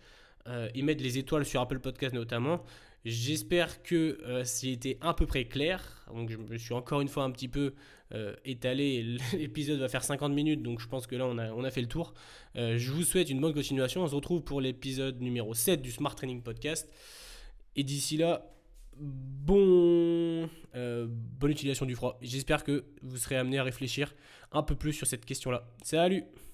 euh, 0.47 0.67
y 0.75 0.81
mettre 0.83 1.03
les 1.03 1.17
étoiles 1.17 1.45
sur 1.45 1.61
Apple 1.61 1.79
Podcast 1.79 2.13
notamment. 2.13 2.63
J'espère 3.05 3.83
que 3.83 4.17
euh, 4.23 4.43
c'était 4.43 4.97
à 4.99 5.13
peu 5.13 5.27
près 5.27 5.45
clair. 5.45 6.03
Donc 6.11 6.31
je 6.31 6.37
me 6.37 6.57
suis 6.57 6.73
encore 6.73 7.01
une 7.01 7.07
fois 7.07 7.23
un 7.23 7.29
petit 7.29 7.47
peu 7.47 7.75
euh, 8.13 8.35
étalé. 8.45 9.17
L'épisode 9.33 9.79
va 9.79 9.87
faire 9.87 10.03
50 10.03 10.33
minutes, 10.33 10.63
donc 10.63 10.79
je 10.79 10.87
pense 10.87 11.05
que 11.05 11.15
là 11.15 11.27
on 11.27 11.37
a, 11.37 11.51
on 11.51 11.63
a 11.63 11.69
fait 11.69 11.81
le 11.81 11.87
tour. 11.87 12.15
Euh, 12.55 12.79
je 12.79 12.91
vous 12.91 13.03
souhaite 13.03 13.29
une 13.29 13.39
bonne 13.39 13.53
continuation. 13.53 14.01
On 14.01 14.07
se 14.07 14.15
retrouve 14.15 14.41
pour 14.41 14.59
l'épisode 14.59 15.21
numéro 15.21 15.53
7 15.53 15.83
du 15.83 15.91
Smart 15.91 16.15
Training 16.15 16.41
Podcast. 16.41 16.91
Et 17.75 17.83
d'ici 17.83 18.17
là, 18.17 18.51
bon, 18.97 20.49
bonne 20.73 21.51
utilisation 21.51 21.85
du 21.85 21.93
froid. 21.93 22.17
J'espère 22.23 22.63
que 22.63 22.85
vous 23.03 23.17
serez 23.17 23.35
amené 23.35 23.59
à 23.59 23.63
réfléchir 23.63 24.15
un 24.51 24.63
peu 24.63 24.75
plus 24.75 24.93
sur 24.93 25.05
cette 25.05 25.25
question-là. 25.25 25.69
Salut 25.83 26.23